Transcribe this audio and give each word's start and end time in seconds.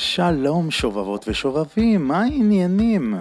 שלום 0.00 0.70
שובבות 0.70 1.24
ושובבים, 1.28 2.08
מה 2.08 2.22
העניינים? 2.22 3.14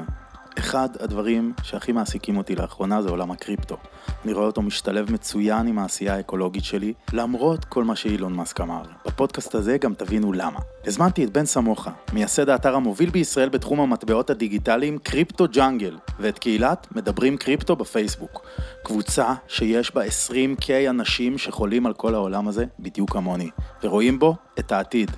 אחד 0.60 0.90
הדברים 1.00 1.54
שהכי 1.64 1.92
מעסיקים 1.92 2.38
אותי 2.38 2.56
לאחרונה 2.56 3.02
זה 3.02 3.10
עולם 3.10 3.32
הקריפטו. 3.32 3.78
אני 4.26 4.34
רואה 4.34 4.46
אותו 4.46 4.62
משתלב 4.62 5.12
מצוין 5.12 5.68
עם 5.68 5.80
העשייה 5.80 6.16
האקולוגית 6.16 6.64
שלי, 6.64 6.94
למרות 7.14 7.66
כל 7.66 7.84
מה 7.84 7.96
שאילון 7.96 8.34
מאסק 8.34 8.62
אמר. 8.62 8.82
בפודקאסט 9.06 9.56
הזה 9.56 9.78
גם 9.78 9.94
תבינו 9.94 10.34
למה. 10.34 10.60
הזמנתי 10.86 11.24
את 11.24 11.30
בן 11.30 11.46
סמוכה, 11.46 11.92
מייסד 12.14 12.50
האתר 12.50 12.76
המוביל 12.76 13.10
בישראל 13.10 13.50
בתחום 13.50 13.80
המטבעות 13.80 14.30
הדיגיטליים 14.30 14.98
קריפטו 14.98 15.46
ג'אנגל, 15.48 15.98
ואת 16.20 16.40
קהילת 16.40 16.88
מדברים 16.96 17.38
קריפטו 17.38 17.76
בפייסבוק. 17.76 18.42
קבוצה 18.84 19.34
שיש 19.48 19.96
בה 19.96 20.02
20K 20.06 20.90
אנשים 20.90 21.38
שחולים 21.38 21.86
על 21.86 21.94
כל 21.94 22.16
העולם 22.16 22.48
הזה, 22.48 22.66
בדיוק 22.80 23.12
כמוני, 23.12 23.50
ורואים 23.84 24.20
בו 24.20 24.36
את 24.60 24.72
העתיד. 24.72 25.12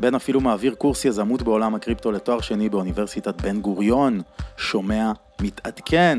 בן 0.00 0.14
אפילו 0.14 0.40
מעביר 0.40 0.74
קורס 0.74 1.04
יזמות 1.04 1.42
בעולם 1.42 1.74
הקריפטו 1.74 2.12
לתואר 2.12 2.40
שני 2.40 2.68
באוניברסיטת 2.68 3.40
בן 3.40 3.60
גוריון. 3.60 4.20
שומע, 4.56 5.12
מתעדכן. 5.40 6.18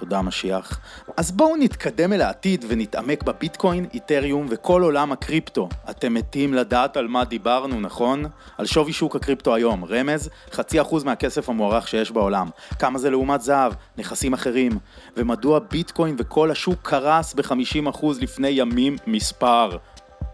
תודה 0.00 0.22
משיח. 0.22 0.80
אז 1.16 1.32
בואו 1.32 1.56
נתקדם 1.56 2.12
אל 2.12 2.22
העתיד 2.22 2.64
ונתעמק 2.68 3.22
בביטקוין, 3.22 3.86
איתריום 3.94 4.46
וכל 4.50 4.82
עולם 4.82 5.12
הקריפטו. 5.12 5.68
אתם 5.90 6.14
מתים 6.14 6.54
לדעת 6.54 6.96
על 6.96 7.08
מה 7.08 7.24
דיברנו, 7.24 7.80
נכון? 7.80 8.24
על 8.58 8.66
שווי 8.66 8.92
שוק 8.92 9.16
הקריפטו 9.16 9.54
היום. 9.54 9.84
רמז, 9.84 10.30
חצי 10.52 10.80
אחוז 10.80 11.04
מהכסף 11.04 11.48
המוערך 11.48 11.88
שיש 11.88 12.10
בעולם. 12.10 12.48
כמה 12.78 12.98
זה 12.98 13.10
לעומת 13.10 13.40
זהב, 13.40 13.72
נכסים 13.98 14.32
אחרים. 14.32 14.72
ומדוע 15.16 15.58
ביטקוין 15.58 16.16
וכל 16.18 16.50
השוק 16.50 16.78
קרס 16.82 17.34
ב-50% 17.34 18.06
לפני 18.20 18.48
ימים 18.48 18.96
מספר. 19.06 19.76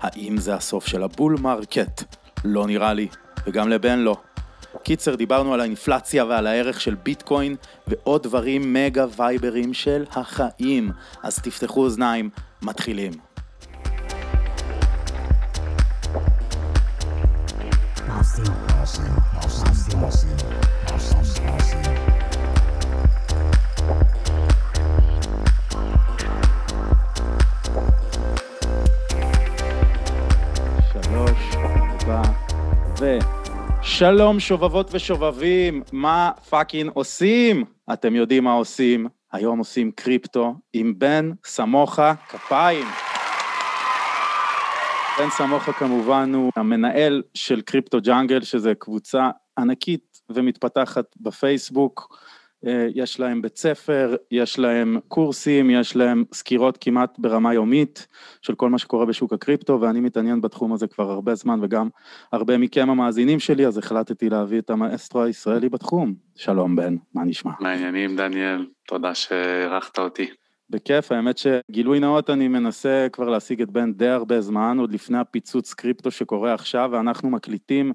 האם 0.00 0.36
זה 0.38 0.54
הסוף 0.54 0.86
של 0.86 1.02
ה 1.02 1.09
bull 1.09 1.36
market? 1.40 2.25
לא 2.44 2.66
נראה 2.66 2.94
לי, 2.94 3.08
וגם 3.46 3.68
לבן 3.68 3.98
לא. 3.98 4.16
קיצר, 4.82 5.14
דיברנו 5.14 5.54
על 5.54 5.60
האינפלציה 5.60 6.24
ועל 6.24 6.46
הערך 6.46 6.80
של 6.80 6.94
ביטקוין 6.94 7.56
ועוד 7.86 8.22
דברים 8.22 8.72
מגה 8.72 9.06
וייברים 9.16 9.74
של 9.74 10.04
החיים. 10.10 10.90
אז 11.22 11.38
תפתחו 11.38 11.84
אוזניים, 11.84 12.30
מתחילים. 12.62 13.12
שלוש, 18.84 20.24
ו... 33.00 33.18
שלום 33.82 34.40
שובבות 34.40 34.88
ושובבים, 34.92 35.82
מה 35.92 36.30
fucking 36.48 36.90
עושים? 36.94 37.64
אתם 37.92 38.14
יודעים 38.14 38.44
מה 38.44 38.52
עושים, 38.52 39.06
היום 39.32 39.58
עושים 39.58 39.90
קריפטו 39.90 40.54
עם 40.72 40.94
בן 40.98 41.30
סמוחה 41.44 42.14
כפיים. 42.28 42.86
בן 45.18 45.30
סמוחה 45.30 45.72
כמובן 45.72 46.34
הוא 46.34 46.52
המנהל 46.56 47.22
של 47.34 47.60
קריפטו 47.60 48.00
ג'אנגל, 48.00 48.40
שזה 48.40 48.74
קבוצה 48.74 49.30
ענקית 49.58 50.20
ומתפתחת 50.30 51.04
בפייסבוק. 51.20 52.18
אה, 52.66 52.88
יש 52.94 53.20
להם 53.20 53.42
בית 53.42 53.56
ספר, 53.56 54.16
יש 54.30 54.58
להם 54.58 54.98
קורסים, 55.08 55.70
יש 55.70 55.96
להם 55.96 56.24
סקירות 56.32 56.78
כמעט 56.80 57.18
ברמה 57.18 57.54
יומית 57.54 58.06
של 58.42 58.54
כל 58.54 58.70
מה 58.70 58.78
שקורה 58.78 59.06
בשוק 59.06 59.32
הקריפטו, 59.32 59.80
ואני 59.80 60.00
מתעניין 60.00 60.40
בתחום 60.40 60.72
הזה 60.72 60.86
כבר 60.86 61.10
הרבה 61.10 61.34
זמן, 61.34 61.58
וגם 61.62 61.88
הרבה 62.32 62.58
מכם 62.58 62.90
המאזינים 62.90 63.40
שלי, 63.40 63.66
אז 63.66 63.78
החלטתי 63.78 64.30
להביא 64.30 64.58
את 64.58 64.70
המאסטרו 64.70 65.22
הישראלי 65.22 65.68
בתחום. 65.68 66.14
שלום 66.36 66.76
בן, 66.76 66.96
מה 67.14 67.24
נשמע? 67.24 67.52
מה 67.60 67.70
העניינים 67.70 68.16
דניאל? 68.16 68.66
תודה 68.88 69.14
שאירחת 69.14 69.98
אותי. 69.98 70.26
בכיף, 70.70 71.12
האמת 71.12 71.38
שגילוי 71.38 72.00
נאות 72.00 72.30
אני 72.30 72.48
מנסה 72.48 73.06
כבר 73.12 73.28
להשיג 73.28 73.62
את 73.62 73.70
בן 73.70 73.92
די 73.92 74.08
הרבה 74.08 74.40
זמן, 74.40 74.78
עוד 74.78 74.92
לפני 74.92 75.18
הפיצוץ 75.18 75.74
קריפטו 75.74 76.10
שקורה 76.10 76.54
עכשיו, 76.54 76.88
ואנחנו 76.92 77.30
מקליטים 77.30 77.92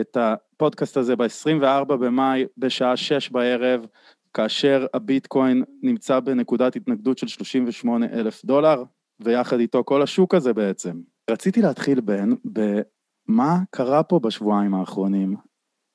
את 0.00 0.16
הפודקאסט 0.20 0.96
הזה 0.96 1.16
ב-24 1.16 1.84
במאי 1.84 2.44
בשעה 2.58 2.96
6 2.96 3.30
בערב, 3.30 3.86
כאשר 4.34 4.86
הביטקוין 4.94 5.64
נמצא 5.82 6.20
בנקודת 6.20 6.76
התנגדות 6.76 7.18
של 7.18 7.26
38 7.26 8.06
אלף 8.12 8.44
דולר, 8.44 8.84
ויחד 9.20 9.58
איתו 9.58 9.84
כל 9.84 10.02
השוק 10.02 10.34
הזה 10.34 10.52
בעצם. 10.52 11.00
רציתי 11.30 11.62
להתחיל 11.62 12.00
בן, 12.00 12.30
במה 12.44 13.58
קרה 13.70 14.02
פה 14.02 14.18
בשבועיים 14.18 14.74
האחרונים. 14.74 15.36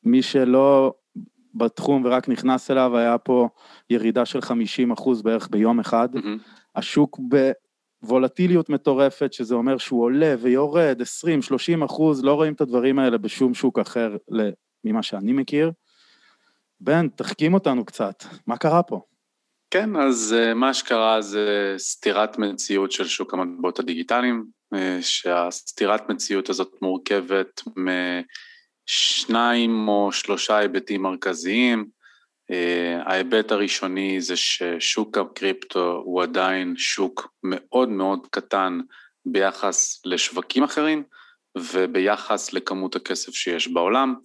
מי 0.04 0.22
שלא 0.22 0.94
בתחום 1.56 2.06
ורק 2.06 2.30
נכנס 2.30 2.72
אליו, 2.72 2.98
היה 2.98 3.18
פה 3.18 3.50
ירידה 3.90 4.26
של 4.26 4.42
50 4.42 4.92
אחוז 4.92 5.22
בערך 5.22 5.50
ביום 5.52 5.80
אחד. 5.80 6.16
Mm-hmm. 6.16 6.40
השוק 6.76 7.20
וולטיליות 8.04 8.70
מטורפת, 8.70 9.34
שזה 9.34 9.56
אומר 9.56 9.78
שהוא 9.78 10.04
עולה 10.04 10.36
ויורד 10.40 11.02
20-30 11.82 11.86
אחוז, 11.86 12.24
לא 12.24 12.34
רואים 12.34 12.54
את 12.54 12.62
הדברים 12.62 13.00
האלה 13.00 13.18
בשום 13.18 13.54
שוק 13.54 13.80
אחר 13.80 14.16
ממה 14.84 15.04
שאני 15.04 15.34
מכיר. 15.34 15.72
בן, 16.80 17.08
תחכים 17.10 17.54
אותנו 17.54 17.86
קצת, 17.86 18.24
מה 18.48 18.58
קרה 18.58 18.84
פה? 18.84 19.02
כן, 19.72 19.96
אז 19.96 20.36
אה, 20.38 20.54
מה 20.54 20.74
שקרה 20.74 21.22
זה 21.22 21.76
סתירת 21.78 22.38
מציאות 22.38 22.92
של 22.92 23.06
שוק 23.08 23.34
המטבעות 23.34 23.80
הדיגיטליים, 23.80 24.46
אה, 24.74 24.98
שהסתירת 25.02 26.10
מציאות 26.10 26.50
הזאת 26.50 26.72
מורכבת 26.82 27.62
משניים 28.88 29.88
או 29.88 30.12
שלושה 30.12 30.58
היבטים 30.58 31.02
מרכזיים. 31.02 31.97
Uh, 32.52 33.10
ההיבט 33.10 33.52
הראשוני 33.52 34.22
זה 34.22 34.36
ששוק 34.36 35.18
הקריפטו 35.18 36.02
הוא 36.06 36.24
עדיין 36.24 36.74
שוק 36.78 37.34
מאוד 37.44 37.90
מאוד 37.90 38.28
קטן 38.32 38.80
ביחס 39.26 40.02
לשווקים 40.06 40.64
אחרים 40.64 41.04
וביחס 41.58 42.54
לכמות 42.54 42.96
הכסף 42.96 43.34
שיש 43.36 43.68
בעולם, 43.68 44.16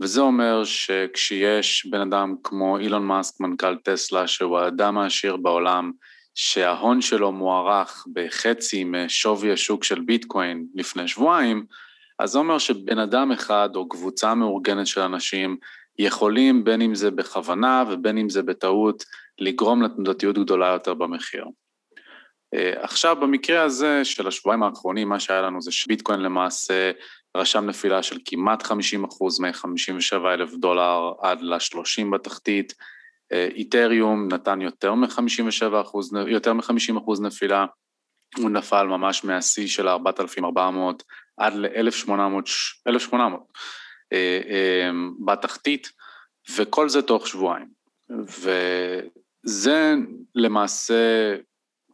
וזה 0.00 0.20
אומר 0.20 0.64
שכשיש 0.64 1.86
בן 1.86 2.00
אדם 2.00 2.34
כמו 2.44 2.78
אילון 2.78 3.06
מאסק, 3.06 3.40
מנכ"ל 3.40 3.76
טסלה, 3.76 4.26
שהוא 4.26 4.58
האדם 4.58 4.98
העשיר 4.98 5.36
בעולם, 5.36 5.92
שההון 6.34 7.00
שלו 7.00 7.32
מוערך 7.32 8.06
בחצי 8.12 8.84
משווי 8.84 9.52
השוק 9.52 9.84
של 9.84 10.00
ביטקוין 10.00 10.66
לפני 10.74 11.08
שבועיים, 11.08 11.66
אז 12.18 12.30
זה 12.30 12.38
אומר 12.38 12.58
שבן 12.58 12.98
אדם 12.98 13.32
אחד 13.32 13.68
או 13.74 13.88
קבוצה 13.88 14.34
מאורגנת 14.34 14.86
של 14.86 15.00
אנשים 15.00 15.56
יכולים, 15.98 16.64
בין 16.64 16.82
אם 16.82 16.94
זה 16.94 17.10
בכוונה 17.10 17.84
ובין 17.90 18.18
אם 18.18 18.30
זה 18.30 18.42
בטעות, 18.42 19.04
לגרום 19.38 19.82
לתנודתיות 19.82 20.38
גדולה 20.38 20.66
יותר 20.66 20.94
במחיר. 20.94 21.44
אה, 22.54 22.82
עכשיו, 22.82 23.16
במקרה 23.20 23.62
הזה 23.62 24.04
של 24.04 24.26
השבועיים 24.26 24.62
האחרונים, 24.62 25.08
מה 25.08 25.20
שהיה 25.20 25.42
לנו 25.42 25.62
זה 25.62 25.72
שביטקוין 25.72 26.20
למעשה 26.20 26.90
רשם 27.36 27.66
נפילה 27.66 28.02
של 28.02 28.18
כמעט 28.24 28.62
50 28.62 29.04
אחוז 29.04 29.40
מ-57 29.40 30.16
אלף 30.34 30.54
דולר 30.54 31.12
עד 31.22 31.42
ל-30 31.42 32.10
בתחתית, 32.12 32.74
אה, 33.32 33.48
איתריום 33.54 34.28
נתן 34.32 34.60
יותר 34.60 34.94
מ-57 34.94 35.80
אחוז, 35.80 36.12
יותר 36.26 36.52
מ-50 36.52 36.98
אחוז 36.98 37.20
נפילה, 37.20 37.66
הוא 38.36 38.50
נפל 38.50 38.86
ממש 38.86 39.24
מהשיא 39.24 39.66
של 39.66 39.88
4,400 39.88 41.02
עד 41.36 41.54
ל-1,800, 41.54 42.10
1,800. 42.86 43.40
אה, 44.12 44.40
אה, 44.48 44.90
בתחתית, 45.24 45.92
וכל 46.56 46.88
זה 46.88 47.02
תוך 47.02 47.28
שבועיים. 47.28 47.68
וזה 48.10 49.94
למעשה, 50.34 51.34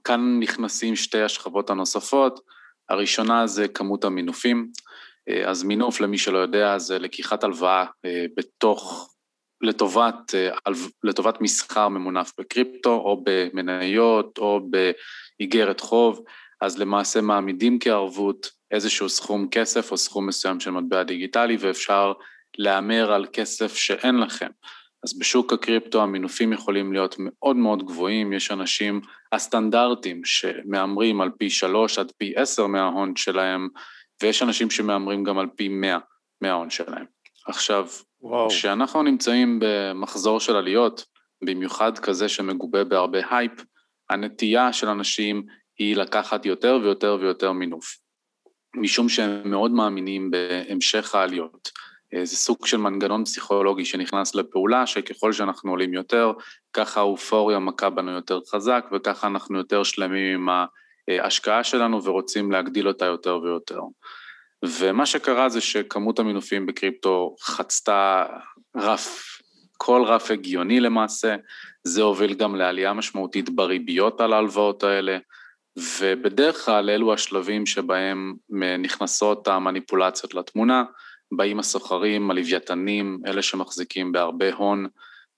כאן 0.04 0.40
נכנסים 0.40 0.96
שתי 0.96 1.22
השכבות 1.22 1.70
הנוספות, 1.70 2.40
הראשונה 2.88 3.46
זה 3.46 3.68
כמות 3.68 4.04
המינופים, 4.04 4.68
אה, 5.28 5.50
אז 5.50 5.62
מינוף 5.62 6.00
למי 6.00 6.18
שלא 6.18 6.38
יודע 6.38 6.78
זה 6.78 6.98
לקיחת 6.98 7.44
הלוואה 7.44 7.84
בתוך, 8.36 9.14
לטובת, 9.62 10.34
לטובת 11.04 11.40
מסחר 11.40 11.88
ממונף 11.88 12.32
בקריפטו 12.38 12.90
או 12.90 13.24
במניות 13.24 14.38
או 14.38 14.60
באיגרת 14.70 15.80
חוב, 15.80 16.24
אז 16.60 16.78
למעשה 16.78 17.20
מעמידים 17.20 17.78
כערבות 17.78 18.50
איזשהו 18.70 19.08
סכום 19.08 19.48
כסף 19.50 19.92
או 19.92 19.96
סכום 19.96 20.26
מסוים 20.26 20.60
של 20.60 20.70
מטבע 20.70 21.02
דיגיטלי 21.02 21.56
ואפשר 21.60 22.12
להמר 22.58 23.12
על 23.12 23.26
כסף 23.32 23.76
שאין 23.76 24.18
לכם. 24.18 24.48
אז 25.04 25.18
בשוק 25.18 25.52
הקריפטו 25.52 26.02
המינופים 26.02 26.52
יכולים 26.52 26.92
להיות 26.92 27.16
מאוד 27.18 27.56
מאוד 27.56 27.86
גבוהים, 27.86 28.32
יש 28.32 28.50
אנשים 28.50 29.00
הסטנדרטיים 29.32 30.24
שמהמרים 30.24 31.20
על 31.20 31.30
פי 31.38 31.50
שלוש 31.50 31.98
עד 31.98 32.12
פי 32.18 32.32
עשר 32.36 32.66
מההון 32.66 33.16
שלהם, 33.16 33.68
ויש 34.22 34.42
אנשים 34.42 34.70
שמהמרים 34.70 35.24
גם 35.24 35.38
על 35.38 35.46
פי 35.56 35.68
מאה 35.68 35.98
מההון 36.40 36.70
שלהם. 36.70 37.04
עכשיו, 37.46 37.88
וואו. 38.20 38.48
כשאנחנו 38.48 39.02
נמצאים 39.02 39.58
במחזור 39.62 40.40
של 40.40 40.56
עליות, 40.56 41.04
במיוחד 41.44 41.98
כזה 41.98 42.28
שמגובה 42.28 42.84
בהרבה 42.84 43.18
הייפ, 43.30 43.52
הנטייה 44.10 44.72
של 44.72 44.88
אנשים 44.88 45.46
היא 45.80 45.96
לקחת 45.96 46.46
יותר 46.46 46.78
ויותר 46.82 47.16
ויותר 47.20 47.52
מינוף. 47.52 47.96
משום 48.76 49.08
שהם 49.08 49.50
מאוד 49.50 49.70
מאמינים 49.70 50.30
בהמשך 50.30 51.14
העליות. 51.14 51.70
זה 52.22 52.36
סוג 52.36 52.66
של 52.66 52.76
מנגנון 52.76 53.24
פסיכולוגי 53.24 53.84
שנכנס 53.84 54.34
לפעולה, 54.34 54.86
שככל 54.86 55.32
שאנחנו 55.32 55.70
עולים 55.70 55.94
יותר, 55.94 56.32
ככה 56.72 57.00
האופוריה 57.00 57.58
מכה 57.58 57.90
בנו 57.90 58.10
יותר 58.10 58.38
חזק, 58.50 58.86
וככה 58.92 59.26
אנחנו 59.26 59.58
יותר 59.58 59.82
שלמים 59.82 60.34
עם 60.34 60.66
ההשקעה 61.08 61.64
שלנו 61.64 62.04
ורוצים 62.04 62.52
להגדיל 62.52 62.88
אותה 62.88 63.04
יותר 63.04 63.38
ויותר. 63.42 63.80
ומה 64.64 65.06
שקרה 65.06 65.48
זה 65.48 65.60
שכמות 65.60 66.18
המינופים 66.18 66.66
בקריפטו 66.66 67.36
חצתה 67.42 68.26
רף, 68.76 69.38
כל 69.76 70.02
רף 70.06 70.30
הגיוני 70.30 70.80
למעשה, 70.80 71.36
זה 71.84 72.02
הוביל 72.02 72.34
גם 72.34 72.56
לעלייה 72.56 72.92
משמעותית 72.92 73.50
בריביות 73.50 74.20
על 74.20 74.32
ההלוואות 74.32 74.84
האלה, 74.84 75.18
ובדרך 75.78 76.64
כלל 76.64 76.90
אלו 76.90 77.14
השלבים 77.14 77.66
שבהם 77.66 78.34
נכנסות 78.78 79.48
המניפולציות 79.48 80.34
לתמונה, 80.34 80.84
באים 81.32 81.58
הסוחרים, 81.58 82.30
הלוויתנים, 82.30 83.18
אלה 83.26 83.42
שמחזיקים 83.42 84.12
בהרבה 84.12 84.54
הון, 84.54 84.86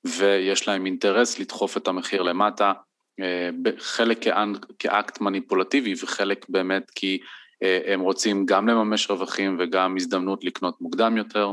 ויש 0.04 0.68
להם 0.68 0.86
אינטרס 0.86 1.38
לדחוף 1.38 1.76
את 1.76 1.88
המחיר 1.88 2.22
למטה, 2.22 2.72
אה, 3.20 3.50
חלק 3.78 4.18
כאקט 4.78 5.20
מניפולטיבי 5.20 5.94
וחלק 6.02 6.46
באמת 6.48 6.90
כי 6.94 7.18
אה, 7.62 7.80
הם 7.86 8.00
רוצים 8.00 8.46
גם 8.46 8.68
לממש 8.68 9.10
רווחים 9.10 9.56
וגם 9.60 9.96
הזדמנות 9.96 10.44
לקנות 10.44 10.80
מוקדם 10.80 11.16
יותר. 11.16 11.52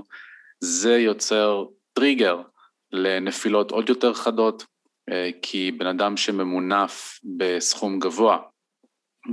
זה 0.59 0.97
יוצר 0.97 1.65
טריגר 1.93 2.41
לנפילות 2.91 3.71
עוד 3.71 3.89
יותר 3.89 4.13
חדות, 4.13 4.65
אה, 5.11 5.29
כי 5.41 5.71
בן 5.71 5.87
אדם 5.87 6.17
שממונף 6.17 7.19
בסכום 7.37 7.99
גבוה 7.99 8.37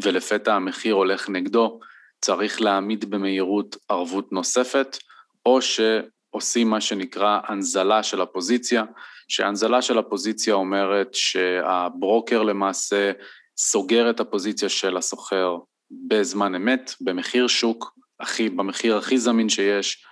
ולפתע 0.03 0.55
המחיר 0.55 0.95
הולך 0.95 1.29
נגדו, 1.29 1.81
צריך 2.21 2.61
להעמיד 2.61 3.11
במהירות 3.11 3.77
ערבות 3.89 4.33
נוספת, 4.33 4.99
או 5.47 5.59
שעושים 5.63 6.71
מה 6.71 6.81
שנקרא 6.81 7.41
הנזלה 7.45 8.03
של 8.03 8.21
הפוזיציה, 8.21 8.85
שהנזלה 9.29 9.83
של 9.83 9.99
הפוזיציה 9.99 10.55
אומרת 10.55 11.15
שהברוקר 11.15 12.43
למעשה 12.43 13.13
סוגר 13.59 14.11
את 14.11 14.21
הפוזיציה 14.21 14.69
של 14.69 14.97
הסוחר 14.97 15.57
בזמן 15.91 16.55
אמת, 16.55 16.95
במחיר 17.01 17.47
שוק, 17.47 17.93
הכי, 18.21 18.49
במחיר 18.49 18.97
הכי 18.97 19.19
זמין 19.19 19.49
שיש, 19.49 20.05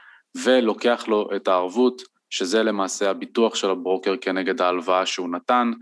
ולוקח 0.45 1.05
לו 1.09 1.29
את 1.37 1.49
הערבות, 1.49 2.03
שזה 2.31 2.63
למעשה 2.63 3.11
הביטוח 3.11 3.55
של 3.55 3.71
הברוקר 3.71 4.15
כנגד 4.21 4.61
ההלוואה 4.61 5.07
שהוא 5.07 5.29
נתן, 5.29 5.73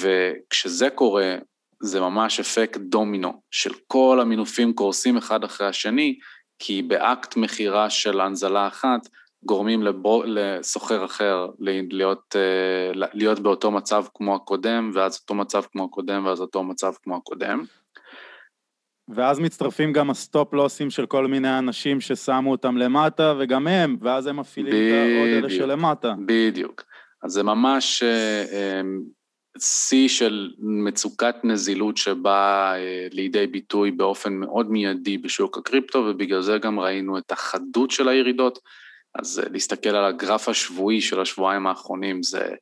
וכשזה 0.00 0.90
קורה, 0.90 1.34
זה 1.82 2.00
ממש 2.00 2.40
אפקט 2.40 2.80
דומינו, 2.80 3.40
של 3.50 3.72
כל 3.86 4.18
המינופים 4.22 4.72
קורסים 4.72 5.16
אחד 5.16 5.44
אחרי 5.44 5.66
השני, 5.66 6.18
כי 6.58 6.82
באקט 6.82 7.36
מכירה 7.36 7.90
של 7.90 8.20
הנזלה 8.20 8.66
אחת, 8.66 9.08
גורמים 9.44 9.82
לבור... 9.82 10.24
לסוחר 10.26 11.04
אחר 11.04 11.46
להיות, 11.90 12.36
אה, 12.36 13.08
להיות 13.12 13.40
באותו 13.40 13.70
מצב 13.70 14.04
כמו 14.14 14.34
הקודם, 14.34 14.90
ואז 14.94 15.18
אותו 15.20 15.34
מצב 15.34 15.62
כמו 15.72 15.84
הקודם, 15.84 16.26
ואז 16.26 16.40
אותו 16.40 16.62
מצב 16.62 16.92
כמו 17.02 17.16
הקודם. 17.16 17.64
ואז 19.08 19.38
מצטרפים 19.38 19.92
גם 19.92 20.10
ה 20.10 20.19
stop 20.19 20.54
loss 20.54 20.78
ים 20.78 20.90
של 20.90 21.06
כל 21.06 21.26
מיני 21.26 21.58
אנשים 21.58 22.00
ששמו 22.00 22.50
אותם 22.50 22.76
למטה, 22.76 23.34
וגם 23.38 23.66
הם, 23.66 23.96
ואז 24.00 24.26
הם 24.26 24.36
מפעילים 24.36 24.74
את 24.74 25.20
עוד 25.20 25.28
אלה 25.28 25.50
שלמטה. 25.50 26.14
בדיוק. 26.26 26.84
אז 27.22 27.32
זה 27.32 27.42
ממש 27.42 28.02
אה, 28.02 28.44
אה, 28.52 28.80
שיא 29.60 30.08
של 30.08 30.50
מצוקת 30.58 31.34
נזילות 31.44 31.96
שבאה 31.96 32.74
לידי 33.12 33.46
ביטוי 33.46 33.90
באופן 33.90 34.32
מאוד 34.32 34.70
מיידי 34.70 35.18
בשוק 35.18 35.58
הקריפטו, 35.58 35.98
ובגלל 35.98 36.42
זה 36.42 36.58
גם 36.58 36.80
ראינו 36.80 37.18
את 37.18 37.32
החדות 37.32 37.90
של 37.90 38.08
הירידות. 38.08 38.58
אז 39.18 39.38
אה, 39.38 39.48
להסתכל 39.50 39.88
על 39.88 40.04
הגרף 40.04 40.48
השבועי 40.48 41.00
של 41.00 41.20
השבועיים 41.20 41.66
האחרונים 41.66 42.22
זה 42.22 42.54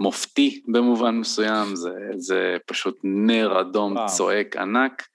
מופתי 0.00 0.62
במובן 0.68 1.14
מסוים, 1.14 1.76
זה, 1.76 1.90
זה 2.16 2.56
פשוט 2.66 2.98
נר 3.04 3.60
אדום 3.60 3.92
וואו. 3.92 4.06
צועק 4.06 4.56
ענק. 4.56 5.06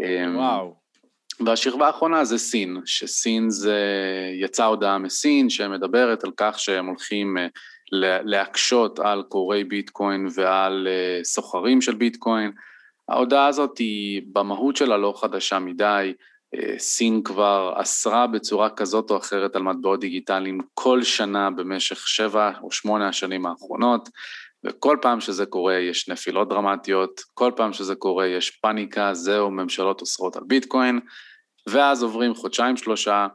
אמ, 0.00 0.36
וואו. 0.36 0.85
והשכבה 1.44 1.86
האחרונה 1.86 2.24
זה 2.24 2.38
סין, 2.38 2.80
שסין 2.84 3.50
זה, 3.50 3.80
יצאה 4.40 4.66
הודעה 4.66 4.98
מסין 4.98 5.50
שמדברת 5.50 6.24
על 6.24 6.30
כך 6.36 6.58
שהם 6.58 6.86
הולכים 6.86 7.38
אה, 7.38 7.46
להקשות 8.24 8.98
על 8.98 9.22
קוראי 9.28 9.64
ביטקוין 9.64 10.26
ועל 10.34 10.88
אה, 10.90 11.24
סוחרים 11.24 11.80
של 11.80 11.94
ביטקוין. 11.94 12.52
ההודעה 13.08 13.46
הזאת 13.46 13.78
היא 13.78 14.22
במהות 14.32 14.76
שלה 14.76 14.96
לא 14.96 15.14
חדשה 15.16 15.58
מדי, 15.58 16.12
אה, 16.54 16.78
סין 16.78 17.22
כבר 17.22 17.72
אסרה 17.76 18.26
בצורה 18.26 18.70
כזאת 18.70 19.10
או 19.10 19.16
אחרת 19.16 19.56
על 19.56 19.62
מטבעות 19.62 20.00
דיגיטליים 20.00 20.60
כל 20.74 21.02
שנה 21.02 21.50
במשך 21.50 22.08
שבע 22.08 22.50
או 22.62 22.72
שמונה 22.72 23.08
השנים 23.08 23.46
האחרונות, 23.46 24.08
וכל 24.66 24.96
פעם 25.02 25.20
שזה 25.20 25.46
קורה 25.46 25.74
יש 25.74 26.08
נפילות 26.08 26.48
דרמטיות, 26.48 27.20
כל 27.34 27.52
פעם 27.56 27.72
שזה 27.72 27.94
קורה 27.94 28.26
יש 28.26 28.50
פאניקה, 28.50 29.14
זהו, 29.14 29.50
ממשלות 29.50 30.00
אוסרות 30.00 30.36
על 30.36 30.42
ביטקוין, 30.46 31.00
ואז 31.68 32.02
עוברים 32.02 32.34
חודשיים 32.34 32.76
שלושה, 32.76 33.26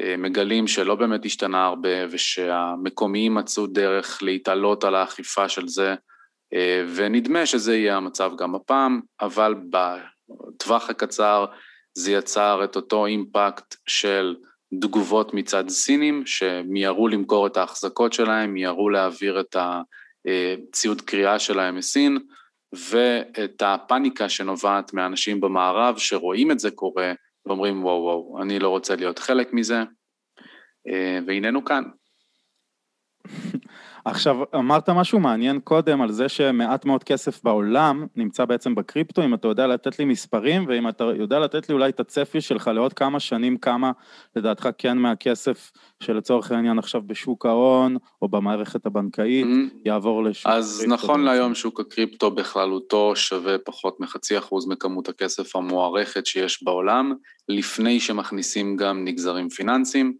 אה, 0.00 0.16
מגלים 0.18 0.66
שלא 0.66 0.94
באמת 0.94 1.24
השתנה 1.24 1.64
הרבה 1.64 1.88
ושהמקומיים 2.10 3.34
מצאו 3.34 3.66
דרך 3.66 4.22
להתעלות 4.22 4.84
על 4.84 4.94
האכיפה 4.94 5.48
של 5.48 5.68
זה, 5.68 5.94
אה, 6.54 6.84
ונדמה 6.94 7.46
שזה 7.46 7.76
יהיה 7.76 7.96
המצב 7.96 8.32
גם 8.38 8.54
הפעם, 8.54 9.00
אבל 9.20 9.54
בטווח 9.70 10.90
הקצר 10.90 11.44
זה 11.94 12.12
יצר 12.12 12.60
את 12.64 12.76
אותו 12.76 13.06
אימפקט 13.06 13.74
של 13.86 14.36
תגובות 14.80 15.34
מצד 15.34 15.68
סינים, 15.68 16.26
שמיהרו 16.26 17.08
למכור 17.08 17.46
את 17.46 17.56
ההחזקות 17.56 18.12
שלהם, 18.12 18.54
מיהרו 18.54 18.90
להעביר 18.90 19.40
את 19.40 19.56
הציוד 20.26 21.00
קריאה 21.00 21.38
שלהם 21.38 21.76
מסין, 21.76 22.18
ואת 22.72 23.62
הפאניקה 23.62 24.28
שנובעת 24.28 24.92
מאנשים 24.92 25.40
במערב 25.40 25.98
שרואים 25.98 26.50
את 26.50 26.58
זה 26.58 26.70
קורה 26.70 27.12
ואומרים 27.46 27.84
וואו 27.84 28.02
וואו, 28.02 28.42
אני 28.42 28.58
לא 28.58 28.68
רוצה 28.68 28.96
להיות 28.96 29.18
חלק 29.18 29.52
מזה, 29.52 29.82
והננו 31.26 31.64
כאן. 31.64 31.82
עכשיו, 34.10 34.36
אמרת 34.54 34.88
משהו 34.88 35.20
מעניין 35.20 35.60
קודם 35.60 36.02
על 36.02 36.12
זה 36.12 36.28
שמעט 36.28 36.84
מאוד 36.84 37.04
כסף 37.04 37.44
בעולם 37.44 38.06
נמצא 38.16 38.44
בעצם 38.44 38.74
בקריפטו, 38.74 39.24
אם 39.24 39.34
אתה 39.34 39.48
יודע 39.48 39.66
לתת 39.66 39.98
לי 39.98 40.04
מספרים, 40.04 40.64
ואם 40.68 40.88
אתה 40.88 41.04
יודע 41.04 41.38
לתת 41.38 41.68
לי 41.68 41.74
אולי 41.74 41.88
את 41.88 42.00
הצפי 42.00 42.40
שלך 42.40 42.70
לעוד 42.74 42.92
כמה 42.92 43.20
שנים, 43.20 43.56
כמה 43.56 43.92
לדעתך 44.36 44.68
כן 44.78 44.98
מהכסף 44.98 45.70
שלצורך 46.00 46.52
העניין 46.52 46.78
עכשיו 46.78 47.02
בשוק 47.06 47.46
ההון, 47.46 47.96
או 48.22 48.28
במערכת 48.28 48.86
הבנקאית, 48.86 49.46
mm-hmm. 49.46 49.76
יעבור 49.84 50.24
לשוק 50.24 50.52
אז 50.52 50.80
הקריפטו. 50.80 50.94
אז 50.94 51.00
נכון 51.00 51.24
להיום 51.24 51.54
שוק 51.54 51.80
הקריפטו 51.80 52.30
בכללותו 52.30 53.16
שווה 53.16 53.58
פחות 53.58 54.00
מחצי 54.00 54.38
אחוז 54.38 54.66
מכמות 54.66 55.08
הכסף 55.08 55.56
המוערכת 55.56 56.26
שיש 56.26 56.62
בעולם, 56.62 57.14
לפני 57.48 58.00
שמכניסים 58.00 58.76
גם 58.76 59.04
נגזרים 59.04 59.48
פיננסיים. 59.48 60.14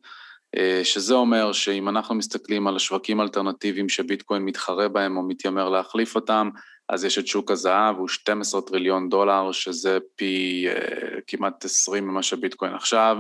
אה, 0.57 0.81
שזה 0.85 1.15
אומר 1.15 1.53
שאם 1.53 1.89
אנחנו 1.89 2.15
מסתכלים 2.15 2.67
על 2.67 2.77
השווקים 2.77 3.21
האלטרנטיביים 3.21 3.89
שביטקוין 3.89 4.43
מתחרה 4.43 4.89
בהם 4.89 5.17
או 5.17 5.23
מתיימר 5.23 5.69
להחליף 5.69 6.15
אותם, 6.15 6.51
אז 6.89 7.05
יש 7.05 7.19
את 7.19 7.27
שוק 7.27 7.51
הזהב, 7.51 7.97
הוא 7.97 8.09
12 8.09 8.61
טריליון 8.61 9.09
דולר, 9.09 9.53
שזה 9.53 9.99
פי 10.17 10.67
uh, 10.69 11.21
כמעט 11.27 11.65
20 11.65 12.09
ממה 12.09 12.23
שביטקוין 12.23 12.75
עכשיו. 12.75 13.17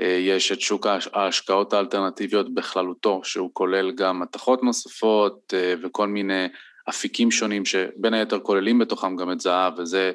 Uh, 0.00 0.04
יש 0.04 0.52
את 0.52 0.60
שוק 0.60 0.86
ההשקעות 1.12 1.72
האלטרנטיביות 1.72 2.54
בכללותו, 2.54 3.20
שהוא 3.24 3.50
כולל 3.52 3.90
גם 3.90 4.20
מתכות 4.20 4.62
נוספות 4.62 5.54
וכל 5.82 6.08
מיני 6.08 6.46
אפיקים 6.88 7.30
שונים, 7.30 7.64
שבין 7.64 8.14
היתר 8.14 8.38
כוללים 8.38 8.78
בתוכם 8.78 9.16
גם 9.16 9.32
את 9.32 9.40
זהב, 9.40 9.78
וזה 9.78 10.12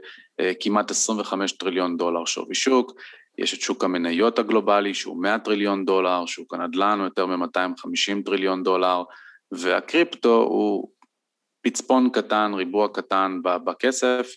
כמעט 0.60 0.92
25 0.92 1.52
טריליון 1.52 1.98
דולר 1.98 2.26
שווי 2.26 2.56
שוק. 2.56 2.92
יש 3.38 3.54
את 3.54 3.62
שוק 3.62 3.84
המניות 3.84 4.40
הגלובלי 4.40 4.94
שהוא 4.94 5.22
100 5.22 5.40
טריליון 5.40 5.86
דולר, 5.86 6.26
שוק 6.26 6.54
הנדל"ן 6.54 6.98
הוא 7.00 7.06
יותר 7.06 7.26
מ-250 7.26 8.26
טריליון 8.26 8.64
דולר, 8.64 9.04
והקריפטו 9.52 10.36
הוא 10.42 10.90
פצפון 11.62 12.10
קטן, 12.10 12.52
ריבוע 12.54 12.88
קטן 12.94 13.40
בכסף, 13.44 14.28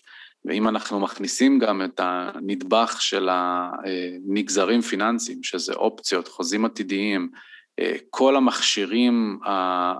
ואם 0.45 0.67
אנחנו 0.67 0.99
מכניסים 0.99 1.59
גם 1.59 1.81
את 1.83 1.99
הנדבך 2.03 2.97
של 3.01 3.29
הנגזרים 3.31 4.81
פיננסיים, 4.81 5.43
שזה 5.43 5.73
אופציות, 5.73 6.27
חוזים 6.27 6.65
עתידיים, 6.65 7.29
כל 8.09 8.35
המכשירים 8.35 9.39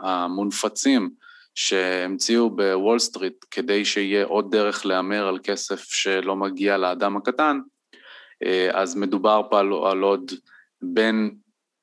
המומצאים 0.04 1.10
שהמציאו 1.56 2.50
בוול 2.50 3.00
סטריט 3.00 3.46
כדי 3.52 3.86
שיהיה 3.86 4.26
עוד 4.26 4.52
דרך 4.52 4.86
להמר 4.86 5.28
על 5.28 5.40
כסף 5.44 5.84
שלא 5.84 6.36
מגיע 6.36 6.78
לאדם 6.78 7.18
הקטן, 7.18 7.60
אה, 7.60 7.79
אז 8.74 8.96
מדובר 8.96 9.42
פה 9.50 9.60
על, 9.60 9.74
על 9.92 10.02
עוד 10.02 10.32
בין 10.82 11.36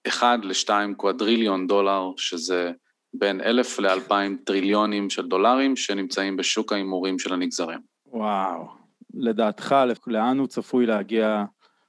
1 0.09 0.39
ל-2 0.45 0.71
קוואדריליון 0.97 1.67
דולר, 1.67 2.11
שזה 2.17 2.73
בין 3.15 3.41
אלף 3.41 3.79
לאלפיים 3.79 4.37
טריליונים 4.45 5.11
של 5.11 5.29
דולרים 5.29 5.77
שנמצאים 5.77 6.37
בשוק 6.37 6.73
ההימורים 6.73 7.19
של 7.19 7.33
הנגזרים. 7.33 7.81
וואו, 8.07 8.67
לדעתך 9.15 9.75
לאן 10.07 10.39
הוא 10.39 10.47
צפוי 10.47 10.87
להגיע 10.87 11.45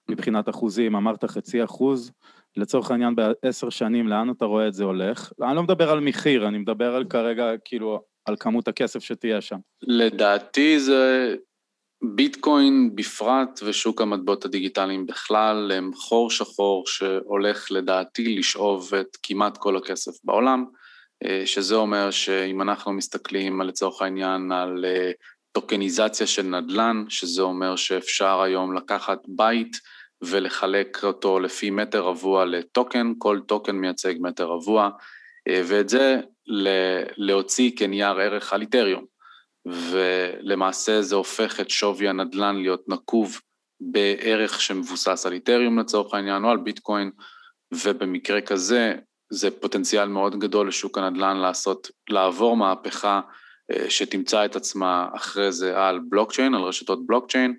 מבחינת 0.09 0.49
אחוזים? 0.49 0.95
אמרת 0.95 1.25
חצי 1.25 1.63
אחוז, 1.63 2.11
לצורך 2.57 2.91
העניין 2.91 3.15
בעשר 3.15 3.69
שנים, 3.69 4.07
לאן 4.07 4.29
אתה 4.29 4.45
רואה 4.45 4.67
את 4.67 4.73
זה 4.73 4.83
הולך? 4.83 5.31
אני 5.41 5.55
לא 5.55 5.63
מדבר 5.63 5.89
על 5.89 5.99
מחיר, 5.99 6.47
אני 6.47 6.57
מדבר 6.57 6.95
על 6.95 7.03
כרגע, 7.03 7.51
כאילו, 7.65 8.01
על 8.25 8.35
כמות 8.39 8.67
הכסף 8.67 8.99
שתהיה 8.99 9.41
שם. 9.41 9.57
לדעתי 9.81 10.79
זה 10.79 11.35
ביטקוין 12.01 12.95
בפרט 12.95 13.59
ושוק 13.65 14.01
המטבעות 14.01 14.45
הדיגיטליים 14.45 15.05
בכלל 15.05 15.71
הם 15.71 15.91
חור 15.93 16.31
שחור 16.31 16.83
שהולך 16.87 17.71
לדעתי 17.71 18.37
לשאוב 18.37 18.93
את 18.95 19.17
כמעט 19.23 19.57
כל 19.57 19.77
הכסף 19.77 20.11
בעולם, 20.23 20.65
אה, 21.25 21.45
שזה 21.45 21.75
אומר 21.75 22.11
שאם 22.11 22.61
אנחנו 22.61 22.91
מסתכלים 22.93 23.61
לצורך 23.61 24.01
העניין 24.01 24.51
על 24.51 24.85
אה, 24.85 25.11
טוקניזציה 25.51 26.27
של 26.27 26.43
נדל"ן, 26.43 27.03
שזה 27.09 27.41
אומר 27.41 27.75
שאפשר 27.75 28.41
היום 28.41 28.73
לקחת 28.73 29.19
בית 29.27 29.77
ולחלק 30.21 31.03
אותו 31.03 31.39
לפי 31.39 31.69
מטר 31.69 32.01
רבוע 32.01 32.45
לטוקן, 32.45 33.13
כל 33.17 33.39
טוקן 33.47 33.75
מייצג 33.75 34.13
מטר 34.19 34.45
רבוע, 34.45 34.89
אה, 35.47 35.61
ואת 35.65 35.89
זה 35.89 36.19
להוציא 37.17 37.71
כנייר 37.77 38.19
ערך 38.19 38.53
על 38.53 38.61
איתריום. 38.61 39.16
ולמעשה 39.67 41.01
זה 41.01 41.15
הופך 41.15 41.59
את 41.59 41.69
שווי 41.69 42.09
הנדל"ן 42.09 42.55
להיות 42.55 42.89
נקוב 42.89 43.39
בערך 43.79 44.61
שמבוסס 44.61 45.25
על 45.25 45.33
איתריום 45.33 45.79
לצורך 45.79 46.13
העניין 46.13 46.43
או 46.43 46.49
על 46.49 46.57
ביטקוין, 46.57 47.11
ובמקרה 47.71 48.41
כזה 48.41 48.95
זה 49.29 49.51
פוטנציאל 49.51 50.07
מאוד 50.07 50.39
גדול 50.39 50.67
לשוק 50.67 50.97
הנדל"ן 50.97 51.37
לעשות, 51.37 51.91
לעבור 52.09 52.57
מהפכה 52.57 53.21
אה, 53.71 53.89
שתמצא 53.89 54.45
את 54.45 54.55
עצמה 54.55 55.07
אחרי 55.15 55.51
זה 55.51 55.85
על 55.85 55.99
בלוקצ'יין, 56.09 56.53
על 56.53 56.61
רשתות 56.61 57.07
בלוקצ'יין. 57.07 57.57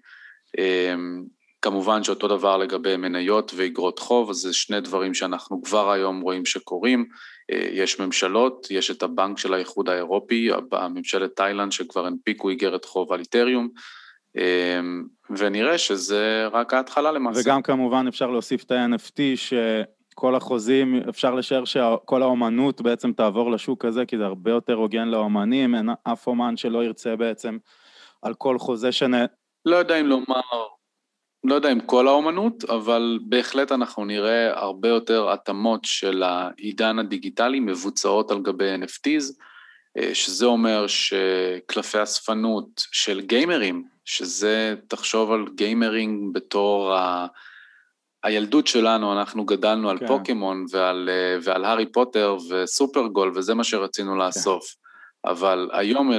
אה, 1.59 1.71
כמובן 1.71 2.03
שאותו 2.03 2.29
דבר 2.29 2.57
לגבי 2.57 2.97
מניות 2.97 3.53
ואיגרות 3.57 3.99
חוב, 3.99 4.31
אז 4.31 4.37
זה 4.37 4.53
שני 4.53 4.81
דברים 4.81 5.15
שאנחנו 5.15 5.63
כבר 5.63 5.91
היום 5.91 6.21
רואים 6.21 6.47
שקורים. 6.47 7.07
אה, 7.53 7.69
יש 7.73 8.01
ממשלות, 8.01 8.67
יש 8.71 8.91
את 8.91 9.03
הבנק 9.03 9.39
של 9.39 9.55
האיחוד 9.55 9.89
האירופי, 9.89 10.51
הממשלת 10.73 11.37
תאילנד 11.37 11.73
שכבר 11.73 12.07
הנפיקו 12.07 12.49
איגרת 12.49 12.85
חוב 12.85 13.13
על 13.13 13.21
איתריום, 13.21 13.69
ונראה 15.31 15.79
שזה 15.79 16.47
רק 16.53 16.75
ההתחלה 16.75 17.13
למעשה. 17.13 17.41
וגם 17.41 17.63
כמובן 17.63 18.07
אפשר 18.09 18.31
להוסיף 18.31 18.65
את 18.65 18.71
ה-NFT, 18.71 19.21
שכל 19.37 20.35
החוזים, 20.35 21.03
אפשר 21.09 21.35
לשער 21.35 21.65
שכל 21.65 22.23
האומנות 22.23 22.81
בעצם 22.81 23.13
תעבור 23.13 23.51
לשוק 23.51 23.85
הזה, 23.85 24.07
כי 24.07 24.19
זה 24.19 24.25
הרבה 24.25 24.51
יותר 24.51 24.75
הוגן 24.75 25.09
לאומנים, 25.09 25.75
אין 25.75 25.89
אף 26.05 26.27
אומן 26.27 26.57
שלא 26.57 26.85
ירצה 26.85 27.17
בעצם 27.17 27.59
על 28.23 28.35
כל 28.35 28.59
חוזה 28.59 28.93
שנ... 28.93 29.13
לא 29.65 29.77
יודע 29.77 30.01
אם 30.01 30.07
לומר 30.07 30.41
לא 31.49 31.55
יודע 31.55 31.73
אם 31.73 31.81
כל 31.81 32.09
האומנות, 32.09 32.65
אבל 32.65 33.19
בהחלט 33.23 33.73
אנחנו 33.73 34.05
נראה 34.05 34.59
הרבה 34.59 34.89
יותר 34.89 35.31
התאמות 35.31 35.81
של 35.85 36.23
העידן 36.23 36.99
הדיגיטלי 36.99 37.61
מבוצעות 37.61 38.31
על 38.31 38.43
גבי 38.43 38.75
NFTs, 38.75 39.43
אה, 39.99 40.15
שזה 40.15 40.47
אומר 40.47 40.87
שקלפי 40.87 42.03
אספנות 42.03 42.83
של 42.93 43.21
גיימרים, 43.21 43.85
שזה, 44.05 44.75
תחשוב 44.89 45.33
על 45.33 45.45
גיימינג 45.55 46.35
בתור 46.35 46.95
ה... 46.95 47.27
הילדות 48.25 48.67
שלנו, 48.67 49.13
אנחנו 49.13 49.45
גדלנו 49.45 49.91
על 49.91 49.99
כן. 49.99 50.07
פוקימון 50.07 50.65
ועל, 50.71 51.09
אה, 51.13 51.39
ועל 51.43 51.65
הארי 51.65 51.93
פוטר 51.93 52.37
וסופרגול, 52.51 53.33
וזה 53.35 53.55
מה 53.55 53.65
שרצינו 53.65 54.13
כן. 54.13 54.19
לאסוף. 54.19 54.65
כן. 54.65 55.31
אבל 55.31 55.71
היום 55.73 56.11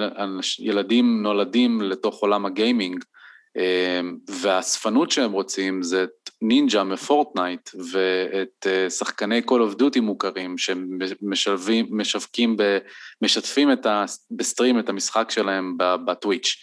ילדים 0.60 1.24
נולדים 1.24 1.82
לתוך 1.82 2.20
עולם 2.20 2.46
הגיימינג, 2.46 3.04
והאספנות 4.28 5.12
שהם 5.12 5.32
רוצים 5.32 5.84
זה 5.84 6.04
את 6.04 6.30
נינג'ה 6.42 6.84
מפורטנייט 6.84 7.70
ואת 7.92 8.68
אה, 8.68 8.90
שחקני 8.90 9.42
Call 9.48 9.74
of 9.74 9.80
Duty 9.80 10.02
מוכרים 10.02 10.58
שהם 10.58 11.00
משלבים, 11.22 11.86
משווקים, 11.90 12.58
ב, 12.58 12.78
משתפים 13.22 13.72
את 13.72 13.86
ה, 13.86 14.06
ב 14.32 14.39
stream 14.39 14.80
את 14.80 14.90
המשחק 14.90 15.32
שלהם 15.32 15.78
בטוויץ'. 15.78 16.56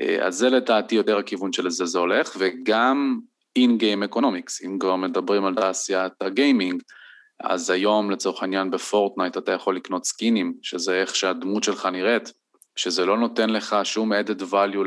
אה, 0.00 0.26
אז 0.26 0.34
זה 0.34 0.50
לדעתי 0.50 0.94
יותר 0.94 1.18
הכיוון 1.18 1.52
של 1.52 1.70
זה 1.70 1.84
זה 1.84 1.98
הולך, 1.98 2.36
וגם 2.38 3.18
in-game 3.56 4.02
economics, 4.02 4.62
אם 4.62 4.78
כבר 4.78 4.96
מדברים 4.96 5.44
על 5.44 5.54
תעשיית 5.54 6.12
הגיימינג, 6.20 6.82
אז 7.40 7.70
היום 7.70 8.10
לצורך 8.10 8.42
העניין 8.42 8.70
בפורטנייט 8.70 9.36
אתה 9.38 9.52
יכול 9.52 9.76
לקנות 9.76 10.04
skinים, 10.04 10.54
שזה 10.62 11.00
איך 11.00 11.16
שהדמות 11.16 11.64
שלך 11.64 11.86
נראית, 11.86 12.32
שזה 12.76 13.06
לא 13.06 13.18
נותן 13.18 13.50
לך 13.50 13.76
שום 13.84 14.12
added 14.12 14.42
value 14.52 14.84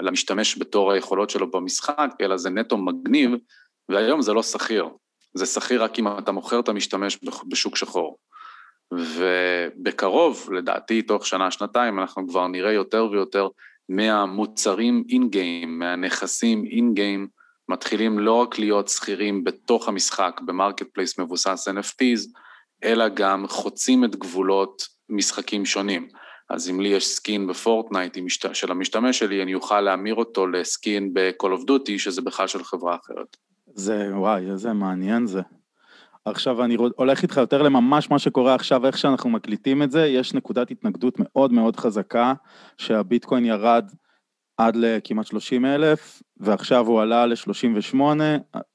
למשתמש 0.00 0.58
בתור 0.58 0.92
היכולות 0.92 1.30
שלו 1.30 1.50
במשחק, 1.50 2.10
אלא 2.20 2.36
זה 2.36 2.50
נטו 2.50 2.76
מגניב, 2.76 3.30
והיום 3.88 4.22
זה 4.22 4.32
לא 4.32 4.42
סחיר. 4.42 4.88
זה 5.34 5.46
סחיר 5.46 5.84
רק 5.84 5.98
אם 5.98 6.18
אתה 6.18 6.32
מוכר 6.32 6.60
את 6.60 6.68
המשתמש 6.68 7.18
בשוק 7.48 7.76
שחור. 7.76 8.18
ובקרוב, 8.92 10.48
לדעתי, 10.52 11.02
תוך 11.02 11.26
שנה-שנתיים, 11.26 11.98
אנחנו 11.98 12.28
כבר 12.28 12.48
נראה 12.48 12.72
יותר 12.72 13.08
ויותר 13.10 13.48
מהמוצרים 13.88 15.04
in-game, 15.08 15.78
מהנכסים 15.78 16.64
in-game, 16.64 17.28
מתחילים 17.68 18.18
לא 18.18 18.32
רק 18.32 18.58
להיות 18.58 18.88
סחירים 18.88 19.44
בתוך 19.44 19.88
המשחק, 19.88 20.40
ב 20.44 20.86
marketplace 20.92 21.18
מבוסס 21.18 21.68
NFTs, 21.68 22.38
אלא 22.84 23.08
גם 23.08 23.46
חוצים 23.46 24.04
את 24.04 24.16
גבולות 24.16 24.82
משחקים 25.08 25.66
שונים. 25.66 26.08
אז 26.50 26.70
אם 26.70 26.80
לי 26.80 26.88
יש 26.88 27.06
skin 27.06 27.46
בפורטנייט 27.46 28.18
של 28.52 28.70
המשתמש 28.70 29.18
שלי, 29.18 29.42
אני 29.42 29.54
אוכל 29.54 29.80
להמיר 29.80 30.14
אותו 30.14 30.46
ל 30.46 30.60
skin 30.60 31.14
ב-Call 31.14 31.46
of 31.46 31.68
Duty, 31.68 31.98
שזה 31.98 32.22
בכלל 32.22 32.46
של 32.46 32.64
חברה 32.64 32.96
אחרת. 32.96 33.36
זה, 33.74 34.10
וואי, 34.14 34.50
איזה 34.50 34.72
מעניין 34.72 35.26
זה. 35.26 35.40
עכשיו 36.24 36.64
אני 36.64 36.76
הולך 36.96 37.22
איתך 37.22 37.36
יותר 37.36 37.62
לממש 37.62 38.10
מה 38.10 38.18
שקורה 38.18 38.54
עכשיו, 38.54 38.86
איך 38.86 38.98
שאנחנו 38.98 39.30
מקליטים 39.30 39.82
את 39.82 39.90
זה, 39.90 40.06
יש 40.06 40.34
נקודת 40.34 40.70
התנגדות 40.70 41.14
מאוד 41.18 41.52
מאוד 41.52 41.76
חזקה, 41.76 42.34
שהביטקוין 42.78 43.44
ירד 43.44 43.90
עד 44.66 44.76
לכמעט 44.76 45.26
30 45.26 45.64
אלף, 45.64 46.22
ועכשיו 46.36 46.86
הוא 46.86 47.00
עלה 47.00 47.26
ל-38, 47.26 47.96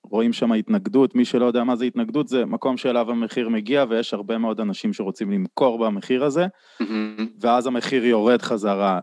רואים 0.04 0.34
שם 0.34 0.52
התנגדות, 0.52 1.16
מי 1.16 1.26
שלא 1.26 1.46
יודע 1.46 1.64
מה 1.64 1.76
זה 1.76 1.86
התנגדות, 1.86 2.28
זה 2.28 2.46
מקום 2.46 2.78
שאליו 2.78 3.12
המחיר 3.12 3.50
מגיע, 3.50 3.86
ויש 3.90 4.14
הרבה 4.14 4.38
מאוד 4.38 4.60
אנשים 4.60 4.94
שרוצים 4.94 5.32
למכור 5.32 5.86
במחיר 5.86 6.24
הזה, 6.24 6.46
mm-hmm. 6.46 7.22
ואז 7.42 7.68
המחיר 7.68 8.06
יורד 8.06 8.42
חזרה. 8.42 9.00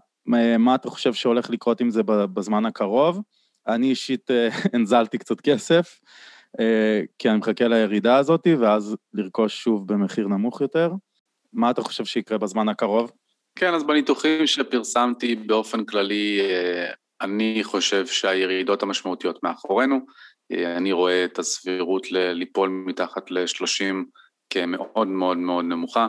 מה 0.58 0.74
אתה 0.74 0.90
חושב 0.90 1.14
שהולך 1.14 1.50
לקרות 1.50 1.80
עם 1.80 1.90
זה 1.90 2.02
בזמן 2.06 2.66
הקרוב? 2.66 3.20
אני 3.68 3.90
אישית 3.90 4.30
אה, 4.30 4.48
הנזלתי 4.72 5.18
קצת 5.18 5.40
כסף, 5.40 6.00
אה, 6.60 7.00
כי 7.18 7.30
אני 7.30 7.38
מחכה 7.38 7.68
לירידה 7.68 8.16
הזאת, 8.16 8.46
ואז 8.58 8.96
לרכוש 9.14 9.62
שוב 9.62 9.92
במחיר 9.92 10.28
נמוך 10.28 10.60
יותר. 10.60 10.92
מה 11.52 11.70
אתה 11.70 11.82
חושב 11.82 12.04
שיקרה 12.04 12.38
בזמן 12.38 12.68
הקרוב? 12.68 13.10
כן, 13.58 13.74
אז 13.74 13.84
בניתוחים 13.84 14.46
שפרסמתי 14.46 15.34
באופן 15.34 15.84
כללי, 15.84 16.40
אה, 16.40 16.92
אני 17.20 17.60
חושב 17.62 18.06
שהירידות 18.06 18.82
המשמעותיות 18.82 19.42
מאחורינו. 19.42 20.00
אה, 20.52 20.76
אני 20.76 20.92
רואה 20.92 21.24
את 21.24 21.38
הסבירות 21.38 22.06
ליפול 22.12 22.68
מתחת 22.68 23.30
ל-30 23.30 23.94
כמאוד 24.50 25.08
מאוד 25.08 25.36
מאוד 25.36 25.64
נמוכה, 25.64 26.06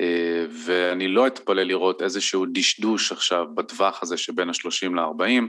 אה, 0.00 0.46
ואני 0.50 1.08
לא 1.08 1.26
אתפלא 1.26 1.62
לראות 1.62 2.02
איזשהו 2.02 2.46
דשדוש 2.52 3.12
עכשיו 3.12 3.46
בטווח 3.54 4.02
הזה 4.02 4.16
שבין 4.16 4.48
ה-30 4.48 4.94
ל-40, 4.94 5.44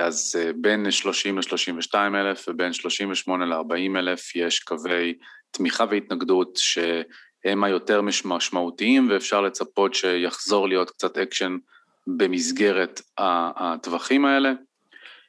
אז 0.00 0.38
בין 0.56 0.90
30 0.90 1.38
ל-32 1.38 1.94
אלף 1.94 2.48
ובין 2.48 2.72
38 2.72 3.46
ל-40 3.46 3.98
אלף 3.98 4.36
יש 4.36 4.60
קווי 4.60 5.14
תמיכה 5.50 5.84
והתנגדות 5.90 6.56
ש... 6.56 6.78
הם 7.44 7.64
היותר 7.64 8.00
משמעותיים 8.24 9.10
ואפשר 9.10 9.40
לצפות 9.40 9.94
שיחזור 9.94 10.68
להיות 10.68 10.90
קצת 10.90 11.18
אקשן 11.18 11.56
במסגרת 12.06 13.00
הטווחים 13.18 14.24
האלה. 14.24 14.52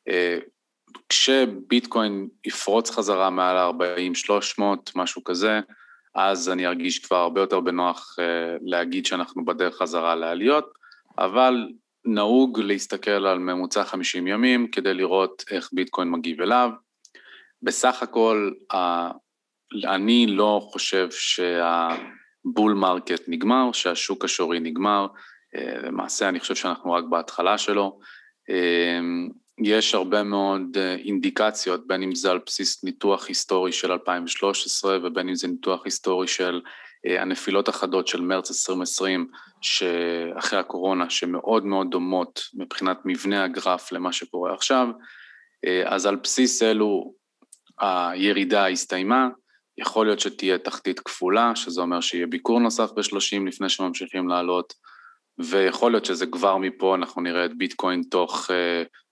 אה, 0.10 0.38
כשביטקוין 1.10 2.28
יפרוץ 2.46 2.92
חזרה 2.92 3.30
מעל 3.30 3.58
ה-40-300, 3.58 4.62
משהו 4.96 5.24
כזה, 5.24 5.60
אז 6.16 6.50
אני 6.50 6.68
ארגיש 6.68 7.00
כבר 7.00 7.18
הרבה 7.18 7.42
יותר 7.42 7.60
בנוח 7.60 8.16
אה, 8.20 8.58
להגיד 8.62 9.06
שאנחנו 9.06 9.46
בדרך 9.46 9.78
חזרה 9.78 10.16
לעליות, 10.16 10.72
אבל 11.18 11.68
נהוג 12.06 12.60
להסתכל 12.60 13.12
על 13.12 13.40
ממוצע 13.40 13.84
50 13.84 14.28
ימים 14.28 14.68
כדי 14.68 14.94
לראות 14.94 15.44
איך 15.52 15.70
ביטקוין 15.74 16.10
מגיב 16.10 16.42
אליו. 16.42 16.70
בסך 17.64 18.04
הכל 18.04 18.52
אני 19.86 20.28
לא 20.28 20.62
חושב 20.72 21.08
שה 21.12 21.81
bull 21.81 22.74
market 22.74 23.22
נגמר, 23.28 23.72
שהשוק 23.72 24.26
השורי 24.26 24.60
נגמר, 24.60 25.08
אה, 25.56 25.78
למעשה 25.88 26.30
אני 26.30 26.40
חושב 26.40 26.56
שאנחנו 26.56 26.92
רק 26.92 27.04
בהתחלה 27.10 27.58
שלו. 27.58 28.00
אה, 28.50 29.00
יש 29.64 29.96
הרבה 29.96 30.24
מאוד 30.24 30.78
אה, 30.78 30.96
אינדיקציות, 30.96 31.88
בין 31.88 32.04
אם 32.04 32.16
זה 32.16 32.32
על 32.32 32.40
בסיס 32.46 32.84
ניתוח 32.84 33.28
היסטורי 33.28 33.72
של 33.72 33.92
2013 33.92 34.98
ובין 35.04 35.30
אם 35.30 35.36
זה 35.36 35.48
ניתוח 35.48 35.82
היסטורי 35.86 36.28
של 36.28 36.62
הנפילות 37.06 37.68
החדות 37.68 38.08
של 38.08 38.22
מרץ 38.22 38.52
2020, 38.52 39.28
שאחרי 39.62 40.60
הקורונה, 40.60 41.10
שמאוד 41.10 41.66
מאוד 41.66 41.88
דומות 41.92 42.42
מבחינת 42.54 42.98
מבנה 43.06 43.44
הגרף 43.44 43.92
למה 43.92 44.12
שקורה 44.12 44.54
עכשיו, 44.54 44.88
אז 45.86 46.06
על 46.06 46.16
בסיס 46.16 46.64
אלו 46.64 47.14
הירידה 47.80 48.68
הסתיימה, 48.68 49.30
יכול 49.80 50.06
להיות 50.06 50.20
שתהיה 50.20 50.58
תחתית 50.58 51.00
כפולה, 51.00 51.56
שזה 51.56 51.82
אומר 51.82 52.02
שיהיה 52.02 52.28
ביקור 52.28 52.60
נוסף 52.60 52.92
ב-30 52.92 53.48
לפני 53.48 53.70
שממשיכים 53.70 54.28
לעלות, 54.28 54.74
ויכול 55.40 55.92
להיות 55.92 56.06
שזה 56.06 56.26
כבר 56.26 56.58
מפה 56.58 56.96
אנחנו 56.96 57.22
נראה 57.22 57.46
את 57.46 57.58
ביטקוין 57.58 58.04
תוך 58.04 58.50
uh, 58.50 58.54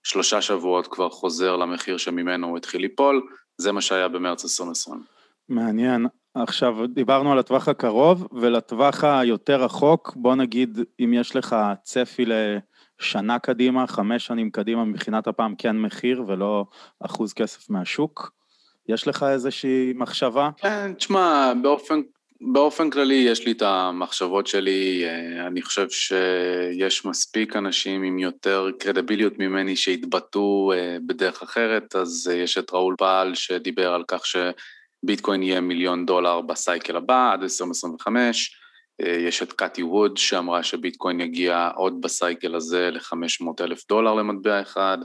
שלושה 0.02 0.40
שבועות 0.40 0.86
כבר 0.86 1.10
חוזר 1.10 1.56
למחיר 1.56 1.96
שממנו 1.96 2.46
הוא 2.46 2.56
התחיל 2.56 2.80
ליפול, 2.80 3.22
זה 3.58 3.72
מה 3.72 3.80
שהיה 3.80 4.08
במרץ 4.08 4.44
2020. 4.44 5.02
מעניין. 5.48 6.06
עכשיו, 6.34 6.86
דיברנו 6.86 7.32
על 7.32 7.38
הטווח 7.38 7.68
הקרוב, 7.68 8.28
ולטווח 8.32 9.04
היותר 9.04 9.62
רחוק, 9.64 10.12
בוא 10.16 10.34
נגיד, 10.34 10.78
אם 11.00 11.14
יש 11.14 11.36
לך 11.36 11.56
צפי 11.82 12.24
לשנה 12.26 13.38
קדימה, 13.38 13.86
חמש 13.86 14.26
שנים 14.26 14.50
קדימה, 14.50 14.84
מבחינת 14.84 15.26
הפעם 15.26 15.54
כן 15.54 15.76
מחיר 15.76 16.24
ולא 16.26 16.66
אחוז 17.00 17.32
כסף 17.32 17.70
מהשוק, 17.70 18.37
יש 18.88 19.08
לך 19.08 19.22
איזושהי 19.22 19.92
מחשבה? 19.96 20.50
כן, 20.56 20.94
תשמע, 20.94 21.52
באופן, 21.62 22.00
באופן 22.40 22.90
כללי 22.90 23.14
יש 23.14 23.46
לי 23.46 23.52
את 23.52 23.62
המחשבות 23.62 24.46
שלי, 24.46 25.04
אה, 25.04 25.46
אני 25.46 25.62
חושב 25.62 25.86
שיש 25.90 27.04
מספיק 27.04 27.56
אנשים 27.56 28.02
עם 28.02 28.18
יותר 28.18 28.68
קרדיביליות 28.78 29.38
ממני 29.38 29.76
שהתבטאו 29.76 30.72
אה, 30.72 30.96
בדרך 31.06 31.42
אחרת, 31.42 31.96
אז 31.96 32.30
אה, 32.32 32.36
יש 32.36 32.58
את 32.58 32.72
ראול 32.72 32.94
פעל 32.98 33.34
שדיבר 33.34 33.92
על 33.92 34.04
כך 34.08 34.22
שביטקוין 34.26 35.42
יהיה 35.42 35.60
מיליון 35.60 36.06
דולר 36.06 36.40
בסייקל 36.40 36.96
הבא 36.96 37.32
עד 37.32 37.42
2025, 37.42 38.54
יש 39.02 39.42
את 39.42 39.52
קאטי 39.52 39.82
ווד 39.82 40.16
שאמרה 40.16 40.62
שביטקוין 40.62 41.20
יגיע 41.20 41.70
עוד 41.74 42.00
בסייקל 42.00 42.54
הזה 42.54 42.90
ל-500 42.90 43.64
אלף 43.64 43.88
דולר 43.88 44.14
למטבע 44.14 44.62
אחד, 44.62 44.98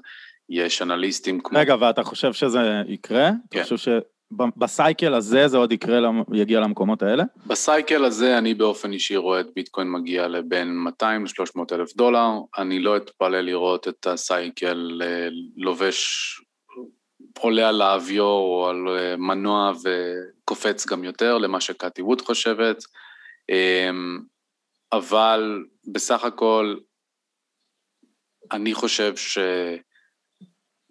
יש 0.50 0.82
אנליסטים 0.82 1.40
כמו... 1.40 1.60
רגע, 1.60 1.76
ואתה 1.80 2.04
חושב 2.04 2.34
שזה 2.34 2.60
יקרה? 2.88 3.30
כן. 3.52 3.60
אתה 3.60 3.76
חושב 3.76 4.02
שבסייקל 4.32 5.14
הזה 5.14 5.48
זה 5.48 5.58
עוד 5.58 5.72
יקרה, 5.72 6.12
יגיע 6.34 6.60
למקומות 6.60 7.02
האלה? 7.04 7.24
בסייקל 7.48 8.06
הזה 8.06 8.38
אני 8.38 8.54
באופן 8.54 8.92
אישי 8.92 9.18
רואה 9.18 9.40
את 9.40 9.48
ביטקוין 9.56 9.92
מגיע 9.92 10.28
לבין 10.28 10.78
200 10.78 11.26
ל-300 11.26 11.76
אלף 11.76 11.96
דולר, 11.96 12.30
אני 12.58 12.80
לא 12.80 12.98
אתפלא 12.98 13.42
לראות 13.42 13.88
את 13.88 14.08
הסייקל 14.08 15.02
אה, 15.04 15.28
לובש, 15.58 16.42
עולה 17.40 17.70
על 17.70 17.82
האוויור 17.82 18.48
או 18.48 18.70
על 18.70 18.98
אה, 18.98 19.16
מנוע 19.18 19.72
וקופץ 19.84 20.88
גם 20.88 21.04
יותר 21.04 21.38
למה 21.38 21.62
שקאטי 21.62 22.02
ווד 22.02 22.22
חושבת, 22.22 22.84
אמ, 23.50 24.20
אבל 24.92 25.64
בסך 25.94 26.24
הכל 26.24 26.76
אני 28.52 28.74
חושב 28.74 29.16
ש... 29.16 29.38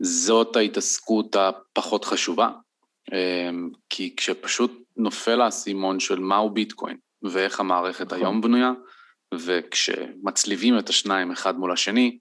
זאת 0.03 0.57
ההתעסקות 0.57 1.37
הפחות 1.37 2.05
חשובה, 2.05 2.49
אמ, 3.13 3.71
כי 3.91 4.15
כשפשוט 4.17 4.73
נופל 4.97 5.41
האסימון 5.41 6.01
של 6.01 6.19
מהו 6.19 6.51
ביטקוין 6.51 6.97
ואיך 7.23 7.61
המערכת 7.61 8.07
נכון. 8.07 8.19
היום 8.19 8.41
בנויה, 8.41 8.73
וכשמצליבים 9.35 10.79
את 10.79 10.89
השניים 10.89 11.31
אחד 11.31 11.59
מול 11.59 11.73
השני, 11.73 12.19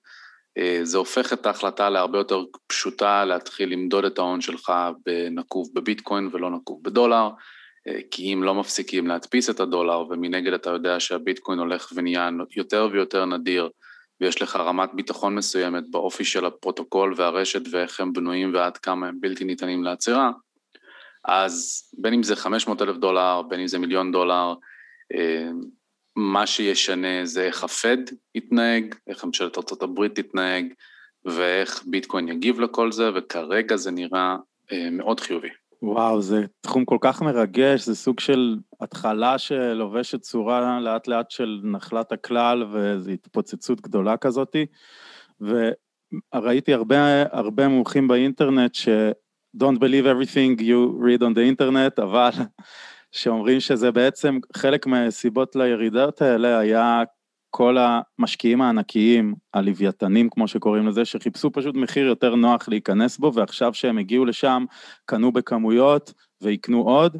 אה, 0.58 0.80
זה 0.84 0.98
הופך 0.98 1.34
את 1.34 1.46
ההחלטה 1.46 1.90
להרבה 1.90 2.18
יותר 2.18 2.44
פשוטה 2.68 3.26
להתחיל 3.26 3.70
למדוד 3.70 4.06
את 4.06 4.20
ההון 4.20 4.42
שלך 4.42 4.74
בנקוב 5.06 5.70
בביטקוין 5.74 6.30
ולא 6.32 6.52
נקוב 6.52 6.84
בדולר, 6.84 7.30
אה, 7.88 8.00
כי 8.12 8.34
אם 8.34 8.44
לא 8.44 8.56
מפסיקים 8.56 9.08
להדפיס 9.08 9.50
את 9.50 9.60
הדולר 9.60 10.04
ומנגד 10.10 10.54
אתה 10.54 10.70
יודע 10.70 11.00
שהביטקוין 11.00 11.60
הולך 11.60 11.92
ונהיה 11.96 12.30
יותר 12.56 12.90
ויותר 12.92 13.26
נדיר 13.26 13.70
ויש 14.22 14.42
לך 14.42 14.56
רמת 14.56 14.90
ביטחון 14.94 15.36
מסוימת 15.36 15.84
באופי 15.90 16.24
של 16.24 16.46
הפרוטוקול 16.46 17.14
והרשת 17.18 17.62
ואיך 17.72 18.00
הם 18.00 18.14
בנויים 18.14 18.54
ועד 18.54 18.78
כמה 18.78 19.08
הם 19.08 19.22
בלתי 19.22 19.44
ניתנים 19.44 19.84
לעצירה, 19.84 20.32
אז 21.26 21.84
בין 21.98 22.14
אם 22.14 22.24
זה 22.24 22.36
500 22.36 22.82
אלף 22.82 22.98
דולר, 22.98 23.42
בין 23.42 23.60
אם 23.60 23.68
זה 23.68 23.80
מיליון 23.80 24.12
דולר, 24.12 24.54
אה, 25.14 25.50
מה 26.16 26.48
שישנה 26.48 27.26
זה 27.26 27.44
איך 27.44 27.64
הפד 27.64 27.98
יתנהג, 28.36 28.96
איך 29.08 29.26
ממשלת 29.26 29.58
ארה"ב 29.58 30.08
תתנהג 30.08 30.74
ואיך 31.26 31.84
ביטקוין 31.86 32.28
יגיב 32.28 32.60
לכל 32.60 32.92
זה, 32.92 33.10
וכרגע 33.16 33.76
זה 33.76 33.92
נראה 33.92 34.36
אה, 34.72 34.90
מאוד 34.92 35.20
חיובי. 35.20 35.50
וואו, 35.82 36.22
זה 36.22 36.46
תחום 36.62 36.86
כל 36.86 36.98
כך 37.02 37.22
מרגש, 37.22 37.86
זה 37.86 37.96
סוג 37.96 38.20
של 38.20 38.58
התחלה 38.82 39.38
שלובשת 39.38 40.22
צורה 40.22 40.80
לאט 40.80 41.08
לאט 41.08 41.32
של 41.32 41.62
נחלת 41.64 42.12
הכלל 42.12 42.64
וזו 42.72 43.12
התפוצצות 43.12 43.82
גדולה 43.82 44.18
כזאתי. 44.18 44.66
וראיתי 45.42 46.74
הרבה, 46.74 47.24
הרבה 47.32 47.68
מומחים 47.68 48.08
באינטרנט 48.08 48.76
ש- 48.76 48.90
don't 49.58 49.80
believe 49.80 50.06
everything 50.06 50.62
you 50.62 51.00
read 51.02 51.22
on 51.22 51.34
the 51.34 51.62
internet, 51.62 52.04
אבל 52.04 52.30
שאומרים 53.12 53.60
שזה 53.60 53.92
בעצם 53.92 54.40
חלק 54.56 54.88
מהסיבות 54.88 55.56
לירידות 55.56 56.22
האלה 56.22 56.60
היה 56.60 57.04
כל 57.52 57.78
המשקיעים 57.80 58.62
הענקיים, 58.62 59.34
הלוויתנים 59.54 60.30
כמו 60.30 60.48
שקוראים 60.48 60.88
לזה, 60.88 61.06
שחיפשו 61.06 61.52
פשוט 61.52 61.76
מחיר 61.76 62.06
יותר 62.06 62.36
נוח 62.36 62.70
להיכנס 62.70 63.18
בו, 63.18 63.34
ועכשיו 63.34 63.74
שהם 63.74 63.98
הגיעו 63.98 64.26
לשם, 64.26 64.66
קנו 65.06 65.32
בכמויות 65.32 66.14
ויקנו 66.42 66.82
עוד, 66.82 67.18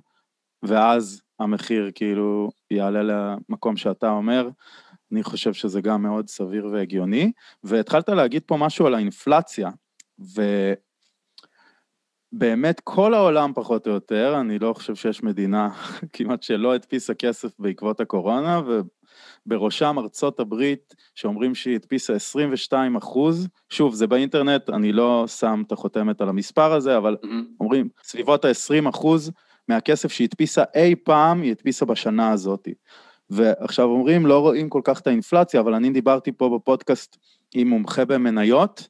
ואז 0.64 1.22
המחיר 1.40 1.92
כאילו 1.96 2.50
יעלה 2.72 3.02
למקום 3.04 3.78
שאתה 3.78 4.10
אומר. 4.10 4.50
אני 5.12 5.24
חושב 5.24 5.54
שזה 5.54 5.82
גם 5.82 6.02
מאוד 6.02 6.28
סביר 6.28 6.68
והגיוני. 6.72 7.32
והתחלת 7.64 8.10
להגיד 8.10 8.44
פה 8.46 8.58
משהו 8.58 8.88
על 8.88 8.96
האינפלציה, 8.96 9.70
ובאמת 12.34 12.80
כל 12.84 13.14
העולם 13.14 13.52
פחות 13.56 13.88
או 13.88 13.92
יותר, 13.92 14.38
אני 14.40 14.60
לא 14.60 14.74
חושב 14.74 14.96
שיש 14.96 15.24
מדינה 15.24 15.70
כמעט 16.14 16.44
שלא 16.44 16.74
הדפיסה 16.74 17.14
כסף 17.14 17.60
בעקבות 17.60 18.00
הקורונה, 18.00 18.62
בראשם 19.46 20.00
ארצות 20.00 20.40
הברית, 20.40 20.96
שאומרים 21.16 21.56
שהיא 21.56 21.76
הדפיסה 21.76 22.14
22 22.14 22.96
אחוז, 22.96 23.48
שוב, 23.70 23.94
זה 23.94 24.08
באינטרנט, 24.08 24.70
אני 24.70 24.92
לא 24.92 25.26
שם 25.28 25.64
את 25.68 25.72
החותמת 25.72 26.22
על 26.22 26.30
המספר 26.30 26.74
הזה, 26.74 26.98
אבל 26.98 27.18
mm-hmm. 27.24 27.28
אומרים, 27.60 27.90
סביבות 28.04 28.46
ה-20 28.46 28.90
אחוז 28.90 29.32
מהכסף 29.68 30.12
שהיא 30.12 30.28
הדפיסה 30.32 30.64
אי 30.76 30.96
פעם, 30.96 31.42
היא 31.42 31.52
הדפיסה 31.52 31.86
בשנה 31.86 32.32
הזאת. 32.32 32.68
ועכשיו 33.30 33.86
אומרים, 33.86 34.26
לא 34.26 34.40
רואים 34.40 34.70
כל 34.70 34.82
כך 34.84 35.00
את 35.00 35.08
האינפלציה, 35.08 35.60
אבל 35.60 35.74
אני 35.74 35.90
דיברתי 35.90 36.32
פה 36.32 36.58
בפודקאסט 36.60 37.18
עם 37.54 37.68
מומחה 37.68 38.06
במניות, 38.06 38.88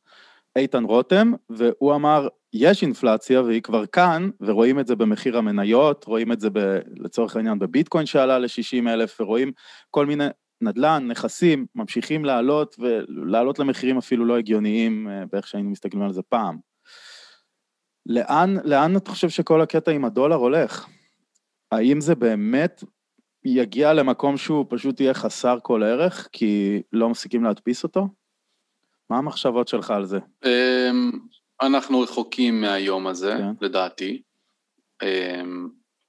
איתן 0.56 0.84
רותם, 0.84 1.32
והוא 1.50 1.96
אמר, 1.96 2.28
יש 2.54 2.82
אינפלציה 2.82 3.42
והיא 3.42 3.62
כבר 3.62 3.86
כאן, 3.86 4.30
ורואים 4.42 4.80
את 4.80 4.88
זה 4.88 4.96
במחיר 4.96 5.38
המניות, 5.38 6.06
רואים 6.06 6.32
את 6.32 6.40
זה 6.40 6.50
ב, 6.50 6.80
לצורך 6.98 7.36
העניין 7.36 7.60
בביטקוין 7.60 8.06
שעלה 8.06 8.40
ל-60 8.40 8.90
אלף, 8.90 9.22
ורואים 9.22 9.52
כל 9.92 10.06
מיני 10.06 10.28
נדל"ן, 10.62 11.08
נכסים, 11.08 11.66
ממשיכים 11.76 12.26
לעלות, 12.26 12.76
ולעלות 12.80 13.60
למחירים 13.60 13.98
אפילו 13.98 14.26
לא 14.26 14.38
הגיוניים 14.38 15.08
אה, 15.10 15.24
באיך 15.32 15.48
שהיינו 15.48 15.70
מסתכלים 15.70 16.04
על 16.04 16.12
זה 16.12 16.22
פעם. 16.22 16.58
לאן, 18.06 18.56
לאן 18.64 18.98
אתה 18.98 19.12
חושב 19.12 19.30
שכל 19.30 19.62
הקטע 19.62 19.92
עם 19.92 20.06
הדולר 20.06 20.36
הולך? 20.36 20.88
האם 21.72 22.02
זה 22.02 22.16
באמת 22.16 22.84
יגיע 23.46 23.94
למקום 23.94 24.38
שהוא 24.38 24.66
פשוט 24.70 25.00
יהיה 25.00 25.14
חסר 25.14 25.58
כל 25.64 25.84
ערך, 25.84 26.28
כי 26.32 26.82
לא 26.94 27.10
מפסיקים 27.10 27.44
להדפיס 27.44 27.84
אותו? 27.84 28.08
מה 29.10 29.18
המחשבות 29.18 29.68
שלך 29.68 29.92
על 29.92 30.06
זה? 30.06 30.20
אמ, 30.46 31.12
אנחנו 31.62 32.02
רחוקים 32.02 32.62
מהיום 32.62 33.08
הזה, 33.08 33.36
כן. 33.38 33.66
לדעתי. 33.66 34.22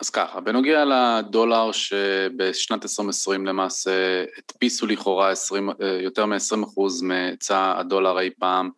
אז 0.03 0.11
ככה, 0.11 0.41
בנוגע 0.41 0.85
לדולר 0.85 1.73
שבשנת 1.73 2.83
2020 2.83 3.47
למעשה 3.47 4.25
הדפיסו 4.39 4.87
לכאורה 4.87 5.31
20, 5.31 5.71
אה, 5.71 5.75
יותר 6.03 6.27
מ-20% 6.27 6.81
מהיצע 7.03 7.75
הדולר 7.79 8.21
אי 8.21 8.31
פעם, 8.39 8.71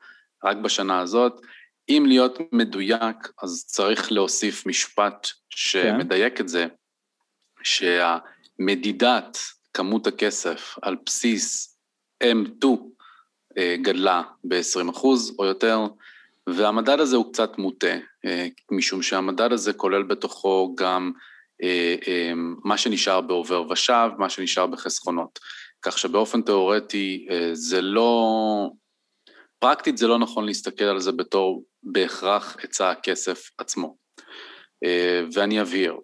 רק 0.44 0.56
בשנה 0.56 1.00
הזאת. 1.00 1.40
אם 1.88 2.04
להיות 2.08 2.38
מדויק, 2.52 3.32
אז 3.42 3.64
צריך 3.66 4.12
להוסיף 4.12 4.66
משפט 4.66 5.28
שמדייק. 5.50 6.40
את 6.40 6.48
זה, 6.48 6.66
שהמדידת 7.62 9.38
כמות 9.74 10.06
הכסף 10.06 10.78
על 10.82 10.96
בסיס 11.06 11.76
M2 12.24 12.66
אה, 13.58 13.76
גדלה 13.82 14.22
ב-20% 14.44 15.04
או 15.38 15.44
יותר, 15.44 15.78
והמדד 16.46 17.00
הזה 17.00 17.16
הוא 17.16 17.32
קצת 17.32 17.58
מוטה, 17.58 17.96
אה, 18.26 18.46
משום 18.70 19.02
שהמדד 19.02 19.52
הזה 19.52 19.72
כולל 19.72 20.02
בתוכו 20.02 20.74
גם 20.78 21.12
אה, 21.62 21.96
אה, 22.08 22.32
מה 22.64 22.78
שנשאר 22.78 23.20
בעובר 23.20 23.70
ושב, 23.70 24.08
מה 24.18 24.30
שנשאר 24.30 24.66
בחסכונות. 24.66 25.38
כך 25.82 25.98
שבאופן 25.98 26.42
תיאורטי 26.42 27.26
זה 27.52 27.82
לא, 27.82 28.70
פרקטית 29.58 29.98
זה 29.98 30.06
לא 30.06 30.18
נכון 30.18 30.46
להסתכל 30.46 30.84
על 30.84 31.00
זה 31.00 31.12
בתור 31.12 31.64
בהכרח 31.82 32.56
היצע 32.62 32.90
הכסף 32.90 33.50
עצמו. 33.58 33.96
ואני 35.34 35.60
אבהיר, 35.60 35.96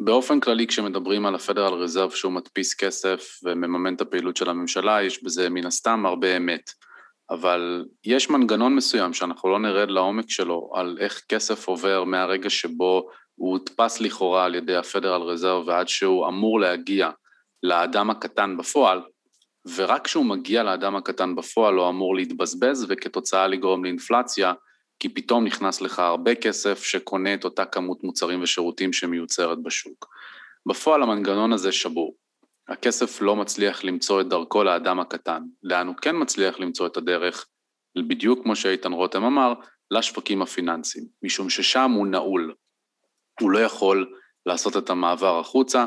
באופן 0.00 0.40
כללי 0.40 0.66
כשמדברים 0.66 1.26
על 1.26 1.34
הפדרל 1.34 1.74
רזרב 1.74 2.10
שהוא 2.10 2.32
מדפיס 2.32 2.74
כסף 2.74 3.38
ומממן 3.44 3.94
את 3.94 4.00
הפעילות 4.00 4.36
של 4.36 4.50
הממשלה, 4.50 5.02
יש 5.02 5.22
בזה 5.22 5.48
מן 5.48 5.66
הסתם 5.66 6.06
הרבה 6.06 6.36
אמת. 6.36 6.70
אבל 7.30 7.84
יש 8.04 8.30
מנגנון 8.30 8.74
מסוים 8.74 9.12
שאנחנו 9.12 9.48
לא 9.48 9.58
נרד 9.58 9.90
לעומק 9.90 10.30
שלו 10.30 10.70
על 10.74 10.96
איך 11.00 11.22
כסף 11.28 11.68
עובר 11.68 12.04
מהרגע 12.04 12.50
שבו 12.50 13.08
הוא 13.34 13.50
הודפס 13.50 14.00
לכאורה 14.00 14.44
על 14.44 14.54
ידי 14.54 14.76
הפדרל 14.76 15.22
רזרב 15.22 15.68
ועד 15.68 15.88
שהוא 15.88 16.28
אמור 16.28 16.60
להגיע 16.60 17.10
לאדם 17.62 18.10
הקטן 18.10 18.56
בפועל, 18.56 19.02
ורק 19.74 20.04
כשהוא 20.04 20.24
מגיע 20.24 20.62
לאדם 20.62 20.96
הקטן 20.96 21.34
בפועל 21.34 21.74
הוא 21.74 21.88
אמור 21.88 22.16
להתבזבז 22.16 22.86
וכתוצאה 22.88 23.46
לגרום 23.46 23.84
לאינפלציה, 23.84 24.52
כי 25.00 25.08
פתאום 25.08 25.44
נכנס 25.44 25.80
לך 25.80 25.98
הרבה 25.98 26.34
כסף 26.34 26.84
שקונה 26.84 27.34
את 27.34 27.44
אותה 27.44 27.64
כמות 27.64 28.04
מוצרים 28.04 28.42
ושירותים 28.42 28.92
שמיוצרת 28.92 29.62
בשוק. 29.62 30.08
בפועל 30.66 31.02
המנגנון 31.02 31.52
הזה 31.52 31.72
שבור. 31.72 32.14
הכסף 32.68 33.20
לא 33.20 33.36
מצליח 33.36 33.84
למצוא 33.84 34.20
את 34.20 34.28
דרכו 34.28 34.64
לאדם 34.64 35.00
הקטן. 35.00 35.42
לאן 35.62 35.86
הוא 35.86 35.96
כן 35.96 36.16
מצליח 36.18 36.60
למצוא 36.60 36.86
את 36.86 36.96
הדרך, 36.96 37.46
בדיוק 38.08 38.42
כמו 38.42 38.56
שאיתן 38.56 38.92
רותם 38.92 39.24
אמר, 39.24 39.54
לשווקים 39.90 40.42
הפיננסיים, 40.42 41.04
משום 41.22 41.50
ששם 41.50 41.90
הוא 41.90 42.06
נעול. 42.06 42.54
הוא 43.40 43.50
לא 43.50 43.58
יכול 43.58 44.12
לעשות 44.46 44.76
את 44.76 44.90
המעבר 44.90 45.40
החוצה, 45.40 45.86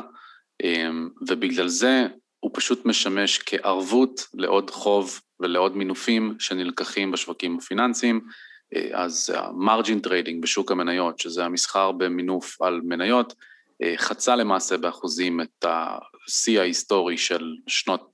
אמ, 0.62 1.08
ובגלל 1.28 1.68
זה 1.68 2.06
הוא 2.40 2.50
פשוט 2.54 2.86
משמש 2.86 3.38
כערבות 3.38 4.26
לעוד 4.34 4.70
חוב 4.70 5.20
ולעוד 5.40 5.76
מינופים 5.76 6.36
שנלקחים 6.38 7.10
בשווקים 7.10 7.58
הפיננסיים. 7.58 8.20
אה, 8.74 8.88
אז 8.92 9.34
ה 9.36 9.45
margin 9.45 10.00
trading 10.00 10.42
בשוק 10.42 10.72
המניות, 10.72 11.18
שזה 11.18 11.44
המסחר 11.44 11.92
במינוף 11.92 12.62
על 12.62 12.80
מניות, 12.84 13.34
אה, 13.82 13.94
חצה 13.96 14.36
למעשה 14.36 14.76
באחוזים 14.76 15.40
את 15.40 15.64
השיא 16.28 16.60
ההיסטורי 16.60 17.18
של 17.18 17.54
שנות, 17.66 18.12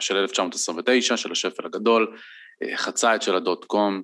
של 0.00 0.16
1929, 0.16 1.16
של 1.16 1.32
השפל 1.32 1.66
הגדול, 1.66 2.16
אה, 2.62 2.76
חצה 2.76 3.14
את 3.14 3.22
של 3.22 3.36
ה 3.36 3.43
dot 3.43 3.64
com, 3.64 4.02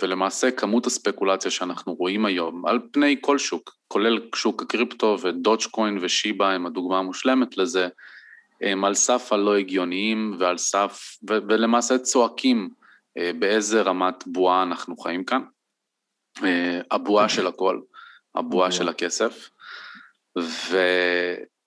ולמעשה 0.00 0.50
כמות 0.50 0.86
הספקולציה 0.86 1.50
שאנחנו 1.50 1.94
רואים 1.94 2.24
היום 2.26 2.66
על 2.66 2.78
פני 2.92 3.16
כל 3.20 3.38
שוק, 3.38 3.76
כולל 3.88 4.20
שוק 4.34 4.62
הקריפטו 4.62 5.16
ודודג' 5.22 5.64
קוין 5.70 5.98
ושיבה 6.00 6.52
הם 6.52 6.66
הדוגמה 6.66 6.98
המושלמת 6.98 7.56
לזה, 7.56 7.88
הם 8.60 8.84
על 8.84 8.94
סף 8.94 9.32
הלא 9.32 9.56
הגיוניים 9.56 10.36
ועל 10.38 10.58
סף, 10.58 11.16
ו- 11.30 11.38
ולמעשה 11.48 11.98
צועקים 11.98 12.70
אה, 13.18 13.30
באיזה 13.38 13.82
רמת 13.82 14.24
בועה 14.26 14.62
אנחנו 14.62 14.96
חיים 14.96 15.24
כאן. 15.24 15.42
אה, 16.44 16.80
הבועה 16.90 17.28
של 17.28 17.46
הכל, 17.46 17.80
הבועה 18.34 18.72
של 18.72 18.88
הכסף. 18.88 19.50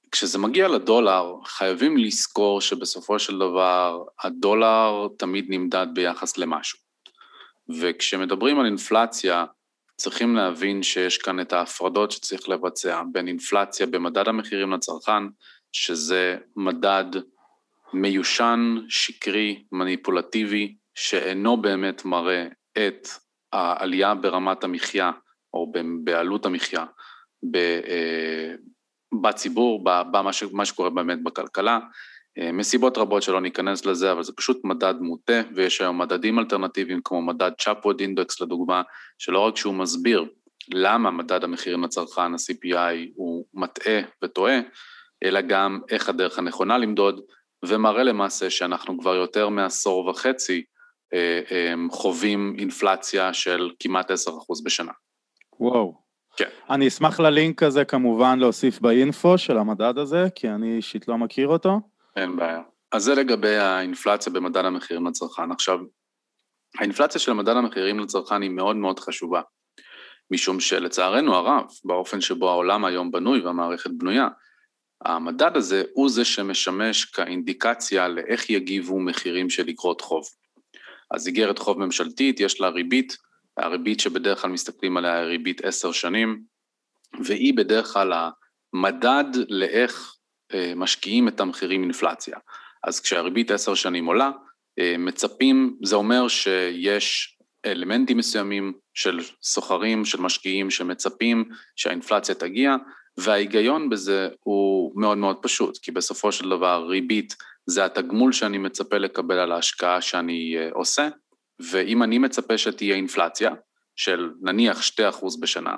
וכשזה 0.07 0.39
מגיע 0.39 0.67
לדולר, 0.67 1.33
חייבים 1.45 1.97
לזכור 1.97 2.61
שבסופו 2.61 3.19
של 3.19 3.35
דבר 3.35 4.03
הדולר 4.23 5.07
תמיד 5.17 5.45
נמדד 5.49 5.87
ביחס 5.93 6.37
למשהו. 6.37 6.79
וכשמדברים 7.79 8.59
על 8.59 8.65
אינפלציה, 8.65 9.45
צריכים 9.97 10.35
להבין 10.35 10.83
שיש 10.83 11.17
כאן 11.17 11.39
את 11.39 11.53
ההפרדות 11.53 12.11
שצריך 12.11 12.49
לבצע 12.49 13.01
בין 13.11 13.27
אינפלציה 13.27 13.85
במדד 13.85 14.27
המחירים 14.27 14.71
לצרכן, 14.71 15.23
שזה 15.71 16.37
מדד 16.55 17.05
מיושן, 17.93 18.77
שקרי, 18.89 19.63
מניפולטיבי, 19.71 20.75
שאינו 20.95 21.61
באמת 21.61 22.05
מראה 22.05 22.47
את 22.77 23.07
העלייה 23.53 24.15
ברמת 24.15 24.63
המחיה 24.63 25.11
או 25.53 25.71
בעלות 26.03 26.45
המחיה 26.45 26.85
אה, 27.55 28.55
בציבור, 29.21 29.83
במה 29.83 30.65
שקורה 30.65 30.89
באמת 30.89 31.23
בכלכלה. 31.23 31.79
אה, 32.39 32.51
מסיבות 32.51 32.97
רבות 32.97 33.23
שלא 33.23 33.41
ניכנס 33.41 33.85
לזה, 33.85 34.11
אבל 34.11 34.23
זה 34.23 34.33
פשוט 34.33 34.61
מדד 34.63 34.95
מוטה, 34.99 35.41
ויש 35.55 35.81
היום 35.81 36.01
מדדים 36.01 36.39
אלטרנטיביים 36.39 37.01
כמו 37.03 37.21
מדד 37.21 37.51
צ'אפווד 37.59 37.99
אינדקס 37.99 38.41
לדוגמה, 38.41 38.81
שלא 39.17 39.39
רק 39.39 39.57
שהוא 39.57 39.73
מסביר 39.73 40.25
למה 40.73 41.11
מדד 41.11 41.43
המחירים 41.43 41.83
לצרכן, 41.83 42.33
ה-CPI, 42.33 43.11
הוא 43.15 43.45
מטעה 43.53 44.01
וטועה, 44.23 44.59
אלא 45.23 45.41
גם 45.41 45.79
איך 45.89 46.09
הדרך 46.09 46.39
הנכונה 46.39 46.77
למדוד, 46.77 47.21
ומראה 47.65 48.03
למעשה 48.03 48.49
שאנחנו 48.49 48.99
כבר 48.99 49.15
יותר 49.15 49.49
מעשור 49.49 50.07
וחצי 50.07 50.63
אה, 51.13 51.41
אה, 51.51 51.73
חווים 51.91 52.55
אינפלציה 52.59 53.33
של 53.33 53.71
כמעט 53.79 54.11
10% 54.11 54.13
בשנה. 54.65 54.91
וואו. 55.59 56.06
כן. 56.37 56.49
אני 56.69 56.87
אשמח 56.87 57.19
ללינק 57.19 57.63
הזה 57.63 57.85
כמובן 57.85 58.39
להוסיף 58.39 58.79
באינפו 58.79 59.37
של 59.37 59.57
המדד 59.57 59.97
הזה, 59.97 60.27
כי 60.35 60.49
אני 60.49 60.77
אישית 60.77 61.07
לא 61.07 61.17
מכיר 61.17 61.47
אותו. 61.47 61.79
אין 62.15 62.35
בעיה. 62.35 62.61
אז 62.91 63.03
זה 63.03 63.15
לגבי 63.15 63.55
האינפלציה 63.55 64.33
במדד 64.33 64.65
המחירים 64.65 65.07
לצרכן. 65.07 65.51
עכשיו, 65.51 65.79
האינפלציה 66.79 67.21
של 67.21 67.33
מדד 67.33 67.55
המחירים 67.55 67.99
לצרכן 67.99 68.41
היא 68.41 68.49
מאוד 68.49 68.75
מאוד 68.75 68.99
חשובה, 68.99 69.41
משום 70.31 70.59
שלצערנו 70.59 71.35
הרב, 71.35 71.65
באופן 71.85 72.21
שבו 72.21 72.49
העולם 72.49 72.85
היום 72.85 73.11
בנוי 73.11 73.39
והמערכת 73.39 73.91
בנויה, 73.97 74.27
המדד 75.05 75.57
הזה 75.57 75.83
הוא 75.93 76.09
זה 76.09 76.25
שמשמש 76.25 77.05
כאינדיקציה 77.05 78.07
לאיך 78.07 78.49
יגיבו 78.49 78.99
מחירים 78.99 79.49
של 79.49 79.69
אגרות 79.69 80.01
חוב. 80.01 80.23
אז 81.11 81.27
איגרת 81.27 81.59
חוב 81.59 81.79
ממשלתית, 81.79 82.39
יש 82.39 82.61
לה 82.61 82.69
ריבית, 82.69 83.17
הריבית 83.57 83.99
שבדרך 83.99 84.41
כלל 84.41 84.51
מסתכלים 84.51 84.97
עליה 84.97 85.19
היא 85.19 85.27
ריבית 85.27 85.65
עשר 85.65 85.91
שנים, 85.91 86.41
והיא 87.23 87.53
בדרך 87.57 87.87
כלל 87.93 88.13
המדד 88.73 89.25
לאיך 89.49 90.15
אה, 90.53 90.73
משקיעים 90.75 91.27
את 91.27 91.39
המחירים 91.39 91.83
אינפלציה. 91.83 92.37
אז 92.83 92.99
כשהריבית 92.99 93.51
עשר 93.51 93.73
שנים 93.73 94.05
עולה, 94.05 94.31
אה, 94.79 94.95
מצפים, 94.97 95.77
זה 95.83 95.95
אומר 95.95 96.27
שיש 96.27 97.37
אלמנטים 97.65 98.17
מסוימים 98.17 98.73
של 98.93 99.19
סוחרים, 99.43 100.05
של 100.05 100.21
משקיעים, 100.21 100.69
שמצפים 100.69 101.49
שהאינפלציה 101.75 102.35
תגיע, 102.35 102.75
וההיגיון 103.17 103.89
בזה 103.89 104.29
הוא 104.43 105.01
מאוד 105.01 105.17
מאוד 105.17 105.37
פשוט, 105.41 105.77
כי 105.77 105.91
בסופו 105.91 106.31
של 106.31 106.49
דבר 106.49 106.85
ריבית 106.89 107.35
זה 107.65 107.85
התגמול 107.85 108.31
שאני 108.31 108.57
מצפה 108.57 108.97
לקבל 108.97 109.39
על 109.39 109.51
ההשקעה 109.51 110.01
שאני 110.01 110.55
אה, 110.57 110.69
עושה, 110.73 111.07
ואם 111.59 112.03
אני 112.03 112.17
מצפה 112.17 112.57
שתהיה 112.57 112.95
אינפלציה, 112.95 113.51
של 113.95 114.31
נניח 114.41 114.81
2% 114.81 115.41
בשנה, 115.41 115.75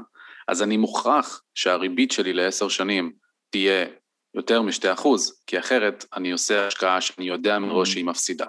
אז 0.48 0.64
אני 0.64 0.78
מוכרח 0.78 1.42
שהריבית 1.56 2.12
שלי 2.12 2.34
לעשר 2.34 2.68
שנים 2.68 3.14
תהיה 3.50 3.86
יותר 4.34 4.62
מ-2%, 4.62 5.08
כי 5.48 5.60
אחרת 5.60 6.06
אני 6.16 6.32
עושה 6.32 6.68
השקעה 6.68 7.02
שאני 7.02 7.28
יודע 7.28 7.60
מראש 7.60 7.92
שהיא 7.92 8.06
מפסידה. 8.06 8.46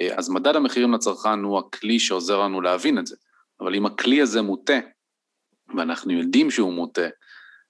אה, 0.00 0.18
אז 0.18 0.28
מדד 0.28 0.56
המחירים 0.56 0.92
לצרכן 0.92 1.38
הוא 1.38 1.58
הכלי 1.58 1.98
שעוזר 1.98 2.40
לנו 2.40 2.60
להבין 2.60 2.98
את 2.98 3.06
זה, 3.06 3.16
אבל 3.60 3.74
אם 3.74 3.86
הכלי 3.86 4.22
הזה 4.22 4.42
מוטה, 4.42 4.78
ואנחנו 5.76 6.12
יודעים 6.12 6.50
שהוא 6.50 6.72
מוטה, 6.72 7.08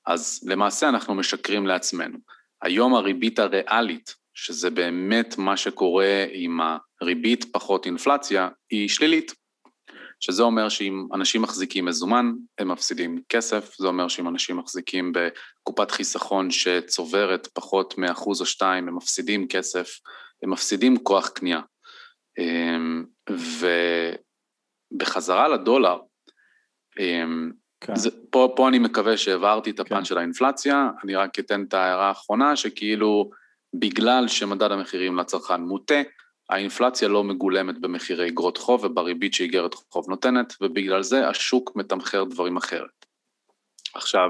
אז 0.07 0.41
למעשה 0.47 0.89
אנחנו 0.89 1.15
משקרים 1.15 1.67
לעצמנו. 1.67 2.19
היום 2.63 2.95
הריבית 2.95 3.39
הריאלית, 3.39 4.15
שזה 4.35 4.71
באמת 4.71 5.39
מה 5.39 5.57
שקורה 5.57 6.25
עם 6.33 6.61
הריבית 7.01 7.45
פחות 7.53 7.87
אינפלציה, 7.87 8.49
היא 8.71 8.89
שלילית. 8.89 9.35
שזה 10.21 10.43
אומר 10.43 10.69
שאם 10.69 11.07
אנשים 11.15 11.43
מחזיקים 11.43 11.85
מזומן, 11.85 12.33
הם 12.59 12.69
מפסידים 12.69 13.23
כסף, 13.29 13.75
זה 13.79 13.87
אומר 13.87 14.09
שאם 14.09 14.29
אנשים 14.29 14.57
מחזיקים 14.57 15.13
בקופת 15.13 15.91
חיסכון 15.91 16.51
שצוברת 16.51 17.47
פחות 17.47 17.99
מאחוז 17.99 18.41
או 18.41 18.47
שתיים, 18.47 18.89
הם 18.89 18.97
מפסידים 18.97 19.49
כסף, 19.49 19.99
הם 20.43 20.51
מפסידים 20.51 20.97
כוח 20.97 21.29
קנייה. 21.29 21.61
אמ, 22.39 23.05
ובחזרה 24.93 25.49
לדולר, 25.49 25.99
אמ, 27.01 27.51
כן. 27.81 27.97
זה, 27.97 28.11
פה, 28.31 28.53
פה 28.57 28.69
אני 28.69 28.79
מקווה 28.79 29.17
שהעברתי 29.17 29.71
את 29.71 29.81
הפן 29.81 29.97
כן. 29.97 30.05
של 30.05 30.19
האינפלציה, 30.19 30.89
אני 31.05 31.15
רק 31.15 31.39
אתן 31.39 31.65
את 31.69 31.75
ההערה 31.75 32.09
האחרונה, 32.09 32.57
שכאילו 32.57 33.31
בגלל 33.79 34.29
שמדד 34.29 34.73
המחירים 34.73 35.17
לצרכן 35.17 35.61
מוטה, 35.61 36.03
האינפלציה 36.51 37.09
לא 37.09 37.25
מגולמת 37.25 37.79
במחירי 37.81 38.29
אגרות 38.29 38.59
חוב 38.59 38.85
ובריבית 38.85 39.35
שאיגרת 39.35 39.75
חוב 39.75 40.11
נותנת, 40.11 40.55
ובגלל 40.61 41.03
זה 41.03 41.29
השוק 41.29 41.77
מתמחר 41.77 42.25
דברים 42.25 42.57
אחרת. 42.57 43.07
עכשיו, 43.95 44.29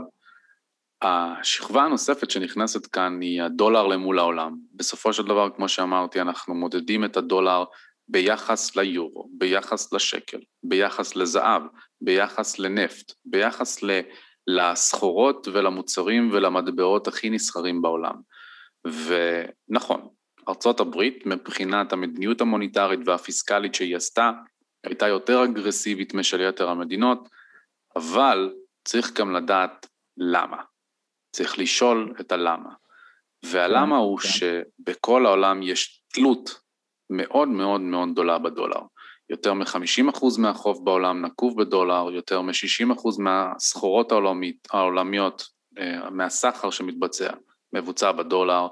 השכבה 1.03 1.83
הנוספת 1.83 2.31
שנכנסת 2.31 2.87
כאן 2.87 3.21
היא 3.21 3.43
הדולר 3.43 3.87
למול 3.87 4.19
העולם. 4.19 4.57
בסופו 4.73 5.13
של 5.13 5.23
דבר, 5.23 5.49
כמו 5.57 5.69
שאמרתי, 5.69 6.21
אנחנו 6.21 6.55
מודדים 6.55 7.05
את 7.05 7.17
הדולר 7.17 7.65
ביחס 8.09 8.77
ליורו, 8.77 9.29
ביחס 9.39 9.93
לשקל, 9.93 10.39
ביחס 10.63 11.17
לזהב, 11.17 11.63
ביחס 12.01 12.59
לנפט, 12.59 13.13
ביחס 13.25 13.81
לסחורות 14.47 15.49
ולמוצרים 15.53 16.31
ולמטבעות 16.33 17.09
הכי 17.09 17.31
נסחרים 17.31 17.83
בעולם. 17.83 18.15
ונכון, 18.87 20.09
ארצות 20.49 20.81
הברית 20.81 21.27
מבחינת 21.27 21.93
המדיניות 21.93 22.41
המוניטרית 22.41 23.01
והפיסקלית 23.07 23.75
שהיא 23.75 23.97
עשתה, 23.97 24.31
הייתה 24.85 25.09
יותר 25.09 25.45
אגרסיבית 25.45 26.15
משל 26.15 26.41
יתר 26.41 26.69
המדינות, 26.69 27.29
אבל 27.97 28.55
צריך 28.85 29.13
גם 29.13 29.33
לדעת 29.37 29.87
למה. 30.17 30.63
צריך 31.33 31.59
לשאול 31.59 32.15
את 32.21 32.33
הלמה. 32.33 32.71
והלמה 33.45 33.97
הוא 33.97 34.19
כן. 34.19 34.29
שבכל 34.29 35.27
העולם 35.27 35.63
יש 35.63 36.03
תלות 36.13 36.61
מאוד 37.11 37.49
מאוד 37.49 37.81
מאוד 37.81 38.09
גדולה 38.13 38.39
בדולר. 38.39 38.81
יותר 39.31 39.55
מ-50% 39.55 40.25
מהחוב 40.39 40.85
בעולם 40.85 41.25
נקוב 41.25 41.61
בדולר, 41.61 42.11
יותר 42.13 42.41
מ-60% 42.41 43.09
מהסחורות 43.19 44.13
העולמית, 44.13 44.69
העולמיות, 44.73 45.49
אה, 45.79 46.11
מהסחר 46.11 46.71
שמתבצע, 46.71 47.33
מבוצע 47.75 48.13
בדולר, 48.13 48.67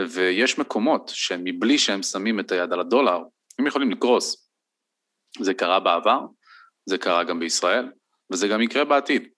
ויש 0.00 0.58
מקומות 0.58 1.10
שמבלי 1.14 1.78
שהם 1.78 2.02
שמים 2.02 2.40
את 2.40 2.52
היד 2.52 2.72
על 2.72 2.80
הדולר, 2.80 3.18
הם 3.58 3.66
יכולים 3.66 3.90
לקרוס. 3.90 4.50
זה 5.40 5.54
קרה 5.54 5.80
בעבר, 5.80 6.20
זה 6.86 6.98
קרה 6.98 7.24
גם 7.24 7.40
בישראל, 7.40 7.88
וזה 8.32 8.48
גם 8.48 8.62
יקרה 8.62 8.84
בעתיד. 8.84 9.28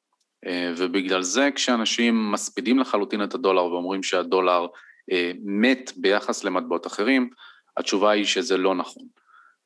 אה, 0.47 0.73
ובגלל 0.77 1.23
זה 1.23 1.49
כשאנשים 1.55 2.33
מספידים 2.33 2.79
לחלוטין 2.79 3.25
את 3.25 3.35
הדולר 3.35 3.65
ואומרים 3.65 4.03
שהדולר 4.03 4.67
אה, 5.13 5.33
מת 5.45 5.93
ביחס 5.97 6.45
למטבעות 6.45 6.87
אחרים, 6.87 7.31
התשובה 7.77 8.11
היא 8.11 8.25
שזה 8.25 8.57
לא 8.57 8.75
נכון. 8.75 9.03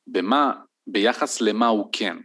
במה, 0.07 0.53
ביחס 0.87 1.41
למה 1.41 1.67
הוא 1.67 1.89
כן 1.91 2.17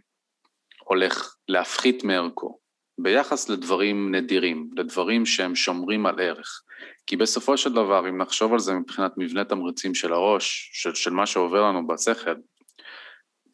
הולך 0.85 1.35
להפחית 1.47 2.03
מערכו? 2.03 2.60
ביחס 3.03 3.49
לדברים 3.49 4.15
נדירים, 4.15 4.69
לדברים 4.75 5.25
שהם 5.25 5.55
שומרים 5.55 6.05
על 6.05 6.19
ערך. 6.19 6.61
כי 7.07 7.17
בסופו 7.17 7.57
של 7.57 7.73
דבר, 7.73 8.09
אם 8.09 8.17
נחשוב 8.17 8.53
על 8.53 8.59
זה 8.59 8.73
מבחינת 8.73 9.11
מבנה 9.17 9.43
תמריצים 9.43 9.95
של 9.95 10.13
הראש, 10.13 10.69
של, 10.73 10.93
של 10.93 11.11
מה 11.11 11.25
שעובר 11.25 11.61
לנו 11.61 11.87
בשכל, 11.87 12.35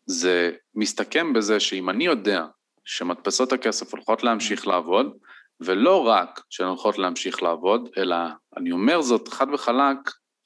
זה 0.05 0.51
מסתכם 0.75 1.33
בזה 1.33 1.59
שאם 1.59 1.89
אני 1.89 2.05
יודע 2.05 2.45
שמדפסות 2.85 3.53
הכסף 3.53 3.93
הולכות 3.93 4.23
להמשיך 4.23 4.67
לעבוד, 4.67 5.17
ולא 5.61 6.07
רק 6.07 6.41
שהן 6.49 6.67
הולכות 6.67 6.97
להמשיך 6.97 7.43
לעבוד, 7.43 7.89
אלא 7.97 8.15
אני 8.57 8.71
אומר 8.71 9.01
זאת 9.01 9.27
חד 9.27 9.47
וחלק, 9.53 9.97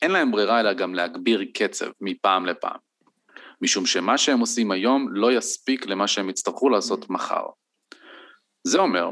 אין 0.01 0.11
להם 0.11 0.31
ברירה 0.31 0.59
אלא 0.59 0.73
גם 0.73 0.95
להגביר 0.95 1.43
קצב 1.53 1.85
מפעם 2.01 2.45
לפעם. 2.45 2.77
משום 3.61 3.85
שמה 3.85 4.17
שהם 4.17 4.39
עושים 4.39 4.71
היום 4.71 5.07
לא 5.11 5.31
יספיק 5.31 5.85
למה 5.85 6.07
שהם 6.07 6.29
יצטרכו 6.29 6.69
לעשות 6.69 7.09
מחר. 7.09 7.43
זה 8.63 8.79
אומר 8.79 9.09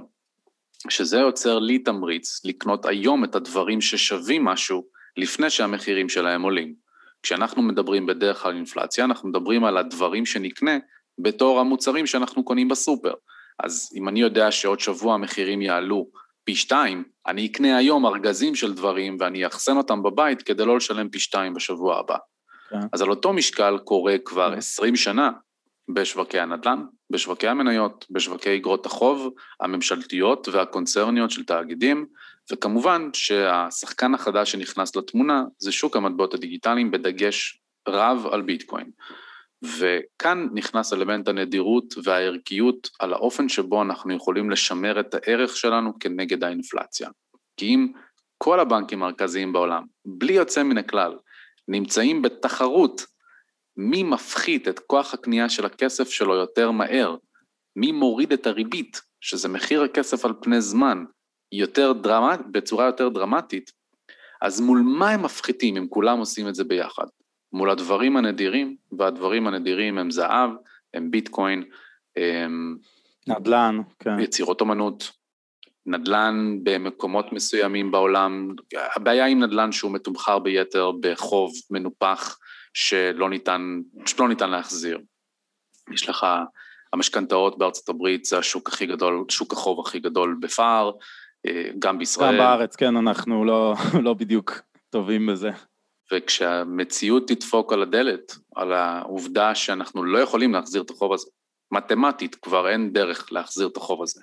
שזה 0.90 1.18
יוצר 1.18 1.60
לי 1.60 1.80
תמריץ 1.80 2.46
לקנות 2.46 2.86
היום 2.86 3.24
את 3.24 3.36
הדברים 3.36 3.82
ששווים 3.82 4.46
משהו 4.46 4.86
לפני 5.18 5.50
שהמחירים 5.50 6.10
שלהם 6.10 6.42
עולים. 6.42 6.74
כשאנחנו 7.24 7.62
מדברים 7.62 8.06
בדרך 8.06 8.42
כלל 8.42 8.56
אינפלציה, 8.56 9.06
אנחנו 9.06 9.30
מדברים 9.30 9.64
על 9.64 9.78
הדברים 9.78 10.26
שנקנה 10.26 10.78
בתור 11.20 11.60
המוצרים 11.60 12.08
שאנחנו 12.08 12.44
קונים 12.44 12.68
בסופר. 12.68 13.14
אז 13.64 13.90
אם 13.96 14.10
אני 14.10 14.22
יודע 14.22 14.52
שעוד 14.52 14.80
שבוע 14.80 15.14
המחירים 15.14 15.62
יעלו 15.62 16.08
פי 16.44 16.56
שתיים, 16.56 17.04
אני 17.28 17.46
אקנה 17.46 17.78
היום 17.78 18.06
ארגזים 18.06 18.56
של 18.56 18.74
דברים 18.74 19.18
ואני 19.20 19.46
אאחסן 19.46 19.78
אותם 19.78 20.04
בבית 20.04 20.42
כדי 20.42 20.66
לא 20.66 20.78
לשלם 20.78 21.10
פי 21.10 21.20
שתיים 21.20 21.54
בשבוע 21.54 22.00
הבא. 22.00 22.18
כן. 22.70 22.80
אז 22.94 23.02
על 23.02 23.10
אותו 23.10 23.34
משקל 23.34 23.78
קורה 23.84 24.16
כבר 24.26 24.54
עשרים 24.58 24.96
שנה 24.96 25.32
בשווקי 25.94 26.40
הנדל"ן, 26.40 26.84
בשווקי 27.10 27.48
המניות, 27.48 28.06
בשווקי 28.10 28.56
אגרות 28.56 28.86
החוב 28.86 29.34
הממשלתיות 29.60 30.48
והקונצרניות 30.48 31.32
של 31.32 31.44
תאגידים, 31.44 32.06
וכמובן 32.52 33.10
שהשחקן 33.14 34.14
החדש 34.14 34.52
שנכנס 34.52 34.96
לתמונה 34.96 35.44
זה 35.60 35.72
שוק 35.72 35.96
המטבעות 35.96 36.34
הדיגיטליים 36.34 36.92
בדגש 36.92 37.62
רב 37.88 38.28
על 38.32 38.42
ביטקוין. 38.42 38.92
וכאן 39.64 40.48
נכנס 40.54 40.94
אלמנט 40.94 41.28
הנדירות 41.28 41.96
והערכיות 42.04 42.90
על 43.00 43.14
האופן 43.14 43.50
שבו 43.50 43.82
אנחנו 43.82 44.14
יכולים 44.14 44.50
לשמר 44.50 45.00
את 45.00 45.14
הערך 45.14 45.58
שלנו 45.58 46.00
כנגד 46.00 46.44
האינפלציה. 46.44 47.10
כי 47.58 47.66
אם 47.66 47.88
כל 48.38 48.60
הבנקים 48.60 49.04
המרכזיים 49.04 49.54
בעולם, 49.54 49.84
בלי 50.06 50.34
יוצא 50.34 50.64
מן 50.64 50.78
הכלל, 50.78 51.14
נמצאים 51.68 52.22
בתחרות 52.22 53.06
מי 53.82 54.04
מפחית 54.04 54.68
את 54.68 54.80
כוח 54.80 55.14
הקנייה 55.14 55.50
של 55.50 55.66
הכסף 55.66 56.10
שלו 56.10 56.36
יותר 56.36 56.72
מהר, 56.72 57.16
מי 57.76 57.92
מוריד 57.92 58.34
את 58.34 58.48
הריבית, 58.48 59.02
שזה 59.22 59.48
מחיר 59.48 59.84
הכסף 59.84 60.26
על 60.26 60.34
פני 60.42 60.62
זמן, 60.62 61.04
יותר 61.52 61.94
דרמט, 61.94 62.40
בצורה 62.52 62.86
יותר 62.86 63.10
דרמטית, 63.10 63.72
אז 64.42 64.62
מול 64.62 64.82
מה 64.86 65.10
הם 65.10 65.24
מפחיתים 65.24 65.78
אם 65.78 65.88
כולם 65.90 66.20
עושים 66.20 66.48
את 66.48 66.56
זה 66.56 66.64
ביחד? 66.64 67.06
מול 67.54 67.70
הדברים 67.70 68.18
הנדירים, 68.18 68.76
והדברים 68.92 69.48
הנדירים 69.48 69.98
הם 69.98 70.12
זהב, 70.12 70.50
הם 70.94 71.12
ביטקוין, 71.12 71.64
הם... 72.16 72.78
נדל"ן, 73.28 73.82
כן. 74.00 74.20
יצירות 74.20 74.62
אומנות, 74.62 75.12
נדל"ן 75.86 76.60
במקומות 76.64 77.34
מסוימים 77.34 77.92
בעולם, 77.92 78.56
הבעיה 78.96 79.26
עם 79.26 79.44
נדל"ן 79.44 79.72
שהוא 79.72 79.92
מתומחר 79.92 80.40
ביתר 80.40 80.92
בחוב 81.02 81.52
מנופח 81.70 82.38
שלא 82.74 83.30
ניתן, 83.30 83.80
שלא 84.06 84.30
ניתן 84.30 84.50
להחזיר. 84.50 85.00
יש 85.94 86.10
לך, 86.10 86.28
המשכנתאות 86.94 87.58
בארצות 87.58 87.90
הברית 87.90 88.26
זה 88.26 88.38
השוק 88.38 88.70
הכי 88.70 88.86
גדול, 88.86 89.26
שוק 89.30 89.54
החוב 89.54 89.80
הכי 89.80 90.00
גדול 90.00 90.38
בפער, 90.42 90.92
אה, 91.48 91.70
גם 91.80 91.98
בישראל. 91.98 92.32
גם 92.32 92.38
בארץ, 92.38 92.76
כן, 92.76 92.98
אנחנו 92.98 93.46
לא, 93.46 93.74
לא 94.06 94.14
בדיוק 94.14 94.62
טובים 94.90 95.28
בזה. 95.28 95.50
וכשהמציאות 96.14 97.28
תדפוק 97.28 97.74
על 97.74 97.82
הדלת, 97.82 98.36
על 98.56 98.74
העובדה 98.74 99.56
שאנחנו 99.56 100.04
לא 100.04 100.20
יכולים 100.20 100.54
להחזיר 100.54 100.82
את 100.82 100.90
החוב 100.90 101.14
הזה, 101.14 101.28
מתמטית 101.72 102.36
כבר 102.36 102.70
אין 102.70 102.94
דרך 102.94 103.32
להחזיר 103.32 103.68
את 103.68 103.78
החוב 103.78 104.04
הזה. 104.04 104.22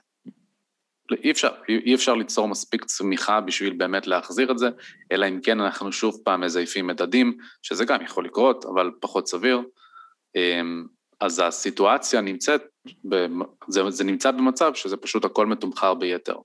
אי 1.25 1.31
אפשר, 1.31 1.49
אי 1.69 1.95
אפשר 1.95 2.15
ליצור 2.15 2.49
מספיק 2.49 2.85
צמיחה 2.85 3.41
בשביל 3.41 3.73
באמת 3.73 4.07
להחזיר 4.07 4.51
את 4.51 4.59
זה, 4.59 4.69
אלא 5.13 5.29
אם 5.29 5.41
כן 5.43 5.61
אנחנו 5.61 5.93
שוב 5.93 6.21
פעם 6.25 6.41
מזייפים 6.41 6.87
מדדים, 6.87 7.37
שזה 7.63 7.85
גם 7.85 8.03
יכול 8.03 8.25
לקרות, 8.25 8.65
אבל 8.65 8.91
פחות 9.01 9.29
סביר. 9.29 9.61
אמ, 10.37 10.87
אז 11.21 11.43
הסיטואציה 11.45 12.21
נמצאת, 12.21 12.63
זה, 13.69 13.91
זה 13.91 14.05
נמצא 14.05 14.31
במצב 14.31 14.75
שזה 14.75 14.97
פשוט 14.97 15.25
הכל 15.25 15.47
מתומחר 15.47 15.95
ביתר. 15.95 16.37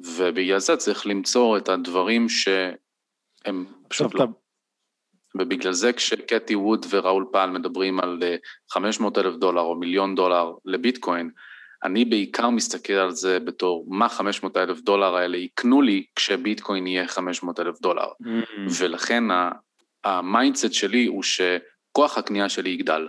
ובגלל 0.00 0.58
זה 0.58 0.76
צריך 0.76 1.06
למצוא 1.06 1.58
את 1.58 1.68
הדברים 1.68 2.28
שהם 2.28 3.64
פשוט 3.88 4.14
לא. 4.14 4.26
ובגלל 5.34 5.72
זה 5.72 5.92
כשקטי 5.92 6.54
ווד 6.54 6.86
וראול 6.90 7.26
פל 7.32 7.50
מדברים 7.50 8.00
על 8.00 8.22
500 8.70 9.18
אה, 9.18 9.22
אלף 9.22 9.34
דולר 9.34 9.60
או 9.60 9.74
מיליון 9.74 10.14
דולר 10.14 10.52
לביטקוין, 10.64 11.30
אני 11.84 12.04
בעיקר 12.04 12.50
מסתכל 12.50 12.92
על 12.92 13.10
זה 13.10 13.40
בתור 13.40 13.86
מה 13.88 14.08
500 14.08 14.56
אלף 14.56 14.80
דולר 14.80 15.16
האלה 15.16 15.36
יקנו 15.36 15.82
לי 15.82 16.04
כשביטקוין 16.16 16.86
יהיה 16.86 17.08
500 17.08 17.60
אלף 17.60 17.80
דולר. 17.80 18.06
Mm-hmm. 18.22 18.70
ולכן 18.78 19.24
ה 20.04 20.12
mindset 20.12 20.72
שלי 20.72 21.06
הוא 21.06 21.22
שכוח 21.22 22.18
הקנייה 22.18 22.48
שלי 22.48 22.70
יגדל. 22.70 23.08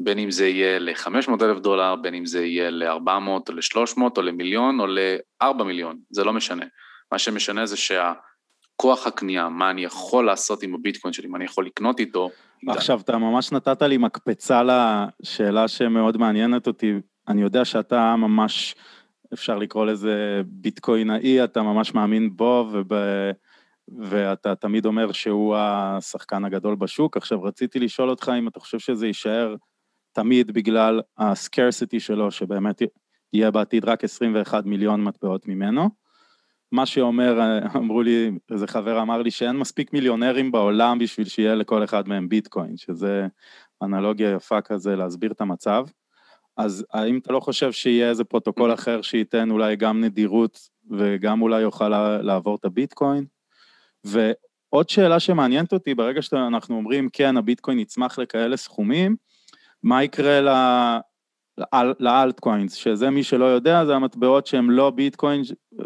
בין 0.00 0.18
אם 0.18 0.30
זה 0.30 0.48
יהיה 0.48 0.78
ל-500 0.78 1.30
אלף 1.42 1.58
דולר, 1.58 1.96
בין 1.96 2.14
אם 2.14 2.26
זה 2.26 2.44
יהיה 2.44 2.70
ל-400 2.70 3.28
או 3.28 3.54
ל-300 3.54 4.00
או 4.16 4.22
למיליון 4.22 4.80
או 4.80 4.86
ל-4 4.86 5.62
מיליון, 5.64 5.98
זה 6.10 6.24
לא 6.24 6.32
משנה. 6.32 6.64
מה 7.12 7.18
שמשנה 7.18 7.66
זה 7.66 7.76
שהכוח 7.76 9.06
הקנייה, 9.06 9.48
מה 9.48 9.70
אני 9.70 9.84
יכול 9.84 10.26
לעשות 10.26 10.62
עם 10.62 10.74
הביטקוין 10.74 11.12
שלי, 11.14 11.28
מה 11.28 11.36
אני 11.36 11.44
יכול 11.44 11.66
לקנות 11.66 12.00
איתו, 12.00 12.30
יגדל. 12.62 12.76
עכשיו, 12.76 13.00
אתה 13.00 13.18
ממש 13.18 13.52
נתת 13.52 13.82
לי 13.82 13.96
מקפצה 13.96 14.62
לשאלה 14.62 15.68
שמאוד 15.68 16.16
מעניינת 16.16 16.66
אותי, 16.66 16.92
אני 17.28 17.42
יודע 17.42 17.64
שאתה 17.64 18.16
ממש, 18.16 18.74
אפשר 19.32 19.58
לקרוא 19.58 19.86
לזה 19.86 20.42
ביטקוינאי, 20.46 21.44
אתה 21.44 21.62
ממש 21.62 21.94
מאמין 21.94 22.36
בו, 22.36 22.68
וב... 22.72 22.94
ואתה 23.88 24.54
תמיד 24.54 24.86
אומר 24.86 25.12
שהוא 25.12 25.56
השחקן 25.56 26.44
הגדול 26.44 26.74
בשוק. 26.74 27.16
עכשיו, 27.16 27.42
רציתי 27.42 27.78
לשאול 27.78 28.10
אותך 28.10 28.32
אם 28.38 28.48
אתה 28.48 28.60
חושב 28.60 28.78
שזה 28.78 29.06
יישאר 29.06 29.54
תמיד 30.12 30.50
בגלל 30.50 31.00
ה 31.18 31.27
scarcity 31.27 32.00
שלו, 32.00 32.30
שבאמת 32.30 32.82
יהיה 33.32 33.50
בעתיד 33.50 33.84
רק 33.84 34.04
21 34.04 34.64
מיליון 34.64 35.04
מטבעות 35.04 35.48
ממנו. 35.48 35.90
מה 36.72 36.86
שאומר, 36.86 37.58
אמרו 37.76 38.02
לי, 38.02 38.30
איזה 38.50 38.66
חבר 38.66 39.02
אמר 39.02 39.22
לי 39.22 39.30
שאין 39.30 39.56
מספיק 39.56 39.92
מיליונרים 39.92 40.52
בעולם 40.52 40.98
בשביל 40.98 41.28
שיהיה 41.28 41.54
לכל 41.54 41.84
אחד 41.84 42.08
מהם 42.08 42.28
ביטקוין, 42.28 42.76
שזה 42.76 43.26
אנלוגיה 43.82 44.30
יפה 44.30 44.60
כזה 44.60 44.96
להסביר 44.96 45.32
את 45.32 45.40
המצב. 45.40 45.86
אז 46.56 46.84
האם 46.92 47.18
אתה 47.18 47.32
לא 47.32 47.40
חושב 47.40 47.72
שיהיה 47.72 48.08
איזה 48.08 48.24
פרוטוקול 48.24 48.70
mm-hmm. 48.70 48.74
אחר 48.74 49.02
שייתן 49.02 49.50
אולי 49.50 49.76
גם 49.76 50.00
נדירות 50.00 50.68
וגם 50.90 51.42
אולי 51.42 51.60
יוכל 51.60 52.18
לעבור 52.22 52.56
את 52.56 52.64
הביטקוין? 52.64 53.24
ועוד 54.04 54.88
שאלה 54.88 55.20
שמעניינת 55.20 55.72
אותי, 55.72 55.94
ברגע 55.94 56.22
שאנחנו 56.22 56.76
אומרים, 56.76 57.08
כן, 57.12 57.36
הביטקוין 57.36 57.78
יצמח 57.78 58.18
לכאלה 58.18 58.56
סכומים, 58.56 59.16
מה 59.82 60.04
יקרה 60.04 60.40
ל... 60.40 60.48
לאלטקוינס, 62.00 62.74
שזה 62.74 63.10
מי 63.10 63.22
שלא 63.22 63.44
יודע, 63.44 63.84
זה 63.84 63.94
המטבעות 63.94 64.46
שהם 64.46 64.70
לא 64.70 64.90
ביטקוין, 64.90 65.42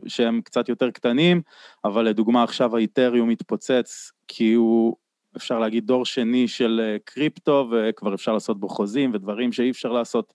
שהם 0.07 0.41
קצת 0.45 0.69
יותר 0.69 0.91
קטנים, 0.91 1.43
אבל 1.85 2.05
לדוגמה 2.05 2.43
עכשיו 2.43 2.77
האיתריום 2.77 3.29
מתפוצץ 3.29 4.13
כי 4.29 4.53
הוא, 4.53 4.97
אפשר 5.39 5.59
להגיד, 5.59 5.87
דור 5.87 6.05
שני 6.05 6.49
של 6.49 6.81
אה, 6.83 6.97
קריפטו, 7.05 7.71
וכבר 7.73 8.15
אפשר 8.15 8.33
לעשות 8.33 8.61
בו 8.61 8.69
חוזים 8.69 9.11
ודברים 9.15 9.53
שאי 9.53 9.71
אפשר 9.71 9.93
לעשות 9.93 10.35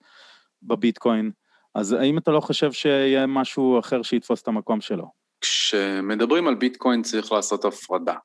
בביטקוין. 0.63 1.31
אז 1.75 1.93
האם 1.93 2.17
אתה 2.17 2.31
לא 2.31 2.39
חושב 2.39 2.71
שיהיה 2.71 3.27
משהו 3.27 3.79
אחר 3.79 4.01
שיתפוס 4.01 4.41
את 4.41 4.47
המקום 4.47 4.81
שלו? 4.81 5.05
כשמדברים 5.41 6.47
על 6.47 6.55
ביטקוין 6.55 7.01
צריך 7.01 7.31
לעשות 7.31 7.65
הפרדה. 7.65 8.15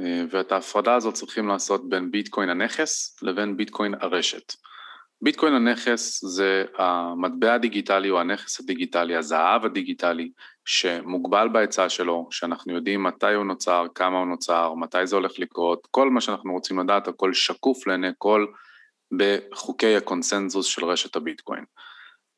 אה, 0.00 0.24
ואת 0.30 0.52
ההפרדה 0.52 0.94
הזאת 0.94 1.14
צריכים 1.14 1.48
לעשות 1.48 1.88
בין 1.88 2.10
ביטקוין 2.10 2.48
הנכס 2.48 3.16
לבין 3.22 3.56
ביטקוין 3.56 3.94
הרשת. 4.00 4.52
ביטקוין 5.22 5.54
הנכס 5.54 6.24
זה 6.24 6.64
המטבע 6.78 7.54
הדיגיטלי 7.54 8.10
או 8.10 8.20
הנכס 8.20 8.60
הדיגיטלי, 8.60 9.16
הזהב 9.16 9.64
הדיגיטלי, 9.64 10.30
שמוגבל 10.64 11.48
בהיצע 11.52 11.88
שלו, 11.88 12.28
שאנחנו 12.30 12.74
יודעים 12.74 13.02
מתי 13.02 13.34
הוא 13.34 13.44
נוצר, 13.44 13.86
כמה 13.94 14.18
הוא 14.18 14.26
נוצר, 14.26 14.74
מתי 14.74 15.06
זה 15.06 15.16
הולך 15.16 15.38
לקרות, 15.38 15.88
כל 15.90 16.10
מה 16.10 16.20
שאנחנו 16.20 16.52
רוצים 16.52 16.78
לדעת, 16.78 17.08
הכל 17.08 17.34
שקוף 17.34 17.86
לעיני 17.86 18.08
כל 18.18 18.46
בחוקי 19.16 19.96
הקונסנזוס 19.96 20.66
של 20.66 20.84
רשת 20.84 21.16
הביטקוין. 21.16 21.64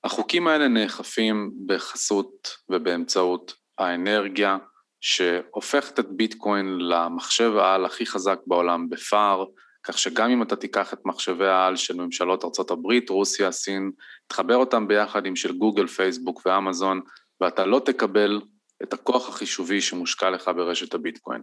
החוקים 0.05 0.47
האלה 0.47 0.69
נאכפים 0.69 1.51
בחסות 1.67 2.57
ובאמצעות 2.69 3.55
האנרגיה 3.79 4.59
שהופכת 5.01 6.01
את 6.01 6.07
ביטקוין 6.11 6.79
למחשב 6.79 7.53
העל 7.57 7.85
הכי 7.85 8.07
חזק 8.07 8.39
בעולם 8.47 8.89
בפער, 8.89 9.45
כך 9.93 9.99
שגם 9.99 10.31
אם 10.31 10.43
אתה 10.43 10.57
תיקח 10.57 10.93
את 10.93 10.99
מחשבי 11.05 11.47
העל 11.47 11.77
של 11.77 11.95
ממשלות 11.97 12.45
ארה"ב, 12.45 13.11
רוסיה, 13.11 13.53
סין, 13.53 13.91
תחבר 14.27 14.57
אותם 14.57 14.89
ביחד 14.89 15.27
עם 15.27 15.37
של 15.37 15.53
גוגל, 15.53 15.87
פייסבוק 15.87 16.43
ואמזון, 16.47 17.01
ואתה 17.41 17.67
לא 17.67 17.81
תקבל 17.85 18.41
את 18.83 18.93
הכוח 18.93 19.29
החישובי 19.29 19.81
שמושקע 19.81 20.31
לך 20.31 20.51
ברשת 20.57 20.95
הביטקוין. 20.95 21.43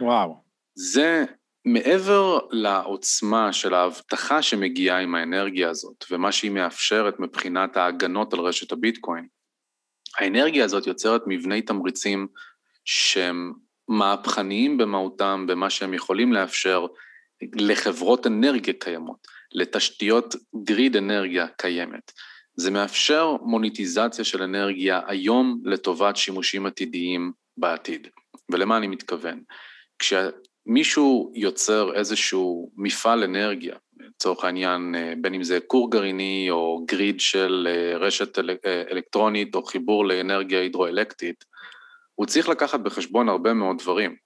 וואו. 0.00 0.42
זה 0.74 1.24
מעבר 1.64 2.38
לעוצמה 2.50 3.52
של 3.52 3.74
ההבטחה 3.74 4.42
שמגיעה 4.42 4.98
עם 4.98 5.14
האנרגיה 5.14 5.70
הזאת, 5.70 6.04
ומה 6.10 6.32
שהיא 6.32 6.50
מאפשרת 6.50 7.20
מבחינת 7.20 7.76
ההגנות 7.76 8.34
על 8.34 8.40
רשת 8.40 8.72
הביטקוין, 8.72 9.26
האנרגיה 10.18 10.64
הזאת 10.64 10.86
יוצרת 10.86 11.22
מבני 11.26 11.62
תמריצים 11.62 12.26
שהם 12.84 13.52
מהפכניים 13.88 14.78
במהותם, 14.78 15.44
במה 15.48 15.70
שהם 15.70 15.94
יכולים 15.94 16.32
לאפשר 16.32 16.86
לחברות 17.54 18.26
אנרגיה 18.26 18.74
קיימות, 18.74 19.26
לתשתיות 19.52 20.34
גריד 20.64 20.96
אנרגיה 20.96 21.46
קיימת. 21.48 22.12
זה 22.56 22.70
מאפשר 22.70 23.36
מוניטיזציה 23.42 24.24
של 24.24 24.42
אנרגיה 24.42 25.00
היום 25.06 25.60
לטובת 25.64 26.16
שימושים 26.16 26.66
עתידיים 26.66 27.32
בעתיד. 27.56 28.08
ולמה 28.50 28.76
אני 28.76 28.86
מתכוון? 28.86 29.42
כשמישהו 29.98 31.32
יוצר 31.34 31.94
איזשהו 31.94 32.70
מפעל 32.76 33.22
אנרגיה, 33.22 33.76
לצורך 34.00 34.44
העניין, 34.44 34.94
בין 35.20 35.34
אם 35.34 35.42
זה 35.42 35.58
כור 35.66 35.90
גרעיני 35.90 36.46
או 36.50 36.84
גריד 36.88 37.20
של 37.20 37.68
אה, 37.70 37.98
רשת 37.98 38.38
אל, 38.38 38.50
אה, 38.50 38.82
אלקטרונית 38.90 39.54
או 39.54 39.62
חיבור 39.62 40.06
לאנרגיה 40.06 40.60
הידרואלקטית, 40.60 41.44
הוא 42.14 42.26
צריך 42.26 42.48
לקחת 42.48 42.80
בחשבון 42.80 43.28
הרבה 43.28 43.54
מאוד 43.54 43.78
דברים. 43.78 44.16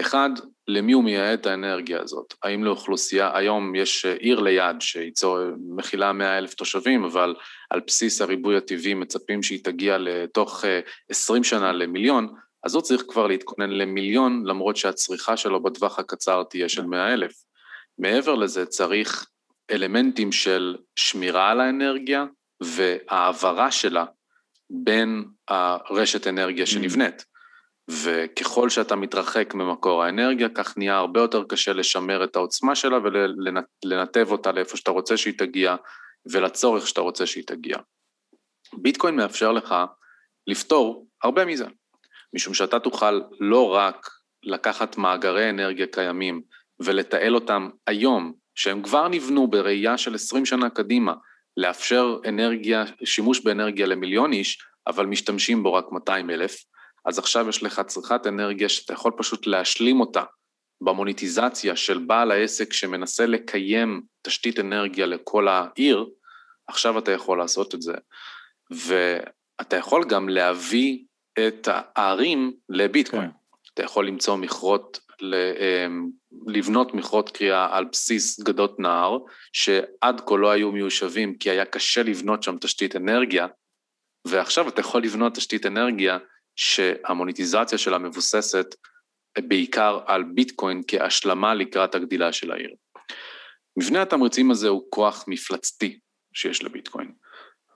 אחד, 0.00 0.30
למי 0.68 0.92
הוא 0.92 1.04
מייעד 1.04 1.38
את 1.38 1.46
האנרגיה 1.46 2.00
הזאת? 2.02 2.34
האם 2.42 2.64
לאוכלוסייה, 2.64 3.30
היום 3.34 3.74
יש 3.74 4.06
עיר 4.06 4.40
ליד 4.40 4.76
שייצור, 4.80 5.38
מכילה 5.76 6.12
100 6.12 6.38
אלף 6.38 6.54
תושבים, 6.54 7.04
אבל 7.04 7.34
על 7.70 7.80
בסיס 7.86 8.20
הריבוי 8.20 8.56
הטבעי 8.56 8.94
מצפים 8.94 9.42
שהיא 9.42 9.64
תגיע 9.64 9.98
לתוך 9.98 10.64
20 11.10 11.42
אה, 11.42 11.48
שנה 11.48 11.72
למיליון, 11.72 12.34
אז 12.64 12.74
הוא 12.74 12.82
צריך 12.82 13.02
כבר 13.08 13.26
להתכונן 13.26 13.70
למיליון, 13.70 14.42
למרות 14.46 14.76
שהצריכה 14.76 15.36
שלו 15.36 15.62
בטווח 15.62 15.98
הקצר 15.98 16.42
תהיה 16.42 16.68
של 16.68 16.86
100 16.86 17.14
אלף. 17.14 17.32
מעבר 17.98 18.34
לזה 18.34 18.66
צריך 18.66 19.26
אלמנטים 19.70 20.32
של 20.32 20.76
שמירה 20.96 21.50
על 21.50 21.60
האנרגיה 21.60 22.24
והעברה 22.62 23.70
שלה 23.70 24.04
בין 24.70 25.24
הרשת 25.48 26.26
אנרגיה 26.26 26.64
mm. 26.64 26.66
שנבנית. 26.66 27.24
וככל 27.90 28.68
שאתה 28.68 28.96
מתרחק 28.96 29.54
ממקור 29.54 30.02
האנרגיה, 30.02 30.48
כך 30.54 30.78
נהיה 30.78 30.96
הרבה 30.96 31.20
יותר 31.20 31.44
קשה 31.48 31.72
לשמר 31.72 32.24
את 32.24 32.36
העוצמה 32.36 32.74
שלה 32.74 32.98
ולנתב 33.84 34.26
אותה 34.30 34.52
לאיפה 34.52 34.76
שאתה 34.76 34.90
רוצה 34.90 35.16
שהיא 35.16 35.34
תגיע 35.38 35.76
ולצורך 36.32 36.88
שאתה 36.88 37.00
רוצה 37.00 37.26
שהיא 37.26 37.44
תגיע. 37.46 37.76
ביטקוין 38.74 39.16
מאפשר 39.16 39.52
לך 39.52 39.74
לפתור 40.46 41.06
הרבה 41.22 41.44
מזה, 41.44 41.66
משום 42.34 42.54
שאתה 42.54 42.78
תוכל 42.78 43.20
לא 43.40 43.74
רק 43.74 44.10
לקחת 44.42 44.96
מאגרי 44.96 45.50
אנרגיה 45.50 45.86
קיימים 45.86 46.42
ולתעל 46.80 47.34
אותם 47.34 47.68
היום, 47.86 48.32
שהם 48.54 48.82
כבר 48.82 49.08
נבנו 49.08 49.46
בראייה 49.46 49.98
של 49.98 50.14
20 50.14 50.46
שנה 50.46 50.70
קדימה, 50.70 51.14
לאפשר 51.56 52.16
אנרגיה, 52.28 52.84
שימוש 53.04 53.40
באנרגיה 53.40 53.86
למיליון 53.86 54.32
איש, 54.32 54.58
אבל 54.86 55.06
משתמשים 55.06 55.62
בו 55.62 55.72
רק 55.72 55.84
200 55.92 56.30
אלף, 56.30 56.64
אז 57.04 57.18
עכשיו 57.18 57.48
יש 57.48 57.62
לך 57.62 57.80
צריכת 57.80 58.26
אנרגיה 58.26 58.68
שאתה 58.68 58.92
יכול 58.92 59.12
פשוט 59.18 59.46
להשלים 59.46 60.00
אותה 60.00 60.22
במוניטיזציה 60.80 61.76
של 61.76 61.98
בעל 61.98 62.30
העסק 62.30 62.72
שמנסה 62.72 63.26
לקיים 63.26 64.02
תשתית 64.22 64.58
אנרגיה 64.60 65.06
לכל 65.06 65.48
העיר, 65.48 66.06
עכשיו 66.66 66.98
אתה 66.98 67.12
יכול 67.12 67.38
לעשות 67.38 67.74
את 67.74 67.82
זה. 67.82 67.94
ואתה 68.70 69.76
יכול 69.76 70.04
גם 70.04 70.28
להביא 70.28 71.04
את 71.38 71.68
הערים 71.72 72.52
לביטקוין. 72.68 73.30
כן. 73.30 73.36
אתה 73.74 73.82
יכול 73.82 74.06
למצוא 74.06 74.36
מכרות, 74.36 75.00
אמ, 75.22 76.10
לבנות 76.46 76.94
מכרות 76.94 77.30
קריאה 77.30 77.76
על 77.76 77.84
בסיס 77.92 78.40
גדות 78.40 78.80
נהר, 78.80 79.18
שעד 79.52 80.20
כה 80.26 80.36
לא 80.36 80.50
היו 80.50 80.72
מיושבים 80.72 81.38
כי 81.38 81.50
היה 81.50 81.64
קשה 81.64 82.02
לבנות 82.02 82.42
שם 82.42 82.58
תשתית 82.58 82.96
אנרגיה, 82.96 83.46
ועכשיו 84.26 84.68
אתה 84.68 84.80
יכול 84.80 85.02
לבנות 85.02 85.34
תשתית 85.34 85.66
אנרגיה 85.66 86.18
שהמוניטיזציה 86.56 87.78
שלה 87.78 87.98
מבוססת 87.98 88.66
בעיקר 89.38 90.00
על 90.06 90.22
ביטקוין 90.22 90.82
כהשלמה 90.86 91.54
לקראת 91.54 91.94
הגדילה 91.94 92.32
של 92.32 92.52
העיר. 92.52 92.70
מבנה 93.76 94.02
התמריצים 94.02 94.50
הזה 94.50 94.68
הוא 94.68 94.82
כוח 94.90 95.24
מפלצתי 95.28 95.98
שיש 96.34 96.64
לביטקוין, 96.64 97.12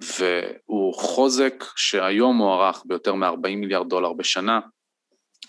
והוא 0.00 0.94
חוזק 0.94 1.64
שהיום 1.76 2.36
מוערך 2.36 2.82
ביותר 2.86 3.14
מ-40 3.14 3.56
מיליארד 3.56 3.88
דולר 3.88 4.12
בשנה, 4.12 4.60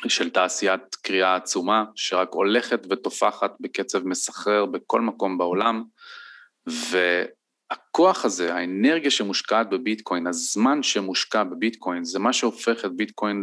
של 0.07 0.29
תעשיית 0.29 0.95
קריאה 0.95 1.35
עצומה, 1.35 1.85
שרק 1.95 2.29
הולכת 2.33 2.79
ותופחת 2.89 3.51
בקצב 3.59 4.07
מסחרר 4.07 4.65
בכל 4.65 5.01
מקום 5.01 5.37
בעולם, 5.37 5.83
ו... 6.69 6.97
הכוח 7.75 8.25
הזה, 8.25 8.55
האנרגיה 8.55 9.11
שמושקעת 9.11 9.69
בביטקוין, 9.69 10.27
הזמן 10.27 10.83
שמושקע 10.83 11.43
בביטקוין, 11.43 12.03
זה 12.03 12.19
מה 12.19 12.33
שהופך 12.33 12.85
את 12.85 12.95
ביטקוין 12.95 13.41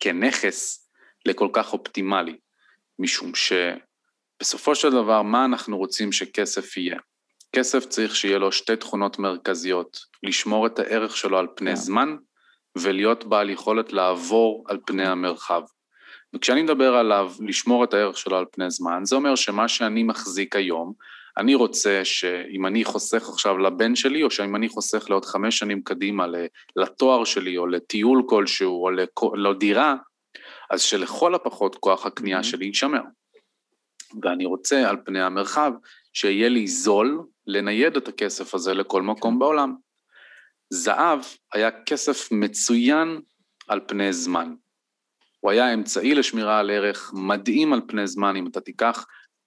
כנכס 0.00 0.88
לכל 1.26 1.48
כך 1.52 1.72
אופטימלי, 1.72 2.36
משום 2.98 3.32
שבסופו 3.34 4.74
של 4.74 4.90
דבר, 4.90 5.22
מה 5.22 5.44
אנחנו 5.44 5.78
רוצים 5.78 6.12
שכסף 6.12 6.76
יהיה? 6.76 6.98
כסף 7.52 7.86
צריך 7.86 8.16
שיהיה 8.16 8.38
לו 8.38 8.52
שתי 8.52 8.76
תכונות 8.76 9.18
מרכזיות, 9.18 10.00
לשמור 10.22 10.66
את 10.66 10.78
הערך 10.78 11.16
שלו 11.16 11.38
על 11.38 11.46
פני 11.56 11.70
yeah. 11.70 11.74
כן. 11.74 11.80
זמן, 11.80 12.16
ולהיות 12.78 13.24
בעל 13.24 13.50
יכולת 13.50 13.92
לעבור 13.92 14.64
על 14.68 14.78
פני 14.86 15.06
המרחב. 15.06 15.62
וכשאני 16.34 16.62
מדבר 16.62 16.94
עליו 16.94 17.32
לשמור 17.40 17.84
את 17.84 17.94
הערך 17.94 18.18
שלו 18.18 18.36
על 18.36 18.44
פני 18.52 18.70
זמן, 18.70 19.04
זה 19.04 19.16
אומר 19.16 19.34
שמה 19.34 19.68
שאני 19.68 20.02
מחזיק 20.02 20.56
היום, 20.56 20.92
אני 21.38 21.54
רוצה 21.54 22.00
שאם 22.04 22.66
אני 22.66 22.84
חוסך 22.84 23.28
עכשיו 23.28 23.58
לבן 23.58 23.94
שלי, 23.94 24.22
או 24.22 24.30
שאם 24.30 24.56
אני 24.56 24.68
חוסך 24.68 25.10
לעוד 25.10 25.24
חמש 25.24 25.58
שנים 25.58 25.82
קדימה 25.82 26.26
לתואר 26.76 27.24
שלי, 27.24 27.58
או 27.58 27.66
לטיול 27.66 28.22
כלשהו, 28.28 28.84
או 28.84 28.90
לדירה, 29.36 29.94
אז 30.70 30.82
שלכל 30.82 31.34
הפחות 31.34 31.76
כוח 31.76 32.06
הקנייה 32.06 32.40
mm-hmm. 32.40 32.42
שלי 32.42 32.66
יישמר. 32.66 33.02
ואני 34.22 34.44
רוצה 34.44 34.90
על 34.90 34.96
פני 35.04 35.20
המרחב 35.22 35.72
שיהיה 36.12 36.48
לי 36.48 36.66
זול 36.66 37.22
לנייד 37.46 37.96
את 37.96 38.08
הכסף 38.08 38.54
הזה 38.54 38.74
לכל 38.74 39.02
מקום 39.02 39.34
כן. 39.34 39.38
בעולם. 39.38 39.74
זהב 40.70 41.20
היה 41.52 41.70
כסף 41.70 42.32
מצוין 42.32 43.20
על 43.68 43.80
פני 43.86 44.12
זמן. 44.12 44.54
הוא 45.40 45.50
היה 45.50 45.74
אמצעי 45.74 46.14
לשמירה 46.14 46.58
על 46.58 46.70
ערך 46.70 47.12
מדהים 47.14 47.72
על 47.72 47.80
פני 47.86 48.06
זמן, 48.06 48.36
אם 48.36 48.46
אתה 48.46 48.60
תיקח 48.60 49.06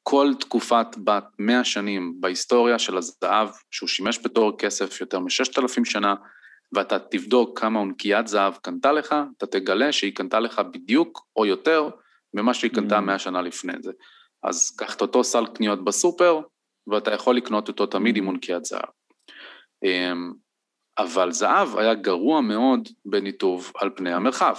כל 0.10 0.34
תקופת 0.39 0.88
בת 1.04 1.26
100 1.39 1.63
שנים 1.63 2.13
בהיסטוריה 2.19 2.80
של 2.80 2.98
הזהב, 2.98 3.50
שהוא 3.72 3.89
שימש 3.89 4.19
בתור 4.24 4.58
כסף 4.58 5.01
יותר 5.01 5.20
מ-6,000 5.20 5.86
שנה, 5.86 6.16
ואתה 6.76 6.99
תבדוק 6.99 7.60
כמה 7.60 7.80
עונקיית 7.80 8.28
זהב 8.28 8.53
קנתה 8.53 8.91
לך, 8.91 9.16
אתה 9.38 9.45
תגלה 9.45 9.91
שהיא 9.91 10.16
קנתה 10.16 10.39
לך 10.39 10.62
בדיוק 10.74 11.26
או 11.36 11.45
יותר 11.45 11.89
ממה 12.34 12.53
שהיא 12.53 12.72
קנתה 12.72 12.97
mm. 12.97 13.01
100 13.01 13.20
שנה 13.20 13.41
לפני 13.41 13.74
זה. 13.82 13.91
אז 14.43 14.76
קח 14.78 14.95
את 14.95 15.01
אותו 15.01 15.24
סל 15.24 15.45
קניות 15.45 15.84
בסופר, 15.84 16.41
ואתה 16.88 17.14
יכול 17.14 17.36
לקנות 17.36 17.68
אותו 17.68 17.86
תמיד 17.86 18.18
עם 18.18 18.26
עונקיית 18.26 18.66
זהב. 18.66 18.89
אמ, 19.84 20.34
אבל 20.97 21.32
זהב 21.32 21.78
היה 21.78 21.93
גרוע 21.93 22.41
מאוד 22.41 22.89
בניתוב 23.05 23.72
על 23.76 23.89
פני 23.95 24.14
המרחב. 24.14 24.55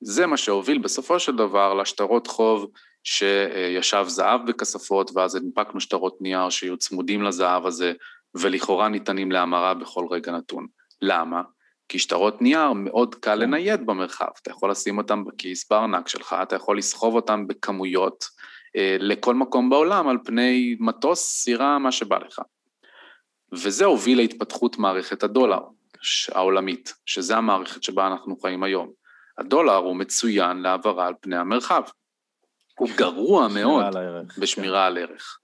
זה 0.00 0.26
מה 0.26 0.36
שהוביל 0.36 0.78
בסופו 0.78 1.20
של 1.20 1.36
דבר 1.36 1.74
לשטרות 1.74 2.26
חוב 2.26 2.70
שישב 3.08 4.04
זהב 4.08 4.46
בכספות, 4.46 5.10
ואז 5.14 5.34
הנפקנו 5.34 5.80
שטרות 5.80 6.16
נייר 6.20 6.48
שיהיו 6.50 6.76
צמודים 6.76 7.22
לזהב 7.22 7.66
הזה, 7.66 7.92
ולכאורה 8.34 8.88
ניתנים 8.88 9.32
להמרה 9.32 9.74
בכל 9.74 10.06
רגע 10.10 10.32
נתון. 10.32 10.66
למה? 11.02 11.42
כי 11.88 11.98
שטרות 11.98 12.42
נייר 12.42 12.72
מאוד 12.72 13.14
קל 13.14 13.30
כן. 13.30 13.38
לנייד 13.38 13.86
במרחב, 13.86 14.26
אתה 14.42 14.50
יכול 14.50 14.70
לשים 14.70 14.98
אותם 14.98 15.24
בכיס 15.24 15.70
בארנק 15.70 16.08
שלך, 16.08 16.36
אתה 16.42 16.56
יכול 16.56 16.78
לסחוב 16.78 17.14
אותם 17.14 17.46
בכמויות 17.46 18.24
אה, 18.76 18.96
לכל 19.00 19.34
מקום 19.34 19.70
בעולם 19.70 20.08
על 20.08 20.18
פני 20.24 20.76
מטוס, 20.80 21.28
סירה, 21.28 21.78
מה 21.78 21.92
שבא 21.92 22.18
לך. 22.18 22.42
וזה 23.52 23.84
הוביל 23.84 24.18
להתפתחות 24.18 24.78
מערכת 24.78 25.22
הדולר 25.22 25.60
העולמית, 26.32 26.94
שזה 27.06 27.36
המערכת 27.36 27.82
שבה 27.82 28.06
אנחנו 28.06 28.36
חיים 28.40 28.62
היום. 28.62 28.90
הדולר 29.38 29.76
הוא 29.76 29.96
מצוין 29.96 30.56
להעברה 30.56 31.06
על 31.06 31.14
פני 31.20 31.36
המרחב. 31.36 31.82
הוא 32.78 32.88
גרוע 32.96 33.48
מאוד 33.48 33.84
על 33.84 33.96
הערך, 33.96 34.38
בשמירה 34.38 34.80
כן. 34.80 34.86
על 34.86 34.98
ערך. 34.98 35.38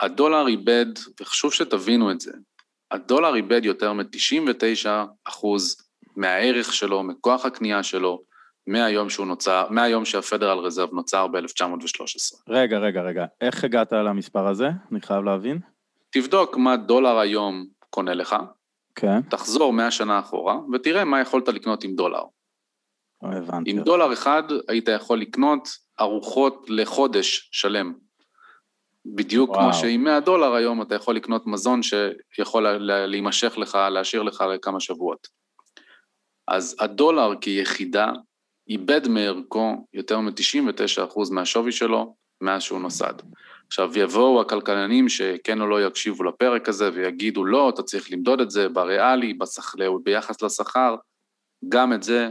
הדולר 0.00 0.48
איבד, 0.48 0.86
וחשוב 1.20 1.52
שתבינו 1.52 2.10
את 2.10 2.20
זה, 2.20 2.32
הדולר 2.90 3.34
איבד 3.34 3.64
יותר 3.64 3.92
מ-99 3.92 4.88
אחוז 5.24 5.76
מהערך 6.16 6.72
שלו, 6.72 7.02
מכוח 7.02 7.46
הקנייה 7.46 7.82
שלו, 7.82 8.22
מהיום 8.66 9.10
שהוא 9.10 9.26
נוצר, 9.26 9.66
מהיום 9.70 10.04
שהפדרל 10.04 10.58
רזרב 10.58 10.88
נוצר 10.92 11.26
ב-1913. 11.26 12.36
רגע, 12.48 12.78
רגע, 12.78 13.02
רגע, 13.02 13.24
איך 13.40 13.64
הגעת 13.64 13.92
למספר 13.92 14.46
הזה? 14.46 14.68
אני 14.92 15.00
חייב 15.00 15.24
להבין. 15.24 15.58
תבדוק 16.10 16.56
מה 16.56 16.76
דולר 16.76 17.18
היום 17.18 17.66
קונה 17.90 18.14
לך, 18.14 18.36
כן. 18.94 19.22
תחזור 19.22 19.72
100 19.72 19.90
שנה 19.90 20.18
אחורה, 20.18 20.56
ותראה 20.72 21.04
מה 21.04 21.20
יכולת 21.20 21.48
לקנות 21.48 21.84
עם 21.84 21.94
דולר. 21.94 22.22
לא 23.22 23.28
הבנתי. 23.28 23.70
עם 23.70 23.80
דולר 23.80 24.12
אחד 24.12 24.42
היית 24.68 24.88
יכול 24.88 25.20
לקנות 25.20 25.68
ארוחות 26.00 26.66
לחודש 26.68 27.48
שלם. 27.52 27.92
בדיוק 29.06 29.50
וואו. 29.50 29.60
כמו 29.60 29.74
שעם 29.74 30.04
100 30.04 30.20
דולר 30.20 30.54
היום 30.54 30.82
אתה 30.82 30.94
יכול 30.94 31.16
לקנות 31.16 31.46
מזון 31.46 31.80
שיכול 31.82 32.68
להימשך 33.06 33.58
לך, 33.58 33.78
להשאיר 33.92 34.22
לך 34.22 34.40
לכמה 34.40 34.80
שבועות. 34.80 35.28
אז 36.48 36.76
הדולר 36.80 37.30
כיחידה 37.40 38.12
איבד 38.68 39.08
מערכו 39.08 39.86
יותר 39.92 40.20
מ-99% 40.20 41.18
מהשווי 41.30 41.72
שלו 41.72 42.14
מאז 42.40 42.62
שהוא 42.62 42.80
נוסד. 42.80 43.14
עכשיו 43.66 43.98
יבואו 43.98 44.40
הכלכלנים 44.40 45.08
שכן 45.08 45.60
או 45.60 45.66
לא 45.66 45.86
יקשיבו 45.86 46.24
לפרק 46.24 46.68
הזה 46.68 46.90
ויגידו 46.92 47.44
לא, 47.44 47.70
אתה 47.70 47.82
צריך 47.82 48.12
למדוד 48.12 48.40
את 48.40 48.50
זה 48.50 48.68
בריאלי, 48.68 49.34
בשכ... 49.34 49.74
ביחס 50.02 50.42
לשכר, 50.42 50.94
גם 51.68 51.92
את 51.92 52.02
זה 52.02 52.30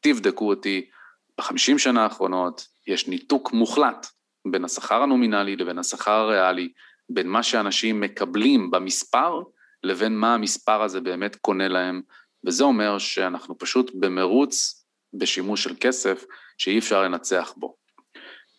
תבדקו 0.00 0.48
אותי, 0.48 0.90
בחמישים 1.38 1.78
שנה 1.78 2.02
האחרונות 2.02 2.66
יש 2.90 3.08
ניתוק 3.08 3.52
מוחלט 3.52 4.06
בין 4.50 4.64
השכר 4.64 5.02
הנומינלי 5.02 5.56
לבין 5.56 5.78
השכר 5.78 6.12
הריאלי, 6.12 6.72
בין 7.08 7.28
מה 7.28 7.42
שאנשים 7.42 8.00
מקבלים 8.00 8.70
במספר 8.70 9.40
לבין 9.82 10.16
מה 10.16 10.34
המספר 10.34 10.82
הזה 10.82 11.00
באמת 11.00 11.36
קונה 11.36 11.68
להם, 11.68 12.02
וזה 12.46 12.64
אומר 12.64 12.98
שאנחנו 12.98 13.58
פשוט 13.58 13.90
במרוץ 13.94 14.84
בשימוש 15.14 15.64
של 15.64 15.74
כסף 15.80 16.24
שאי 16.58 16.78
אפשר 16.78 17.02
לנצח 17.02 17.54
בו. 17.56 17.76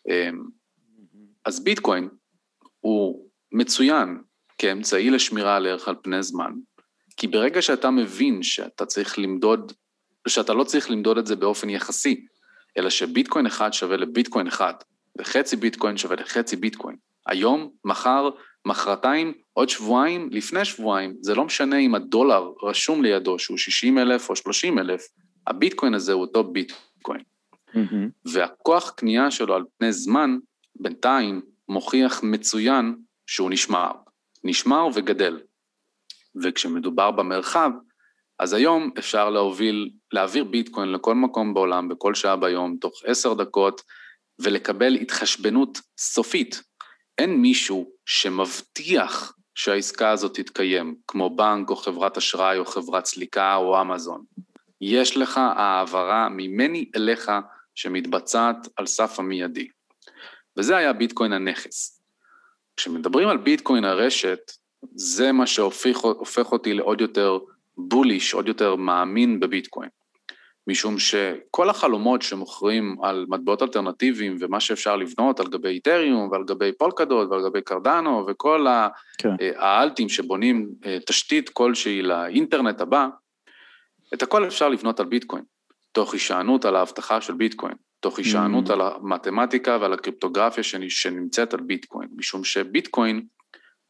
אמ, 0.10 0.44
אז 1.46 1.64
ביטקוין 1.64 2.10
הוא 2.80 3.30
מצוין 3.52 4.22
כאמצעי 4.58 5.10
לשמירה 5.10 5.56
על 5.56 5.68
ערך 5.68 5.88
על 5.88 5.96
פני 6.02 6.24
זמן, 6.24 6.52
כי 7.18 7.28
ברגע 7.28 7.62
שאתה 7.62 7.90
מבין 7.90 8.44
שאתה 8.44 8.86
צריך 8.86 9.20
למדוד, 9.20 9.72
שאתה 10.28 10.54
לא 10.54 10.64
צריך 10.64 10.92
למדוד 10.92 11.18
את 11.18 11.28
זה 11.28 11.36
באופן 11.36 11.70
יחסי, 11.70 12.26
אלא 12.78 12.90
שביטקוין 12.90 13.46
אחד 13.46 13.74
שווה 13.74 13.98
לביטקוין 13.98 14.48
אחד, 14.48 14.74
וחצי 15.20 15.56
ביטקוין 15.56 15.98
שווה 15.98 16.16
לחצי 16.16 16.56
ביטקוין. 16.56 16.96
היום, 17.28 17.70
מחר, 17.86 18.30
מחרתיים, 18.66 19.34
עוד 19.54 19.70
שבועיים, 19.70 20.30
לפני 20.32 20.66
שבועיים, 20.66 21.16
זה 21.22 21.36
לא 21.36 21.46
משנה 21.46 21.78
אם 21.78 21.96
הדולר 21.96 22.52
רשום 22.64 23.04
לידו 23.04 23.40
שהוא 23.40 23.58
60 23.58 23.98
אלף 23.98 24.30
או 24.30 24.36
30 24.36 24.80
אלף, 24.80 25.08
הביטקוין 25.48 25.94
הזה 25.94 26.14
הוא 26.14 26.22
אותו 26.22 26.44
ביטקוין. 26.44 27.22
Mm-hmm. 27.70 28.10
והכוח 28.26 28.90
קנייה 28.90 29.32
שלו 29.32 29.56
על 29.56 29.64
פני 29.78 29.94
זמן, 29.94 30.38
בינתיים, 30.80 31.42
מוכיח 31.70 32.24
מצוין 32.24 32.96
שהוא 33.28 33.52
נשמר. 33.52 33.92
נשמר 34.44 34.88
וגדל. 34.94 35.40
וכשמדובר 36.44 37.12
במרחב, 37.12 37.72
אז 38.42 38.54
היום 38.54 38.92
אפשר 39.00 39.30
להוביל, 39.30 39.90
להעביר 40.12 40.44
ביטקוין 40.44 40.92
לכל 40.92 41.16
מקום 41.16 41.54
בעולם, 41.54 41.90
בכל 41.90 42.16
שעה 42.16 42.36
ביום, 42.36 42.78
תוך 42.82 43.02
עשר 43.06 43.34
דקות, 43.34 43.82
ולקבל 44.40 44.96
התחשבנות 44.96 45.80
סופית. 45.98 46.64
אין 47.18 47.42
מישהו 47.42 47.90
שמבטיח 48.06 49.34
שהעסקה 49.56 50.10
הזאת 50.10 50.36
תתקיים, 50.40 50.96
כמו 51.08 51.36
בנק 51.36 51.70
או 51.70 51.76
חברת 51.76 52.18
אשראי 52.18 52.58
או 52.58 52.66
חברת 52.66 53.06
סליקה 53.06 53.56
או 53.56 53.82
אמזון. 53.82 54.24
יש 54.82 55.18
לך 55.18 55.38
העברה 55.38 56.30
ממני 56.30 56.86
אליך 56.96 57.32
שמתבצעת 57.76 58.68
על 58.76 58.86
סף 58.86 59.20
המיידי. 59.20 59.68
וזה 60.58 60.78
היה 60.78 60.94
ביטקוין 60.94 61.34
הנכס. 61.34 62.02
כשמדברים 62.78 63.28
על 63.28 63.38
ביטקוין 63.38 63.86
הרשת, 63.86 64.52
זה 64.96 65.32
מה 65.32 65.48
שהופך 65.48 66.52
אותי 66.52 66.74
לעוד 66.74 67.02
יותר 67.02 67.40
בוליש, 67.88 68.34
עוד 68.34 68.48
יותר 68.48 68.76
מאמין 68.76 69.40
בביטקוין. 69.40 69.90
משום 70.68 71.00
שכל 71.00 71.70
החלומות 71.70 72.22
שמוכרים 72.22 72.98
על 73.04 73.26
מטבעות 73.30 73.62
אלטרנטיביים 73.62 74.36
ומה 74.40 74.60
שאפשר 74.60 74.96
לבנות 74.96 75.40
על 75.40 75.48
גבי 75.48 75.70
איתריום 75.70 76.30
ועל 76.32 76.44
גבי 76.44 76.72
פולקדות 76.72 77.30
ועל 77.30 77.44
גבי 77.50 77.62
קרדנו 77.62 78.26
וכל 78.28 78.66
כן. 79.18 79.36
אה, 79.42 79.52
האלטים 79.56 80.10
שבונים 80.10 80.70
אה, 80.86 80.98
תשתית 81.06 81.50
כלשהי 81.50 82.02
לאינטרנט 82.02 82.82
הבא, 82.82 83.08
את 84.14 84.24
הכל 84.24 84.48
אפשר 84.48 84.70
לבנות 84.70 85.00
על 85.00 85.06
ביטקוין, 85.06 85.44
תוך 85.92 86.14
הישענות 86.14 86.66
על 86.66 86.76
ההבטחה 86.76 87.22
של 87.22 87.34
ביטקוין, 87.34 87.76
תוך 88.00 88.18
הישענות 88.18 88.70
mm. 88.70 88.74
על 88.74 88.82
המתמטיקה 88.82 89.78
ועל 89.82 89.94
הקריפטוגרפיה 89.94 90.64
שנמצאת 90.90 91.54
על 91.54 91.60
ביטקוין, 91.60 92.10
משום 92.16 92.44
שביטקוין, 92.44 93.26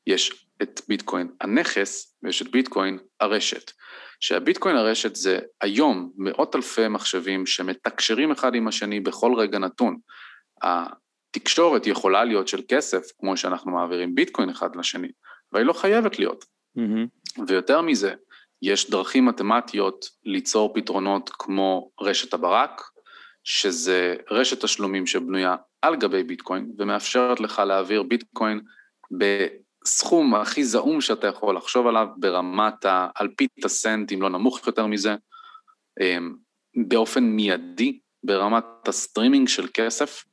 יש 0.08 0.48
את 0.62 0.82
ביטקוין 0.88 1.28
הנכס 1.42 2.18
ויש 2.24 2.42
את 2.42 2.52
ביטקוין 2.52 2.98
הרשת. 3.20 3.72
שהביטקוין 4.20 4.76
הרשת 4.76 5.16
זה 5.16 5.40
היום 5.62 6.12
מאות 6.18 6.56
אלפי 6.56 6.88
מחשבים 6.88 7.46
שמתקשרים 7.46 8.32
אחד 8.32 8.56
עם 8.56 8.68
השני 8.68 9.00
בכל 9.00 9.34
רגע 9.38 9.60
נתון. 9.60 9.98
התקשורת 10.62 11.88
יכולה 11.88 12.24
להיות 12.24 12.48
של 12.48 12.62
כסף, 12.68 13.04
כמו 13.20 13.38
שאנחנו 13.38 13.72
מעבירים 13.72 14.16
ביטקוין 14.16 14.50
אחד 14.50 14.76
לשני, 14.76 15.12
אבל 15.54 15.62
היא 15.62 15.68
לא 15.68 15.74
חייבת 15.74 16.20
להיות. 16.20 16.46
Mm-hmm. 16.78 17.42
ויותר 17.48 17.82
מזה, 17.82 18.14
יש 18.62 18.90
דרכים 18.90 19.26
מתמטיות 19.26 20.06
ליצור 20.26 20.74
פתרונות 20.74 21.30
כמו 21.34 21.92
רשת 22.02 22.34
הברק, 22.34 22.82
שזה 23.44 24.16
רשת 24.32 24.64
תשלומים 24.64 25.08
שבנויה 25.08 25.56
על 25.82 25.96
גבי 25.96 26.24
ביטקוין 26.24 26.72
ומאפשרת 26.78 27.40
לך 27.40 27.60
להעביר 27.60 28.04
ביטקוין 28.04 28.62
בסכום 29.84 30.36
הכי 30.36 30.64
זעום 30.64 31.02
שאתה 31.02 31.28
יכול 31.28 31.58
לחשוב 31.58 31.88
עליו 31.88 32.08
ברמת 32.18 32.86
האלפית 32.86 33.66
הסנט, 33.66 34.12
אם 34.12 34.22
לא 34.22 34.30
נמוך 34.30 34.68
יותר 34.68 34.86
מזה, 34.86 35.16
אמ, 36.02 36.36
באופן 36.88 37.24
מיידי, 37.24 38.00
ברמת 38.24 38.88
הסטרימינג 38.88 39.48
של 39.48 39.68
כסף. 39.74 40.24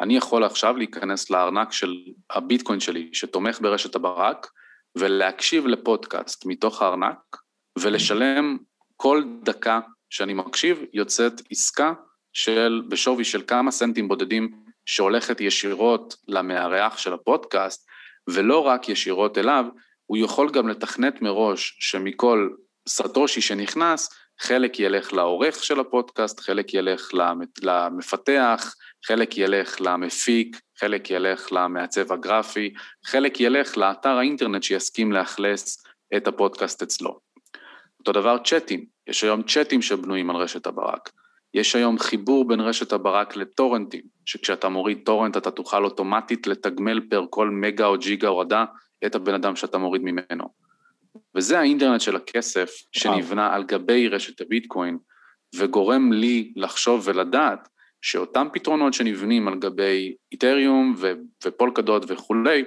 אני 0.00 0.16
יכול 0.16 0.44
עכשיו 0.44 0.76
להיכנס 0.76 1.30
לארנק 1.30 1.72
של 1.72 1.94
הביטקוין 2.30 2.80
שלי 2.80 3.10
שתומך 3.12 3.60
ברשת 3.60 3.94
הברק 3.94 4.50
ולהקשיב 4.98 5.66
לפודקאסט 5.66 6.46
מתוך 6.46 6.82
הארנק 6.82 7.36
ולשלם 7.78 8.56
כל 8.96 9.24
דקה 9.42 9.80
שאני 10.10 10.34
מקשיב 10.34 10.84
יוצאת 10.92 11.32
עסקה 11.50 11.92
של, 12.32 12.82
בשווי 12.88 13.24
של 13.24 13.42
כמה 13.46 13.70
סנטים 13.70 14.08
בודדים 14.08 14.50
שהולכת 14.86 15.40
ישירות 15.40 16.16
למארח 16.28 16.98
של 16.98 17.12
הפודקאסט, 17.12 17.88
ולא 18.28 18.66
רק 18.66 18.88
ישירות 18.88 19.38
אליו, 19.38 19.64
הוא 20.06 20.16
יכול 20.16 20.50
גם 20.50 20.68
לתכנת 20.68 21.22
מראש 21.22 21.76
שמכל 21.80 22.48
סטושי 22.88 23.40
שנכנס, 23.40 24.10
חלק 24.40 24.80
ילך 24.80 25.12
לעורך 25.12 25.64
של 25.64 25.80
הפודקאסט, 25.80 26.40
חלק 26.40 26.74
ילך 26.74 27.10
למפתח, 27.62 28.74
חלק 29.06 29.38
ילך 29.38 29.80
למפיק, 29.80 30.60
חלק 30.78 31.10
ילך 31.10 31.52
למעצב 31.52 32.12
הגרפי, 32.12 32.74
חלק 33.04 33.40
ילך 33.40 33.76
לאתר 33.76 34.18
האינטרנט 34.18 34.62
שיסכים 34.62 35.12
לאכלס 35.12 35.84
את 36.16 36.28
הפודקאסט 36.28 36.82
אצלו. 36.82 37.18
אותו 37.98 38.12
דבר 38.12 38.38
צ'אטים, 38.44 38.84
יש 39.06 39.24
היום 39.24 39.42
צ'אטים 39.42 39.82
שבנויים 39.82 40.30
על 40.30 40.36
רשת 40.36 40.66
הברק. 40.66 41.10
יש 41.56 41.76
היום 41.76 41.98
חיבור 41.98 42.48
בין 42.48 42.60
רשת 42.60 42.92
הברק 42.92 43.36
לטורנטים, 43.36 44.02
שכשאתה 44.24 44.68
מוריד 44.68 44.98
טורנט 45.04 45.36
אתה 45.36 45.50
תוכל 45.50 45.84
אוטומטית 45.84 46.46
לתגמל 46.46 47.00
פר 47.10 47.24
כל 47.30 47.50
מגה 47.50 47.86
או 47.86 47.98
ג'יגה 47.98 48.28
הורדה 48.28 48.64
את 49.06 49.14
הבן 49.14 49.34
אדם 49.34 49.56
שאתה 49.56 49.78
מוריד 49.78 50.02
ממנו. 50.02 50.44
וזה 51.34 51.58
האינטרנט 51.58 52.00
של 52.00 52.16
הכסף 52.16 52.70
שנבנה 52.92 53.54
על 53.54 53.64
גבי 53.64 54.08
רשת 54.08 54.40
הביטקוין, 54.40 54.98
וגורם 55.56 56.12
לי 56.12 56.52
לחשוב 56.56 57.02
ולדעת 57.04 57.68
שאותם 58.02 58.48
פתרונות 58.52 58.94
שנבנים 58.94 59.48
על 59.48 59.58
גבי 59.58 60.14
איתריום 60.32 60.94
ופולקדות 61.44 62.04
וכולי, 62.08 62.64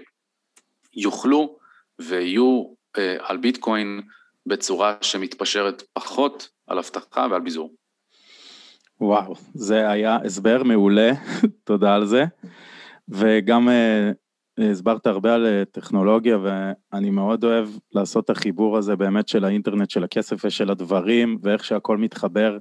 יוכלו 0.93 1.57
ויהיו 2.01 2.63
אה, 2.97 3.17
על 3.19 3.37
ביטקוין 3.37 4.01
בצורה 4.45 4.95
שמתפשרת 5.01 5.83
פחות 5.93 6.49
על 6.67 6.77
אבטחה 6.77 7.27
ועל 7.31 7.41
ביזור. 7.41 7.78
וואו, 9.01 9.35
זה 9.53 9.89
היה 9.89 10.17
הסבר 10.25 10.63
מעולה, 10.63 11.11
תודה 11.63 11.95
על 11.95 12.05
זה. 12.05 12.25
וגם 13.09 13.69
אה, 13.69 14.11
הסברת 14.71 15.07
הרבה 15.07 15.33
על 15.33 15.45
אה, 15.45 15.63
טכנולוגיה, 15.65 16.37
ואני 16.43 17.09
מאוד 17.09 17.43
אוהב 17.43 17.69
לעשות 17.91 18.25
את 18.25 18.29
החיבור 18.29 18.77
הזה 18.77 18.95
באמת 18.95 19.27
של 19.27 19.45
האינטרנט, 19.45 19.89
של 19.89 20.03
הכסף 20.03 20.45
ושל 20.45 20.71
הדברים, 20.71 21.37
ואיך 21.43 21.65
שהכל 21.65 21.97
מתחבר 21.97 22.57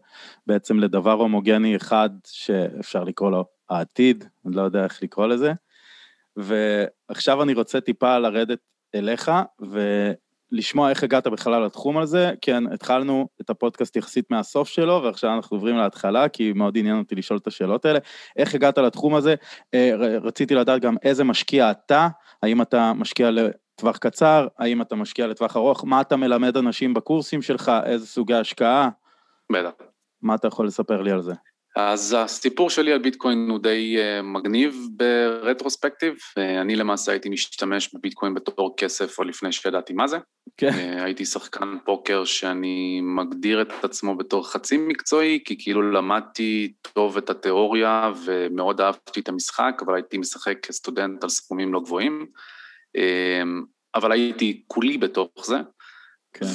בעצם 0.46 0.78
לדבר 0.78 1.12
הומוגני 1.12 1.76
אחד, 1.76 2.10
שאפשר 2.26 3.04
לקרוא 3.04 3.30
לו 3.30 3.44
העתיד, 3.70 4.24
אני 4.46 4.56
לא 4.56 4.62
יודע 4.62 4.84
איך 4.84 5.02
לקרוא 5.02 5.26
לזה. 5.26 5.52
ועכשיו 6.36 7.42
אני 7.42 7.54
רוצה 7.54 7.80
טיפה 7.80 8.18
לרדת 8.18 8.58
אליך, 8.94 9.30
ולשמוע 10.52 10.90
איך 10.90 11.02
הגעת 11.02 11.26
בכלל 11.26 11.64
לתחום 11.64 11.98
הזה. 11.98 12.32
כן, 12.40 12.72
התחלנו 12.72 13.28
את 13.40 13.50
הפודקאסט 13.50 13.96
יחסית 13.96 14.30
מהסוף 14.30 14.68
שלו, 14.68 15.00
ועכשיו 15.04 15.34
אנחנו 15.34 15.56
עוברים 15.56 15.76
להתחלה, 15.76 16.28
כי 16.28 16.52
מאוד 16.52 16.78
עניין 16.78 16.98
אותי 16.98 17.14
לשאול 17.14 17.38
את 17.38 17.46
השאלות 17.46 17.84
האלה. 17.84 17.98
איך 18.36 18.54
הגעת 18.54 18.78
לתחום 18.78 19.14
הזה? 19.14 19.34
אה, 19.74 19.90
רציתי 20.22 20.54
לדעת 20.54 20.82
גם 20.82 20.96
איזה 21.02 21.24
משקיע 21.24 21.70
אתה, 21.70 22.08
האם 22.42 22.62
אתה 22.62 22.92
משקיע 22.92 23.30
לטווח 23.30 23.96
קצר, 23.96 24.46
האם 24.58 24.82
אתה 24.82 24.96
משקיע 24.96 25.26
לטווח 25.26 25.56
ארוך, 25.56 25.84
מה 25.84 26.00
אתה 26.00 26.16
מלמד 26.16 26.56
אנשים 26.56 26.94
בקורסים 26.94 27.42
שלך, 27.42 27.72
איזה 27.84 28.06
סוגי 28.06 28.34
השקעה? 28.34 28.88
בטח. 29.52 29.70
מה 30.22 30.34
אתה 30.34 30.48
יכול 30.48 30.66
לספר 30.66 31.02
לי 31.02 31.10
על 31.10 31.22
זה? 31.22 31.32
אז 31.76 32.16
הסיפור 32.18 32.70
שלי 32.70 32.92
על 32.92 32.98
ביטקוין 32.98 33.50
הוא 33.50 33.58
די 33.58 33.96
uh, 33.98 34.22
מגניב 34.22 34.88
ברטרוספקטיב, 34.90 36.14
uh, 36.14 36.40
אני 36.60 36.76
למעשה 36.76 37.12
הייתי 37.12 37.28
משתמש 37.28 37.94
בביטקוין 37.94 38.34
בתור 38.34 38.74
כסף 38.76 39.18
עוד 39.18 39.28
לפני 39.28 39.52
שידעתי 39.52 39.92
מה 39.92 40.06
זה. 40.06 40.18
כן. 40.56 40.70
Uh, 40.70 41.02
הייתי 41.02 41.24
שחקן 41.24 41.76
פוקר 41.84 42.24
שאני 42.24 43.00
מגדיר 43.02 43.62
את 43.62 43.84
עצמו 43.84 44.16
בתור 44.16 44.50
חצי 44.50 44.76
מקצועי, 44.76 45.38
כי 45.44 45.56
כאילו 45.58 45.92
למדתי 45.92 46.72
טוב 46.94 47.16
את 47.16 47.30
התיאוריה 47.30 48.12
ומאוד 48.24 48.80
אהבתי 48.80 49.20
את 49.20 49.28
המשחק, 49.28 49.80
אבל 49.86 49.94
הייתי 49.94 50.18
משחק 50.18 50.66
כסטודנט 50.66 51.24
על 51.24 51.30
סכומים 51.30 51.74
לא 51.74 51.80
גבוהים, 51.80 52.26
אבל 53.94 54.12
הייתי 54.12 54.62
כולי 54.66 54.98
בתוך 54.98 55.30
זה. 55.46 55.56
כן. 56.38 56.46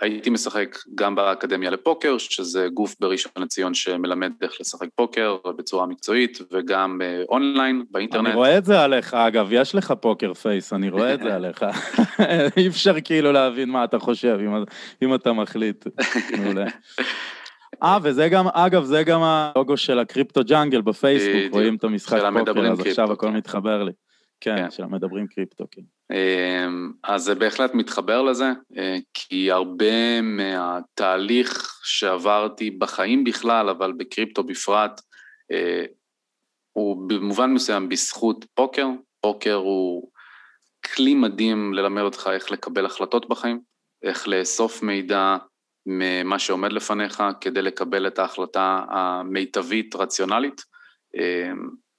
והייתי 0.00 0.30
משחק 0.30 0.78
גם 0.94 1.14
באקדמיה 1.14 1.70
לפוקר, 1.70 2.18
שזה 2.18 2.68
גוף 2.74 2.94
בראשון 3.00 3.32
לציון 3.36 3.74
שמלמד 3.74 4.32
איך 4.42 4.52
לשחק 4.60 4.88
פוקר 4.94 5.36
בצורה 5.58 5.86
מקצועית, 5.86 6.38
וגם 6.52 7.00
אונליין, 7.28 7.84
באינטרנט. 7.90 8.26
אני 8.26 8.34
רואה 8.34 8.58
את 8.58 8.64
זה 8.64 8.80
עליך, 8.80 9.14
אגב, 9.14 9.48
יש 9.50 9.74
לך 9.74 9.94
poker 10.00 10.34
face, 10.34 10.72
אני 10.72 10.90
רואה 10.90 11.14
את 11.14 11.20
זה 11.20 11.34
עליך. 11.36 11.64
אי 12.56 12.68
אפשר 12.68 12.94
כאילו 13.04 13.32
להבין 13.32 13.70
מה 13.70 13.84
אתה 13.84 13.98
חושב, 13.98 14.38
אם, 14.40 14.64
אם 15.02 15.14
אתה 15.14 15.32
מחליט. 15.32 15.86
מעולה. 16.38 16.66
אה, 17.82 17.98
וזה 18.02 18.28
גם, 18.28 18.48
אגב, 18.48 18.84
זה 18.84 19.02
גם 19.02 19.20
הלוגו 19.22 19.76
של 19.76 19.98
הקריפטו 19.98 20.40
ג'אנגל 20.44 20.80
בפייסבוק, 20.80 21.52
רואים 21.52 21.76
את 21.76 21.84
המשחק 21.84 22.20
פוקר, 22.38 22.72
אז 22.72 22.80
עכשיו 22.80 23.12
הכל 23.12 23.26
כן. 23.26 23.36
מתחבר 23.36 23.82
לי. 23.82 23.92
כן, 24.44 24.56
כן. 24.56 24.70
של 24.70 24.82
המדברים 24.82 25.26
קריפטו, 25.26 25.64
כן. 25.70 25.82
אמ, 26.12 26.92
אז 27.04 27.22
זה 27.22 27.34
בהחלט 27.34 27.74
מתחבר 27.74 28.22
לזה, 28.22 28.52
אה, 28.76 28.96
כי 29.14 29.50
הרבה 29.50 30.20
מהתהליך 30.20 31.80
שעברתי 31.84 32.70
בחיים 32.70 33.24
בכלל, 33.24 33.68
אבל 33.68 33.92
בקריפטו 33.92 34.44
בפרט, 34.44 35.00
אה, 35.52 35.84
הוא 36.72 37.08
במובן 37.08 37.50
מסוים 37.50 37.88
בזכות 37.88 38.44
פוקר. 38.54 38.86
פוקר 39.20 39.54
הוא 39.54 40.10
כלי 40.94 41.14
מדהים 41.14 41.74
ללמד 41.74 42.02
אותך 42.02 42.30
איך 42.32 42.50
לקבל 42.50 42.86
החלטות 42.86 43.28
בחיים, 43.28 43.60
איך 44.02 44.28
לאסוף 44.28 44.82
מידע 44.82 45.36
ממה 45.86 46.38
שעומד 46.38 46.72
לפניך 46.72 47.22
כדי 47.40 47.62
לקבל 47.62 48.06
את 48.06 48.18
ההחלטה 48.18 48.84
המיטבית, 48.88 49.96
רציונלית. 49.96 50.62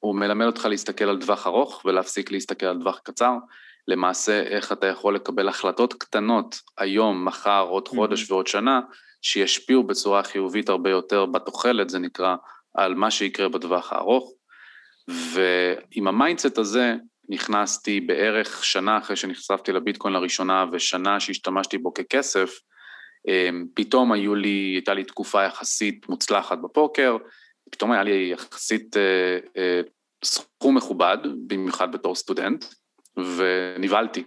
הוא 0.06 0.16
מלמד 0.16 0.46
אותך 0.46 0.66
להסתכל 0.66 1.06
על 1.06 1.22
טווח 1.22 1.48
ארוך 1.48 1.82
ולהפסיק 1.86 2.32
להסתכל 2.32 2.66
על 2.66 2.80
טווח 2.80 3.00
קצר. 3.04 3.34
למעשה, 3.88 4.42
איך 4.42 4.72
אתה 4.72 4.88
יכול 4.88 5.16
לקבל 5.16 5.48
החלטות 5.48 5.94
קטנות 5.94 6.62
היום, 6.78 7.26
מחר, 7.26 7.66
עוד 7.70 7.88
חודש 7.88 8.24
mm-hmm. 8.24 8.32
ועוד 8.34 8.48
שנה, 8.48 8.82
שישפיעו 9.22 9.84
בצורה 9.84 10.24
חיובית 10.24 10.70
הרבה 10.70 10.90
יותר 10.90 11.26
בתוחלת, 11.26 11.90
זה 11.90 12.00
נקרא, 12.00 12.36
על 12.74 12.96
מה 12.96 13.12
שיקרה 13.12 13.50
בטווח 13.50 13.94
הארוך. 13.94 14.34
ועם 15.08 16.08
ה 16.08 16.14
mindset 16.14 16.58
הזה 16.58 16.96
נכנסתי 17.30 18.02
בערך 18.02 18.66
שנה 18.66 18.98
אחרי 18.98 19.16
שנחשפתי 19.16 19.72
לביטקוין 19.72 20.14
לראשונה 20.14 20.66
ושנה 20.72 21.20
שהשתמשתי 21.20 21.78
בו 21.78 21.94
ככסף, 21.94 22.60
אמ, 23.28 23.66
פתאום 23.74 24.12
היו 24.12 24.36
לי, 24.36 24.72
הייתה 24.76 24.94
לי 24.94 25.04
תקופה 25.04 25.44
יחסית 25.44 26.10
מוצלחת 26.10 26.58
בפוקר, 26.64 27.18
פתאום 27.72 27.92
היה 27.92 28.04
לי 28.04 28.30
יחסית 28.34 28.98
אה, 28.98 29.38
אה, 29.58 29.82
סכום 30.26 30.78
מכובד, 30.78 31.18
במיוחד 31.48 31.92
בתור 31.92 32.16
סטודנט, 32.16 32.66
ונבהלתי. 33.18 34.24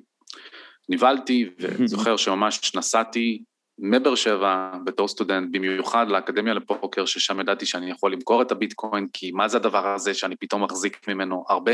נבהלתי, 0.88 1.50
וזוכר 1.58 2.16
שממש 2.22 2.74
נסעתי 2.74 3.42
מבאר 3.78 4.14
שבע 4.14 4.72
בתור 4.84 5.08
סטודנט, 5.08 5.48
במיוחד 5.52 6.08
לאקדמיה 6.08 6.54
לפוקר, 6.54 7.06
ששם 7.06 7.40
ידעתי 7.40 7.66
שאני 7.66 7.90
יכול 7.90 8.12
למכור 8.12 8.42
את 8.42 8.52
הביטקוין, 8.52 9.06
כי 9.12 9.30
מה 9.30 9.48
זה 9.48 9.56
הדבר 9.56 9.94
הזה 9.94 10.14
שאני 10.14 10.36
פתאום 10.36 10.64
מחזיק 10.64 11.08
ממנו 11.08 11.44
הרבה 11.48 11.72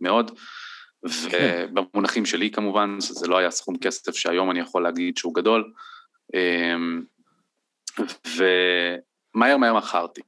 מאוד, 0.00 0.38
ובמונחים 1.02 2.26
שלי 2.26 2.50
כמובן, 2.50 2.96
זה 3.00 3.28
לא 3.28 3.36
היה 3.36 3.50
סכום 3.50 3.78
כסף 3.78 4.16
שהיום 4.16 4.50
אני 4.50 4.60
יכול 4.60 4.82
להגיד 4.82 5.16
שהוא 5.16 5.34
גדול, 5.34 5.72
אמ, 6.34 7.02
ומהר 8.36 9.56
מהר 9.56 9.74
מכרתי. 9.76 10.20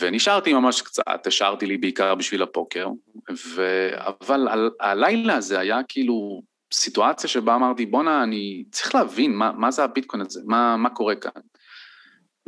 ונשארתי 0.00 0.52
ממש 0.52 0.82
קצת, 0.82 1.26
השארתי 1.26 1.66
לי 1.66 1.76
בעיקר 1.76 2.14
בשביל 2.14 2.42
הפוקר, 2.42 2.88
ו... 3.54 3.88
אבל. 3.92 4.48
הלילה 4.80 5.36
הזה 5.36 5.58
היה 5.58 5.80
כאילו 5.88 6.42
סיטואציה 6.72 7.28
שבה 7.28 7.54
אמרתי, 7.54 7.86
בואנה, 7.86 8.22
אני 8.22 8.64
צריך 8.70 8.94
להבין 8.94 9.34
מה, 9.34 9.52
מה 9.52 9.70
זה 9.70 9.84
הביטקוין 9.84 10.22
הזה, 10.26 10.40
מה, 10.44 10.76
מה 10.76 10.90
קורה 10.90 11.14
כאן. 11.16 11.42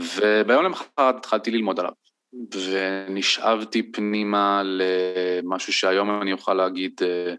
וביום 0.01 0.65
למחרת 0.65 0.91
התחלתי 0.99 1.51
ללמוד 1.51 1.81
עליו, 1.81 1.93
ונשאבתי 2.71 3.93
פנימה 3.93 4.63
למשהו 4.65 5.73
שהיום 5.73 6.23
אני 6.23 6.33
אוכל 6.33 6.55
להגיד 6.55 7.01
אה, 7.03 7.35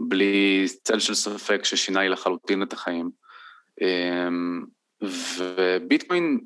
בלי 0.00 0.64
צל 0.84 0.98
של 0.98 1.14
ספק 1.14 1.64
ששינה 1.64 2.00
לי 2.00 2.08
לחלוטין 2.08 2.62
את 2.62 2.72
החיים. 2.72 3.10
אמ, 3.80 4.64
וביטקוין, 5.02 6.40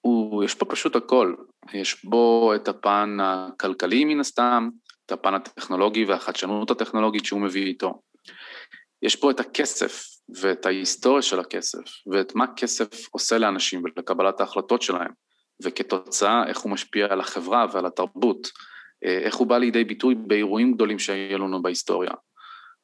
הוא, 0.00 0.44
יש 0.44 0.54
פה 0.54 0.64
פשוט 0.64 0.96
הכל, 0.96 1.34
יש 1.72 2.04
בו 2.04 2.52
את 2.54 2.68
הפן 2.68 3.16
הכלכלי 3.22 4.04
מן 4.04 4.20
הסתם, 4.20 4.68
את 5.06 5.12
הפן 5.12 5.34
הטכנולוגי 5.34 6.04
והחדשנות 6.04 6.70
הטכנולוגית 6.70 7.24
שהוא 7.24 7.40
מביא 7.40 7.66
איתו. 7.66 8.02
יש 9.02 9.16
פה 9.16 9.30
את 9.30 9.40
הכסף 9.40 10.04
ואת 10.40 10.66
ההיסטוריה 10.66 11.22
של 11.22 11.40
הכסף 11.40 11.84
ואת 12.12 12.34
מה 12.34 12.46
כסף 12.56 13.08
עושה 13.10 13.38
לאנשים 13.38 13.82
ולקבלת 13.84 14.40
ההחלטות 14.40 14.82
שלהם 14.82 15.10
וכתוצאה 15.62 16.46
איך 16.46 16.58
הוא 16.58 16.72
משפיע 16.72 17.06
על 17.10 17.20
החברה 17.20 17.66
ועל 17.72 17.86
התרבות, 17.86 18.48
איך 19.02 19.34
הוא 19.34 19.46
בא 19.46 19.58
לידי 19.58 19.84
ביטוי 19.84 20.14
באירועים 20.14 20.72
גדולים 20.72 20.98
שהיו 20.98 21.38
לנו 21.38 21.62
בהיסטוריה. 21.62 22.10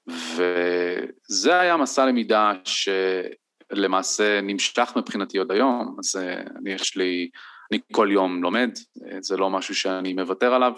וזה 0.09 1.61
היה 1.61 1.77
מסע 1.77 2.07
למידה 2.07 2.53
שלמעשה 2.65 4.41
נמשך 4.41 4.93
מבחינתי 4.97 5.39
עוד 5.39 5.53
היום, 5.53 5.97
אז 5.99 6.17
אני 6.59 6.73
יש 6.73 6.97
לי 6.97 7.31
אני 7.71 7.81
כל 7.93 8.09
יום 8.11 8.43
לומד, 8.43 8.71
זה 9.21 9.37
לא 9.37 9.51
משהו 9.51 9.75
שאני 9.75 10.13
מוותר 10.13 10.55
עליו. 10.55 10.73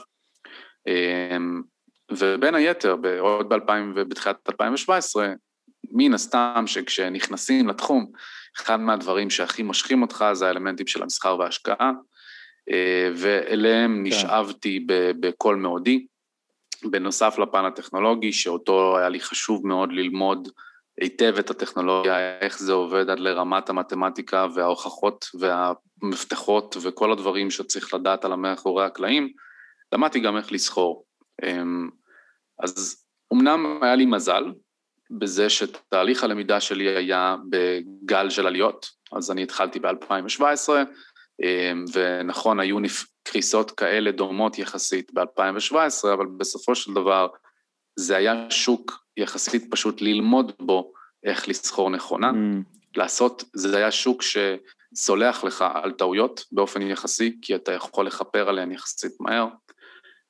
אמ, 0.87 1.63
ובין 2.11 2.55
היתר, 2.55 2.97
עוד 3.21 3.49
ב-2000 3.49 3.73
ובתחילת 3.95 4.37
2017, 4.49 5.33
מן 5.93 6.15
הסתם 6.15 6.65
שכשנכנסים 6.67 7.69
לתחום, 7.69 8.13
אחד 8.57 8.81
מהדברים 8.81 9.31
שהכי 9.31 9.63
מושכים 9.63 10.03
אותך 10.03 10.25
זה 10.33 10.47
האלמנטים 10.47 10.87
של 10.87 11.03
המסחר 11.03 11.39
וההשקעה, 11.39 11.93
אה, 12.71 13.11
ואליהם 13.17 13.97
כן. 13.97 14.03
נשאבתי 14.03 14.87
בכל 15.21 15.57
מאודי. 15.57 16.07
בנוסף 16.85 17.39
לפן 17.39 17.65
הטכנולוגי, 17.65 18.33
שאותו 18.33 18.99
היה 18.99 19.09
לי 19.09 19.21
חשוב 19.21 19.67
מאוד 19.67 19.93
ללמוד 19.93 20.49
היטב 21.01 21.35
את 21.39 21.51
הטכנולוגיה, 21.51 22.39
איך 22.41 22.59
זה 22.59 22.73
עובד 22.73 23.11
עד 23.11 23.19
לרמת 23.19 23.69
המתמטיקה 23.69 24.47
וההוכחות 24.55 25.27
והמפתחות 25.41 26.77
וכל 26.83 27.13
הדברים 27.13 27.51
שצריך 27.51 27.95
לדעת 27.95 28.25
על 28.25 28.33
המאחורי 28.33 28.85
הקלעים, 28.85 29.33
למדתי 29.93 30.21
גם 30.21 30.37
איך 30.37 30.53
לסחור. 30.53 31.05
אמ, 31.43 31.89
אז 32.63 33.05
אמנם 33.33 33.79
היה 33.83 33.95
לי 33.95 34.07
מזל 34.07 34.45
בזה 35.11 35.51
שתהליך 35.51 36.25
הלמידה 36.25 36.61
שלי 36.61 36.97
היה 36.97 37.37
בגל 37.51 38.31
של 38.31 38.47
עליות, 38.47 38.87
אז 39.13 39.31
אני 39.31 39.43
התחלתי 39.43 39.81
ב-2017, 39.81 40.71
אמ, 41.43 41.85
ונכון, 41.93 42.61
היו 42.61 42.79
קריסות 43.23 43.71
כאלה 43.71 44.11
דומות 44.11 44.59
יחסית 44.59 45.13
ב-2017, 45.15 46.13
אבל 46.15 46.27
בסופו 46.39 46.75
של 46.75 46.95
דבר 46.95 47.29
זה 47.99 48.17
היה 48.17 48.51
שוק 48.51 49.06
יחסית 49.17 49.71
פשוט 49.71 50.01
ללמוד 50.01 50.53
בו 50.61 50.93
איך 51.25 51.49
לסחור 51.49 51.91
נכונה. 51.91 52.31
Mm, 52.31 52.97
לעשות, 52.97 53.45
זה 53.55 53.77
היה 53.77 53.91
שוק 53.91 54.23
שסולח 54.23 55.45
לך 55.45 55.65
על 55.75 55.93
טעויות 55.93 56.45
באופן 56.53 56.83
יחסי, 56.83 57.39
כי 57.43 57.55
אתה 57.55 57.73
יכול 57.73 58.07
לכפר 58.07 58.49
עליהן 58.49 58.73
יחסית 58.73 59.13
מהר. 59.21 59.49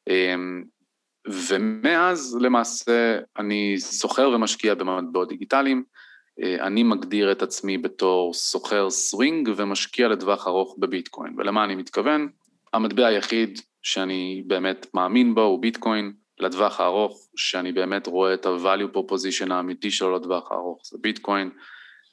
אמ, 0.09 0.65
ומאז 1.29 2.39
למעשה 2.41 3.19
אני 3.39 3.75
סוחר 3.79 4.31
ומשקיע 4.35 4.75
במטבעות 4.75 5.29
דיגיטליים, 5.29 5.85
אה, 6.43 6.67
אני 6.67 6.83
מגדיר 6.83 7.33
את 7.33 7.43
עצמי 7.43 7.79
בתור 7.79 8.35
סוחר 8.35 8.91
סווינג 8.91 9.51
ומשקיע 9.57 10.09
לטווח 10.09 10.47
ארוך 10.47 10.77
בביטקוין. 10.79 11.35
ולמה 11.39 11.65
אני 11.65 11.75
מתכוון? 11.75 12.29
המטבע 12.73 13.07
היחיד 13.07 13.61
שאני 13.83 14.43
באמת 14.47 14.87
מאמין 14.95 15.35
בו 15.35 15.43
הוא 15.43 15.63
ביטקוין, 15.63 16.13
לטווח 16.39 16.81
הארוך, 16.81 17.29
שאני 17.37 17.73
באמת 17.73 18.07
רואה 18.07 18.35
את 18.35 18.47
ה-value 18.47 18.97
proposition 18.97 19.53
האמיתי 19.53 19.91
שלו 19.91 20.17
לטווח 20.17 20.53
הארוך, 20.53 20.81
זה 20.85 20.99
ביטקוין, 21.01 21.51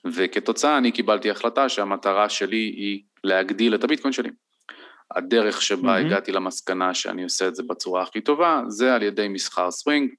וכתוצאה 0.06 0.78
אני 0.78 0.92
קיבלתי 0.92 1.32
החלטה 1.32 1.70
שהמטרה 1.70 2.30
שלי 2.30 2.58
היא 2.58 3.02
להגדיל 3.24 3.76
את 3.76 3.84
הביטקוין 3.84 4.14
שלי. 4.14 4.30
הדרך 5.16 5.62
שבה 5.62 5.98
mm-hmm. 5.98 6.06
הגעתי 6.06 6.32
למסקנה 6.32 6.94
שאני 6.94 7.24
עושה 7.24 7.48
את 7.48 7.56
זה 7.56 7.64
בצורה 7.64 8.04
הכי 8.04 8.22
טובה, 8.22 8.62
זה 8.68 8.96
על 8.96 9.04
ידי 9.04 9.28
מסחר 9.28 9.72
סווינג, 9.72 10.12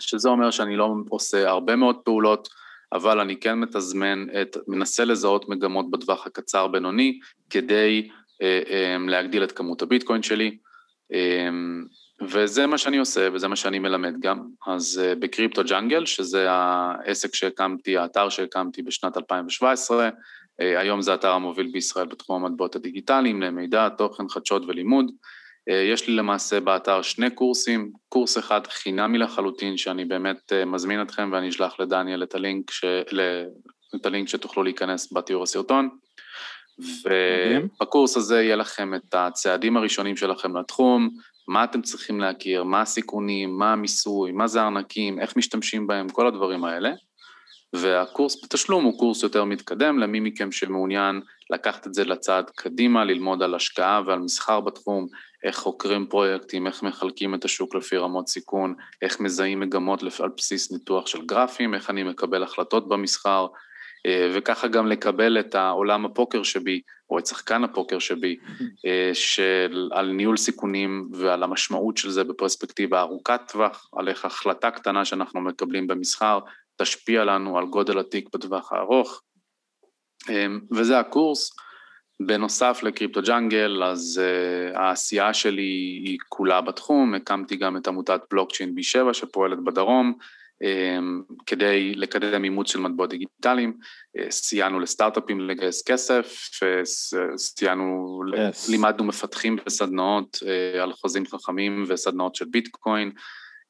שזה 0.00 0.28
אומר 0.28 0.50
שאני 0.50 0.76
לא 0.76 0.94
עושה 1.08 1.48
הרבה 1.48 1.76
מאוד 1.76 1.96
פעולות, 1.96 2.48
אבל 2.92 3.20
אני 3.20 3.36
כן 3.40 3.58
מתזמן 3.58 4.26
את, 4.42 4.56
מנסה 4.68 5.04
לזהות 5.04 5.48
מגמות 5.48 5.90
בטווח 5.90 6.26
הקצר-בינוני, 6.26 7.18
כדי 7.50 8.08
אה, 8.42 8.60
אה, 8.70 8.96
להגדיל 9.08 9.44
את 9.44 9.52
כמות 9.52 9.82
הביטקוין 9.82 10.22
שלי. 10.22 10.56
אה, 11.12 11.48
וזה 12.22 12.66
מה 12.66 12.78
שאני 12.78 12.98
עושה 12.98 13.28
וזה 13.32 13.48
מה 13.48 13.56
שאני 13.56 13.78
מלמד 13.78 14.14
גם. 14.20 14.42
אז 14.66 15.00
uh, 15.02 15.18
בקריפטו 15.18 15.62
ג'אנגל, 15.64 16.06
שזה 16.06 16.50
העסק 16.50 17.34
שהקמתי, 17.34 17.96
האתר 17.96 18.28
שהקמתי 18.28 18.82
בשנת 18.82 19.16
2017, 19.16 20.08
uh, 20.08 20.12
אה, 20.60 20.80
היום 20.80 21.02
זה 21.02 21.12
האתר 21.12 21.30
המוביל 21.30 21.70
בישראל 21.72 22.06
בתחום 22.06 22.44
המטבעות 22.44 22.76
הדיגיטליים 22.76 23.42
למידע, 23.42 23.88
תוכן, 23.88 24.28
חדשות 24.28 24.62
ולימוד. 24.68 25.06
Uh, 25.06 25.72
יש 25.72 26.08
לי 26.08 26.16
למעשה 26.16 26.60
באתר 26.60 27.02
שני 27.02 27.30
קורסים, 27.30 27.92
קורס 28.08 28.38
אחד 28.38 28.66
חינמי 28.66 29.18
לחלוטין, 29.18 29.76
שאני 29.76 30.04
באמת 30.04 30.52
מזמין 30.66 31.02
אתכם 31.02 31.30
ואני 31.32 31.48
אשלח 31.48 31.80
לדניאל 31.80 32.22
את 32.22 32.34
הלינק, 32.34 32.70
ש... 32.70 32.84
את 33.96 34.06
הלינק 34.06 34.28
שתוכלו 34.28 34.62
להיכנס 34.62 35.12
בתיאור 35.12 35.42
הסרטון. 35.42 35.88
ובקורס 37.04 38.16
הזה 38.16 38.42
יהיה 38.42 38.56
לכם 38.56 38.94
את 38.94 39.14
הצעדים 39.14 39.76
הראשונים 39.76 40.16
שלכם 40.16 40.56
לתחום, 40.56 41.10
מה 41.48 41.64
אתם 41.64 41.82
צריכים 41.82 42.20
להכיר, 42.20 42.64
מה 42.64 42.80
הסיכונים, 42.80 43.58
מה 43.58 43.72
המיסוי, 43.72 44.32
מה 44.32 44.46
זה 44.46 44.62
ארנקים, 44.62 45.20
איך 45.20 45.36
משתמשים 45.36 45.86
בהם, 45.86 46.08
כל 46.08 46.26
הדברים 46.26 46.64
האלה. 46.64 46.90
והקורס 47.72 48.44
בתשלום 48.44 48.84
הוא 48.84 48.98
קורס 48.98 49.22
יותר 49.22 49.44
מתקדם 49.44 49.98
למי 49.98 50.20
מכם 50.20 50.52
שמעוניין 50.52 51.20
לקחת 51.50 51.86
את 51.86 51.94
זה 51.94 52.04
לצעד 52.04 52.50
קדימה, 52.50 53.04
ללמוד 53.04 53.42
על 53.42 53.54
השקעה 53.54 54.02
ועל 54.06 54.18
מסחר 54.18 54.60
בתחום, 54.60 55.06
איך 55.44 55.56
חוקרים 55.56 56.06
פרויקטים, 56.06 56.66
איך 56.66 56.82
מחלקים 56.82 57.34
את 57.34 57.44
השוק 57.44 57.74
לפי 57.74 57.96
רמות 57.96 58.28
סיכון, 58.28 58.74
איך 59.02 59.20
מזהים 59.20 59.60
מגמות 59.60 60.02
על 60.20 60.28
בסיס 60.36 60.72
ניתוח 60.72 61.06
של 61.06 61.26
גרפים, 61.26 61.74
איך 61.74 61.90
אני 61.90 62.02
מקבל 62.02 62.42
החלטות 62.42 62.88
במסחר, 62.88 63.46
וככה 64.06 64.68
גם 64.68 64.86
לקבל 64.86 65.40
את 65.40 65.54
העולם 65.54 66.04
הפוקר 66.04 66.42
שבי, 66.42 66.80
או 67.10 67.18
את 67.18 67.26
שחקן 67.26 67.64
הפוקר 67.64 67.98
שבי, 67.98 68.36
אה, 68.86 69.10
של, 69.14 69.88
על 69.92 70.06
ניהול 70.12 70.36
סיכונים 70.36 71.08
ועל 71.12 71.42
המשמעות 71.42 71.96
של 71.96 72.10
זה 72.10 72.24
בפרספקטיבה 72.24 73.00
ארוכת 73.00 73.40
טווח, 73.48 73.90
על 73.96 74.08
איך 74.08 74.24
החלטה 74.24 74.70
קטנה 74.70 75.04
שאנחנו 75.04 75.40
מקבלים 75.40 75.86
במסחר 75.86 76.38
תשפיע 76.76 77.24
לנו 77.24 77.58
על 77.58 77.66
גודל 77.66 77.98
התיק 77.98 78.28
בטווח 78.34 78.72
הארוך, 78.72 79.22
אה, 80.30 80.46
וזה 80.70 80.98
הקורס. 80.98 81.50
בנוסף 82.22 82.80
לקריפטו 82.82 83.22
ג'אנגל, 83.22 83.82
אז 83.84 84.20
uh, 84.20 84.78
העשייה 84.78 85.34
שלי 85.34 86.00
היא 86.04 86.18
כולה 86.28 86.60
בתחום, 86.60 87.14
הקמתי 87.14 87.56
גם 87.56 87.76
את 87.76 87.88
עמותת 87.88 88.20
בלוקצ'יין 88.30 88.74
B7 88.78 89.12
שפועלת 89.12 89.64
בדרום, 89.64 90.18
כדי 91.46 91.94
לקדם 91.94 92.44
אימוץ 92.44 92.72
של 92.72 92.80
מטבעות 92.80 93.10
דיגיטליים, 93.10 93.72
אה, 94.18 94.30
סייענו 94.30 94.80
לסטארט-אפים 94.80 95.40
לגייס 95.40 95.82
כסף, 95.82 96.50
סייענו, 97.36 98.20
yes. 98.34 98.70
לימדנו 98.70 99.04
מפתחים 99.04 99.56
בסדנאות 99.66 100.38
אה, 100.46 100.82
על 100.82 100.92
חוזים 100.92 101.26
חכמים 101.26 101.84
וסדנאות 101.88 102.34
של 102.34 102.44
ביטקוין, 102.44 103.10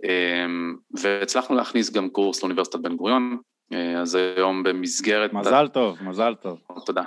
אמ, 0.05 0.76
והצלחנו 0.91 1.57
להכניס 1.57 1.91
גם 1.91 2.09
קורס 2.09 2.43
לאוניברסיטת 2.43 2.78
בן 2.78 2.97
גוריון, 2.97 3.39
אה, 3.72 4.01
אז 4.01 4.14
היום 4.14 4.62
במסגרת... 4.62 5.32
מזל 5.32 5.68
טוב, 5.68 5.99
מזל 6.03 6.34
טוב. 6.34 6.59
תודה. 6.86 7.03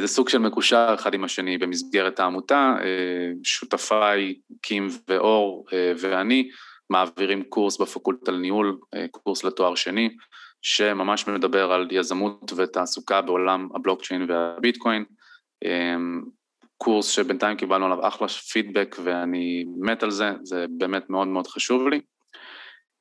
זה 0.00 0.06
סוג 0.06 0.28
של 0.28 0.38
מקושר 0.38 0.94
אחד 0.94 1.14
עם 1.14 1.24
השני 1.24 1.58
במסגרת 1.58 2.20
העמותה, 2.20 2.74
שותפיי, 3.42 4.34
קים 4.62 4.88
ואור 5.08 5.66
ואני, 5.98 6.50
מעבירים 6.90 7.42
קורס 7.42 7.80
בפקולטה 7.80 8.32
לניהול, 8.32 8.78
אה, 8.94 9.06
קורס 9.10 9.44
לתואר 9.44 9.74
שני, 9.74 10.16
שממש 10.62 11.28
מדבר 11.28 11.72
על 11.72 11.88
יזמות 11.90 12.52
ותעסוקה 12.56 13.22
בעולם 13.22 13.68
הבלוקצ'יין 13.74 14.30
והביטקוין. 14.30 15.04
אמ, 15.64 16.22
קורס 16.78 17.08
שבינתיים 17.08 17.56
קיבלנו 17.56 17.84
עליו 17.84 18.08
אחלה 18.08 18.28
פידבק 18.28 18.96
ואני 19.02 19.64
מת 19.80 20.02
על 20.02 20.10
זה, 20.10 20.30
זה 20.42 20.66
באמת 20.78 21.10
מאוד 21.10 21.28
מאוד 21.28 21.46
חשוב 21.46 21.88
לי. 21.88 22.00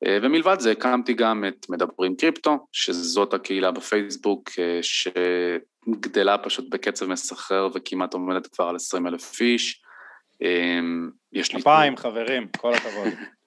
אה, 0.05 0.17
ומלבד 0.21 0.59
זה 0.59 0.71
הקמתי 0.71 1.13
גם 1.13 1.45
את 1.47 1.65
מדברים 1.69 2.15
קריפטו, 2.15 2.67
שזאת 2.71 3.33
הקהילה 3.33 3.71
בפייסבוק 3.71 4.49
אה, 4.59 4.79
שגדלה 4.81 6.37
פשוט 6.37 6.69
בקצב 6.69 7.05
מסחרר 7.05 7.67
וכמעט 7.73 8.13
עומדת 8.13 8.47
כבר 8.47 8.65
על 8.65 8.75
20 8.75 9.07
אלף 9.07 9.41
איש. 9.41 9.81
אמ, 10.41 11.09
יש 11.33 11.53
לי... 11.53 11.61
כפיים 11.61 11.97
חברים, 11.97 12.47
כל 12.57 12.73
הכבוד. 12.73 13.13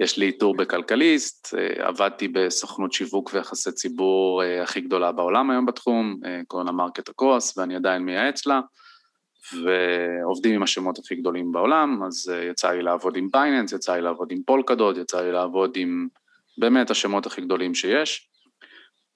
יש 0.00 0.18
לי 0.18 0.32
טור 0.32 0.56
בכלכליסט, 0.56 1.54
אה, 1.54 1.88
עבדתי 1.88 2.28
בסוכנות 2.28 2.92
שיווק 2.92 3.30
ויחסי 3.34 3.72
ציבור 3.72 4.42
אה, 4.42 4.62
הכי 4.62 4.80
גדולה 4.80 5.12
בעולם 5.12 5.50
היום 5.50 5.66
בתחום, 5.66 6.20
אה, 6.26 6.40
קוראים 6.46 6.66
לה 6.66 6.72
MarketAcross, 6.72 7.58
ואני 7.58 7.76
עדיין 7.76 8.02
מייעץ 8.02 8.46
לה, 8.46 8.60
ועובדים 9.64 10.54
עם 10.54 10.62
השמות 10.62 10.98
הכי 10.98 11.14
גדולים 11.14 11.52
בעולם, 11.52 12.02
אז 12.06 12.32
יצא 12.50 12.70
לי 12.70 12.82
לעבוד 12.82 13.16
עם 13.16 13.28
Binance, 13.32 13.72
יצא 13.72 13.94
לי 13.94 14.02
לעבוד 14.02 14.32
עם 14.32 14.38
Polkadot, 14.46 14.98
יצא 14.98 15.20
לי 15.20 15.32
לעבוד 15.32 15.72
עם 15.76 16.08
באמת 16.58 16.90
השמות 16.90 17.26
הכי 17.26 17.40
גדולים 17.40 17.74
שיש, 17.74 18.30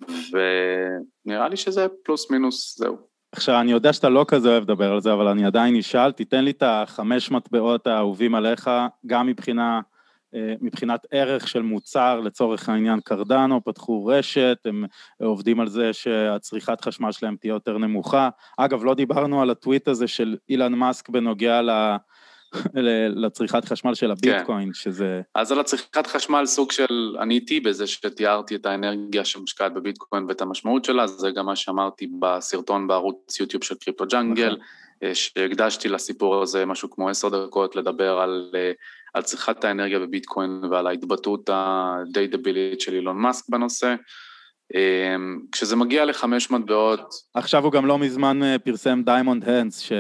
ונראה 0.01 1.49
לי 1.49 1.57
שזה 1.57 1.87
פלוס 2.05 2.31
מינוס 2.31 2.79
זהו. 2.79 2.97
עכשיו, 3.33 3.61
אני 3.61 3.73
יודע 3.73 3.93
שאתה 3.93 4.09
לא 4.09 4.25
כזה 4.29 4.49
אוהב 4.49 4.62
לדבר 4.62 4.93
על 4.93 5.01
זה, 5.01 5.12
אבל 5.12 5.27
אני 5.27 5.45
עדיין 5.45 5.77
אשאל, 5.77 6.12
תיתן 6.12 6.45
לי 6.45 6.51
את 6.51 6.62
החמש 6.66 7.31
מטבעות 7.31 7.87
האהובים 7.87 8.35
עליך, 8.35 8.70
גם 9.07 9.27
מבחינה 9.27 9.81
מבחינת 10.61 11.07
ערך 11.11 11.49
של 11.49 11.62
מוצר, 11.62 12.20
לצורך 12.20 12.68
העניין 12.68 13.01
קרדנו, 13.01 13.64
פתחו 13.64 14.07
רשת, 14.07 14.59
הם 14.64 14.85
עובדים 15.20 15.61
על 15.61 15.68
זה 15.68 15.93
שהצריכת 15.93 16.80
חשמל 16.80 17.12
שלהם 17.12 17.37
תהיה 17.41 17.53
יותר 17.53 17.78
נמוכה. 17.78 18.28
אגב, 18.57 18.85
לא 18.85 18.95
דיברנו 18.95 19.43
על 19.43 19.51
הטוויט 19.51 19.89
הזה 19.89 20.09
של 20.09 20.37
אילן 20.49 20.72
מאסק 20.72 21.09
בנוגע 21.09 21.62
ל... 21.62 21.70
לצריכת 23.14 23.64
חשמל 23.64 23.95
של 23.95 24.11
הביטקוין, 24.11 24.66
כן. 24.66 24.74
שזה... 24.74 25.20
אז 25.35 25.53
על 25.53 25.61
הצריכת 25.61 26.07
חשמל 26.07 26.47
סוג 26.47 26.72
של, 26.72 27.16
אני 27.20 27.35
איתי 27.35 27.61
בזה 27.61 27.87
שתיארתי 27.87 28.55
את 28.55 28.66
האנרגיה 28.66 29.24
שמושקעת 29.24 29.74
בביטקוין 29.74 30.24
ואת 30.28 30.41
המשמעות 30.41 30.85
שלה, 30.85 31.07
זה 31.07 31.30
גם 31.30 31.47
מה 31.47 31.57
שאמרתי 31.57 32.09
בסרטון 32.20 32.87
בערוץ 32.87 33.41
יוטיוב 33.41 33.64
של 33.64 33.74
קריפטו 33.74 34.07
ג'אנגל, 34.07 34.53
נכון. 34.53 34.64
אה, 35.03 35.14
שהקדשתי 35.14 35.89
לסיפור 35.89 36.43
הזה 36.43 36.66
משהו 36.66 36.91
כמו 36.91 37.09
עשר 37.09 37.47
דקות 37.47 37.76
לדבר 37.76 38.18
על 38.18 38.51
אה, 38.55 38.72
על 39.15 39.23
צריכת 39.23 39.65
האנרגיה 39.65 39.99
בביטקוין 39.99 40.61
ועל 40.71 40.87
ההתבטאות 40.87 41.51
הדי 41.53 42.27
דבילית 42.27 42.81
של 42.81 42.95
אילון 42.95 43.17
מאסק 43.17 43.49
בנושא. 43.49 43.95
אמ, 44.75 45.41
כשזה 45.53 45.77
מגיע 45.77 46.05
לחמש 46.05 46.51
מטבעות... 46.51 47.15
עכשיו 47.35 47.65
הוא 47.65 47.73
גם 47.73 47.87
לא 47.87 47.99
מזמן 47.99 48.43
אה, 48.43 48.59
פרסם 48.59 49.03
diamond 49.05 49.49
hands, 49.49 49.78
ש... 49.79 49.93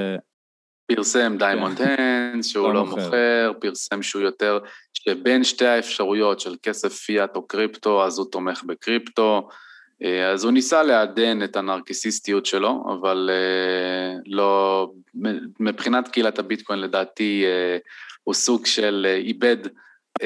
פרסם 0.86 1.36
diamond 1.38 1.80
hands, 1.80 2.46
שהוא 2.46 2.68
לא, 2.68 2.74
לא 2.74 2.86
מוכר, 2.86 3.52
פרסם 3.60 4.02
שהוא 4.02 4.22
יותר, 4.22 4.58
שבין 4.92 5.44
שתי 5.44 5.66
האפשרויות 5.66 6.40
של 6.40 6.56
כסף 6.62 6.92
פיאט 6.92 7.36
או 7.36 7.46
קריפטו, 7.46 8.04
אז 8.04 8.18
הוא 8.18 8.26
תומך 8.32 8.62
בקריפטו. 8.64 9.48
אה, 10.02 10.30
אז 10.30 10.44
הוא 10.44 10.52
ניסה 10.52 10.82
לעדן 10.82 11.42
את 11.42 11.56
הנרקסיסטיות 11.56 12.46
שלו, 12.46 12.84
אבל 13.00 13.30
אה, 13.32 14.18
לא, 14.26 14.88
מבחינת 15.60 16.08
קהילת 16.08 16.38
הביטקוין 16.38 16.80
לדעתי 16.80 17.44
הוא 18.24 18.34
סוג 18.34 18.66
של 18.66 19.06
אה, 19.08 19.16
איבד 19.16 19.56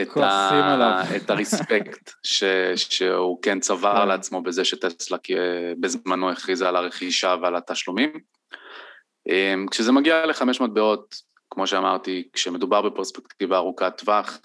את, 0.03 0.16
ה... 0.16 1.03
את 1.16 1.30
הריספקט 1.30 2.11
ש... 2.22 2.44
שהוא 2.76 3.42
כן 3.42 3.61
צבר 3.61 4.01
כן. 4.03 4.09
לעצמו 4.09 4.42
בזה 4.42 4.64
שטסלה 4.64 5.18
בזמנו 5.80 6.30
הכריזה 6.30 6.68
על 6.68 6.76
הרכישה 6.76 7.36
ועל 7.42 7.57
התשלומים. 7.57 8.20
אמ, 9.28 9.66
כשזה 9.70 9.92
מגיע 9.92 10.26
לחמש 10.26 10.61
מטבעות, 10.61 11.14
כמו 11.51 11.66
שאמרתי, 11.66 12.28
כשמדובר 12.32 12.82
בפרספקטיבה 12.82 13.57
ארוכת 13.57 13.92
טווח, 13.99 14.40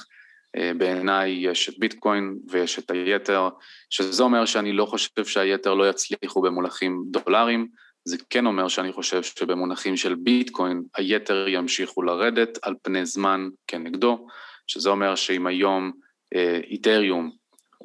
אה, 0.57 0.71
בעיניי 0.77 1.29
יש 1.29 1.69
את 1.69 1.79
ביטקוין 1.79 2.35
ויש 2.49 2.79
את 2.79 2.91
היתר, 2.91 3.49
שזה 3.89 4.23
אומר 4.23 4.45
שאני 4.45 4.73
לא 4.73 4.85
חושב 4.85 5.25
שהיתר 5.25 5.73
לא 5.73 5.89
יצליחו 5.89 6.41
במונחים 6.41 7.03
דולרים, 7.05 7.67
זה 8.05 8.17
כן 8.29 8.45
אומר 8.45 8.67
שאני 8.67 8.91
חושב 8.91 9.23
שבמונחים 9.23 9.97
של 9.97 10.15
ביטקוין 10.15 10.83
היתר 10.97 11.45
ימשיכו 11.47 12.01
לרדת 12.01 12.57
על 12.61 12.75
פני 12.81 13.05
זמן 13.05 13.49
כנגדו, 13.67 14.27
שזה 14.67 14.89
אומר 14.89 15.15
שאם 15.15 15.47
היום 15.47 15.91
אה, 16.35 16.59
איתריום 16.63 17.31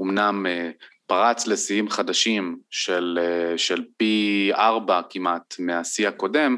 אמנם 0.02 0.46
אה, 0.46 0.70
פרץ 1.06 1.46
לשיאים 1.46 1.88
חדשים 1.88 2.58
של, 2.70 3.18
של 3.56 3.84
פי 3.96 4.50
ארבע 4.54 5.00
כמעט 5.10 5.54
מהשיא 5.58 6.08
הקודם, 6.08 6.56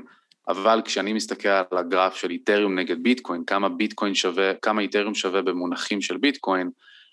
אבל 0.48 0.82
כשאני 0.84 1.12
מסתכל 1.12 1.48
על 1.48 1.78
הגרף 1.78 2.16
של 2.16 2.30
איתריום 2.30 2.78
נגד 2.78 3.02
ביטקוין, 3.02 3.44
כמה 3.44 3.68
ביטקוין 3.68 4.14
שווה, 4.14 4.54
כמה 4.62 4.82
איתריום 4.82 5.14
שווה 5.14 5.42
במונחים 5.42 6.00
של 6.00 6.16
ביטקוין, 6.16 6.70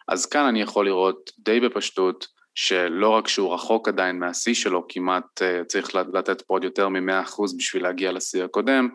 אז 0.08 0.26
כאן 0.26 0.46
אני 0.46 0.62
יכול 0.62 0.86
לראות 0.86 1.32
די 1.40 1.60
בפשטות 1.60 2.28
שלא 2.56 3.10
רק 3.10 3.28
שהוא 3.28 3.54
רחוק 3.54 3.88
עדיין 3.88 4.20
מהשיא 4.20 4.54
שלו, 4.54 4.86
כמעט 4.90 5.42
uh, 5.42 5.66
צריך 5.66 5.96
לתת 5.96 6.42
פה 6.42 6.54
עוד 6.54 6.64
יותר 6.64 6.90
מ-100% 6.90 7.58
בשביל 7.58 7.84
להגיע 7.84 8.12
לשיא 8.12 8.44
הקודם, 8.44 8.90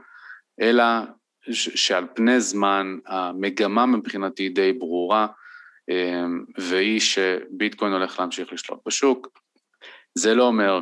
אלא 0.61 0.84
שעל 1.50 2.06
פני 2.14 2.40
זמן 2.40 2.98
המגמה 3.06 3.86
מבחינתי 3.86 4.48
די 4.48 4.72
ברורה, 4.72 5.26
um, 5.90 5.94
והיא 6.58 7.00
שביטקוין 7.00 7.92
הולך 7.92 8.20
להמשיך 8.20 8.52
לשלוט 8.52 8.80
בשוק. 8.86 9.28
זה 10.14 10.34
לא 10.34 10.46
אומר 10.46 10.80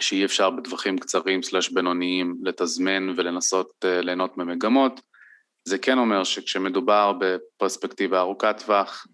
שאי 0.00 0.24
אפשר 0.24 0.50
בטווחים 0.50 0.98
קצרים 0.98 1.42
סלש 1.42 1.70
בינוניים 1.70 2.36
לתזמן 2.42 3.08
ולנסות 3.16 3.70
uh, 3.84 4.04
ליהנות 4.04 4.38
ממגמות. 4.38 5.00
זה 5.64 5.78
כן 5.78 5.98
אומר 5.98 6.24
שכשמדובר 6.24 7.12
בפרספקטיבה 7.20 8.20
ארוכת 8.20 8.62
טווח, 8.64 9.06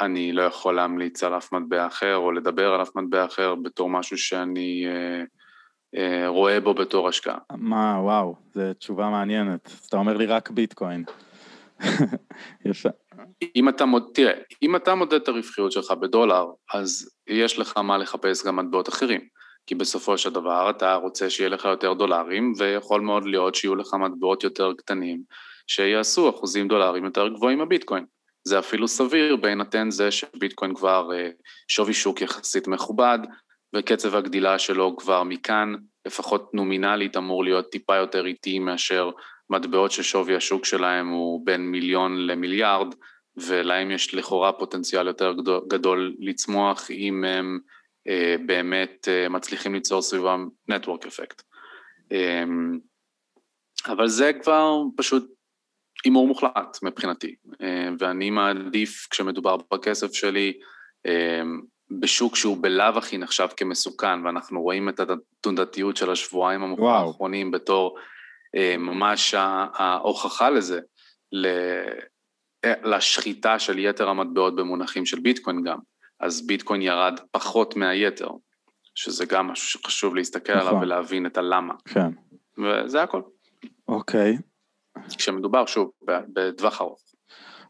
אני 0.00 0.32
לא 0.32 0.42
יכול 0.42 0.76
להמליץ 0.76 1.24
על 1.24 1.36
אף 1.36 1.52
מטבע 1.52 1.86
אחר 1.86 2.16
או 2.16 2.32
לדבר 2.32 2.74
על 2.74 2.82
אף 2.82 2.96
מטבע 2.96 3.24
אחר 3.24 3.54
בתור 3.54 3.90
משהו 3.90 4.18
שאני 4.18 4.84
uh, 4.86 5.26
uh, 5.96 6.26
רואה 6.26 6.60
בו 6.60 6.74
בתור 6.74 7.08
השקעה. 7.08 7.38
מה, 7.56 7.98
וואו, 8.02 8.34
זו 8.54 8.74
תשובה 8.78 9.08
מעניינת. 9.08 9.66
אז 9.66 9.86
אתה 9.88 9.96
אומר 9.96 10.16
לי 10.16 10.26
רק 10.26 10.50
ביטקוין. 10.50 11.04
יפה. 12.64 12.88
אם 13.56 13.68
אתה. 13.68 13.84
תראה, 14.14 14.32
אם 14.62 14.76
אתה 14.76 14.94
מודד 14.94 15.14
את 15.14 15.28
הרווחיות 15.28 15.72
שלך 15.72 15.90
בדולר, 15.90 16.46
אז 16.74 17.10
יש 17.26 17.58
לך 17.58 17.76
מה 17.76 17.98
לחפש 17.98 18.46
גם 18.46 18.56
מטבעות 18.56 18.88
אחרים. 18.88 19.20
כי 19.66 19.74
בסופו 19.74 20.18
של 20.18 20.30
דבר 20.30 20.70
אתה 20.70 20.94
רוצה 20.94 21.30
שיהיה 21.30 21.48
לך 21.48 21.64
יותר 21.64 21.92
דולרים, 21.92 22.52
ויכול 22.58 23.00
מאוד 23.00 23.24
להיות 23.24 23.54
שיהיו 23.54 23.76
לך 23.76 23.94
מטבעות 23.94 24.44
יותר 24.44 24.72
קטנים, 24.78 25.22
שיעשו 25.66 26.30
אחוזים 26.30 26.68
דולרים 26.68 27.04
יותר 27.04 27.28
גבוהים 27.28 27.58
מהביטקוין. 27.58 28.04
זה 28.44 28.58
אפילו 28.58 28.88
סביר 28.88 29.36
בהינתן 29.36 29.90
זה 29.90 30.10
שביטקוין 30.10 30.74
כבר 30.74 31.10
אה, 31.14 31.30
שווי 31.68 31.94
שוק 31.94 32.20
יחסית 32.20 32.68
מכובד, 32.68 33.18
וקצב 33.76 34.14
הגדילה 34.14 34.58
שלו 34.58 34.96
כבר 34.96 35.22
מכאן, 35.22 35.74
לפחות 36.06 36.54
נומינלית, 36.54 37.16
אמור 37.16 37.44
להיות 37.44 37.70
טיפה 37.70 37.96
יותר 37.96 38.26
איטי 38.26 38.58
מאשר 38.58 39.10
מטבעות 39.50 39.90
ששווי 39.90 40.36
השוק 40.36 40.64
שלהם 40.64 41.08
הוא 41.08 41.46
בין 41.46 41.60
מיליון 41.60 42.26
למיליארד, 42.26 42.94
ולהם 43.36 43.90
יש 43.90 44.14
לכאורה 44.14 44.52
פוטנציאל 44.52 45.06
יותר 45.06 45.34
גדול 45.68 46.14
לצמוח 46.18 46.90
אם 46.90 47.24
הם 47.24 47.58
אה, 48.08 48.36
באמת 48.46 49.08
אה, 49.08 49.28
מצליחים 49.28 49.74
ליצור 49.74 50.02
סביבם 50.02 50.48
נטוורק 50.68 51.06
אפקט. 51.06 51.42
אה, 52.12 52.44
אבל 53.86 54.08
זה 54.08 54.32
כבר 54.42 54.82
פשוט 54.96 55.30
הימור 56.04 56.28
מוחלט 56.28 56.78
מבחינתי, 56.82 57.34
אה, 57.62 57.88
ואני 57.98 58.30
מעדיף 58.30 59.06
כשמדובר 59.10 59.56
בכסף 59.72 60.12
שלי 60.12 60.52
אה, 61.06 61.42
בשוק 62.00 62.36
שהוא 62.36 62.56
בלאו 62.60 62.98
הכי 62.98 63.18
נחשב 63.18 63.48
כמסוכן, 63.56 64.26
ואנחנו 64.26 64.62
רואים 64.62 64.88
את 64.88 65.00
התנודתיות 65.00 65.96
של 65.96 66.10
השבועיים 66.10 66.62
האחרונים 66.82 67.50
בתור 67.50 67.96
אה, 68.56 68.76
ממש 68.78 69.34
ההוכחה 69.74 70.50
לזה, 70.50 70.80
לשחיטה 72.64 73.58
של 73.58 73.78
יתר 73.78 74.08
המטבעות 74.08 74.56
במונחים 74.56 75.06
של 75.06 75.20
ביטקוין 75.20 75.62
גם, 75.62 75.78
אז 76.20 76.46
ביטקוין 76.46 76.82
ירד 76.82 77.20
פחות 77.30 77.76
מהיתר, 77.76 78.30
שזה 78.94 79.26
גם 79.26 79.46
משהו 79.46 79.68
שחשוב 79.68 80.14
להסתכל 80.14 80.54
נכון. 80.56 80.68
עליו 80.68 80.80
ולהבין 80.82 81.26
את 81.26 81.38
הלמה. 81.38 81.74
כן. 81.84 82.10
וזה 82.58 83.02
הכל. 83.02 83.22
אוקיי. 83.88 84.36
כשמדובר, 85.08 85.66
שוב, 85.66 85.90
בטווח 86.32 86.80
ארוך. 86.80 87.00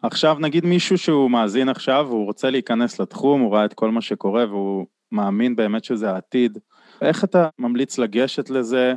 עכשיו 0.03 0.37
נגיד 0.41 0.67
מישהו 0.67 0.99
שהוא 0.99 1.31
מאזין 1.31 1.69
עכשיו 1.69 2.07
והוא 2.09 2.25
רוצה 2.25 2.51
להיכנס 2.51 3.01
לתחום, 3.01 3.41
הוא 3.41 3.55
ראה 3.55 3.65
את 3.65 3.75
כל 3.75 3.91
מה 3.91 4.01
שקורה 4.01 4.47
והוא 4.47 4.87
מאמין 5.13 5.57
באמת 5.57 5.85
שזה 5.85 6.11
העתיד. 6.11 6.59
איך 7.03 7.25
אתה 7.25 7.49
ממליץ 7.59 7.99
לגשת 7.99 8.51
לזה? 8.51 8.95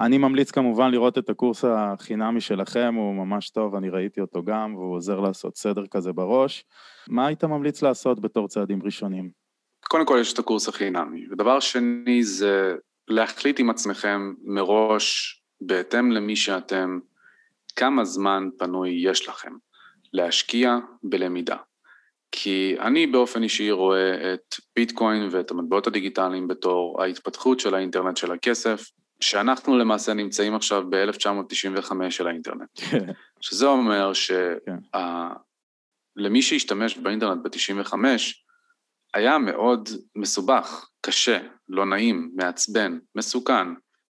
אני 0.00 0.18
ממליץ 0.18 0.50
כמובן 0.50 0.90
לראות 0.90 1.18
את 1.18 1.30
הקורס 1.30 1.64
החינמי 1.64 2.40
שלכם, 2.40 2.94
הוא 2.94 3.14
ממש 3.14 3.50
טוב, 3.50 3.74
אני 3.74 3.90
ראיתי 3.90 4.20
אותו 4.20 4.42
גם, 4.42 4.74
והוא 4.74 4.96
עוזר 4.96 5.20
לעשות 5.20 5.56
סדר 5.56 5.86
כזה 5.90 6.12
בראש. 6.12 6.64
מה 7.08 7.26
היית 7.26 7.44
ממליץ 7.44 7.82
לעשות 7.82 8.20
בתור 8.20 8.48
צעדים 8.48 8.82
ראשונים? 8.82 9.30
קודם 9.88 10.06
כל 10.06 10.18
יש 10.20 10.32
את 10.32 10.38
הקורס 10.38 10.68
החינמי, 10.68 11.26
ודבר 11.30 11.60
שני 11.60 12.22
זה 12.22 12.74
להחליט 13.08 13.60
עם 13.60 13.70
עצמכם 13.70 14.34
מראש, 14.44 15.36
בהתאם 15.60 16.10
למי 16.10 16.36
שאתם, 16.36 16.98
כמה 17.70 18.04
זמן 18.04 18.48
פנוי 18.58 18.90
יש 18.90 19.28
לכם 19.28 19.52
להשקיע 20.12 20.78
בלמידה. 21.02 21.56
כי 22.32 22.76
אני 22.80 23.06
באופן 23.06 23.42
אישי 23.42 23.70
רואה 23.70 24.34
את 24.34 24.54
ביטקוין 24.76 25.28
ואת 25.30 25.50
המטבעות 25.50 25.86
הדיגיטליים 25.86 26.48
בתור 26.48 27.02
ההתפתחות 27.02 27.60
של 27.60 27.74
האינטרנט 27.74 28.16
של 28.16 28.32
הכסף, 28.32 28.90
שאנחנו 29.20 29.78
למעשה 29.78 30.14
נמצאים 30.14 30.54
עכשיו 30.54 30.84
ב-1995 30.90 31.92
של 32.10 32.26
האינטרנט. 32.26 32.80
שזה 33.40 33.66
אומר 33.66 34.12
שלמי 34.12 34.44
כן. 36.16 36.40
שהשתמש 36.40 36.98
באינטרנט 36.98 37.42
ב-95, 37.42 37.94
היה 39.14 39.38
מאוד 39.38 39.88
מסובך, 40.16 40.88
קשה, 41.00 41.38
לא 41.68 41.86
נעים, 41.86 42.30
מעצבן, 42.34 42.98
מסוכן, 43.14 43.68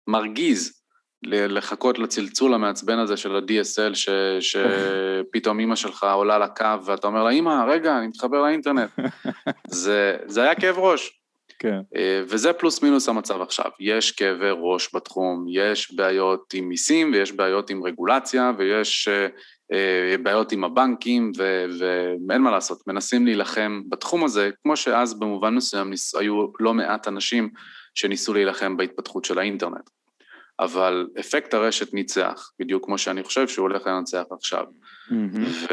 מרגיז, 0.06 0.77
לחכות 1.22 1.98
לצלצול 1.98 2.54
המעצבן 2.54 2.98
הזה 2.98 3.16
של 3.16 3.36
ה-DSL, 3.36 3.94
ש, 3.94 4.08
שפתאום 4.40 5.60
אימא 5.60 5.76
שלך 5.76 6.06
עולה 6.14 6.38
לקו 6.38 6.84
ואתה 6.84 7.06
אומר 7.06 7.24
לה, 7.24 7.30
אימא, 7.30 7.64
רגע, 7.68 7.98
אני 7.98 8.06
מתחבר 8.06 8.42
לאינטרנט. 8.42 8.90
זה, 9.66 10.16
זה 10.26 10.42
היה 10.42 10.54
כאב 10.54 10.78
ראש. 10.78 11.18
כן. 11.58 11.80
אה, 11.96 12.22
וזה 12.28 12.52
פלוס 12.52 12.82
מינוס 12.82 13.08
המצב 13.08 13.40
עכשיו. 13.40 13.70
יש 13.80 14.12
כאבי 14.12 14.50
ראש 14.60 14.94
בתחום, 14.94 15.46
יש 15.50 15.94
בעיות 15.94 16.54
עם 16.54 16.68
מיסים 16.68 17.12
ויש 17.12 17.32
בעיות 17.32 17.70
עם 17.70 17.84
רגולציה 17.84 18.52
ויש 18.58 19.08
אה, 19.08 19.26
אה, 19.72 20.16
בעיות 20.22 20.52
עם 20.52 20.64
הבנקים 20.64 21.32
ו- 21.38 21.64
ואין 22.28 22.42
מה 22.42 22.50
לעשות, 22.50 22.78
מנסים 22.86 23.26
להילחם 23.26 23.82
בתחום 23.88 24.24
הזה, 24.24 24.50
כמו 24.62 24.76
שאז 24.76 25.18
במובן 25.18 25.54
מסוים 25.54 25.92
היו 26.18 26.46
לא 26.60 26.74
מעט 26.74 27.08
אנשים 27.08 27.50
שניסו 27.94 28.34
להילחם 28.34 28.76
בהתפתחות 28.76 29.24
של 29.24 29.38
האינטרנט. 29.38 29.90
אבל 30.60 31.08
אפקט 31.20 31.54
הרשת 31.54 31.94
ניצח, 31.94 32.50
בדיוק 32.60 32.84
כמו 32.84 32.98
שאני 32.98 33.22
חושב 33.22 33.48
שהוא 33.48 33.62
הולך 33.62 33.86
לנצח 33.86 34.24
עכשיו. 34.30 34.64
Mm-hmm. 35.08 35.72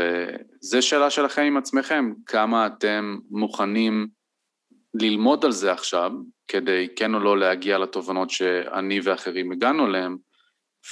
וזו 0.62 0.82
שאלה 0.82 1.10
שלכם 1.10 1.42
עם 1.42 1.58
עצמכם, 1.58 2.14
כמה 2.26 2.68
אתם 2.68 3.18
מוכנים 3.32 4.08
ללמוד 4.94 5.46
על 5.46 5.52
זה 5.52 5.72
עכשיו, 5.72 6.12
כדי 6.48 6.88
כן 6.96 7.14
או 7.14 7.20
לא 7.20 7.38
להגיע 7.38 7.78
לתובנות 7.78 8.30
שאני 8.30 9.00
ואחרים 9.04 9.52
הגענו 9.52 9.86
אליהן, 9.88 10.18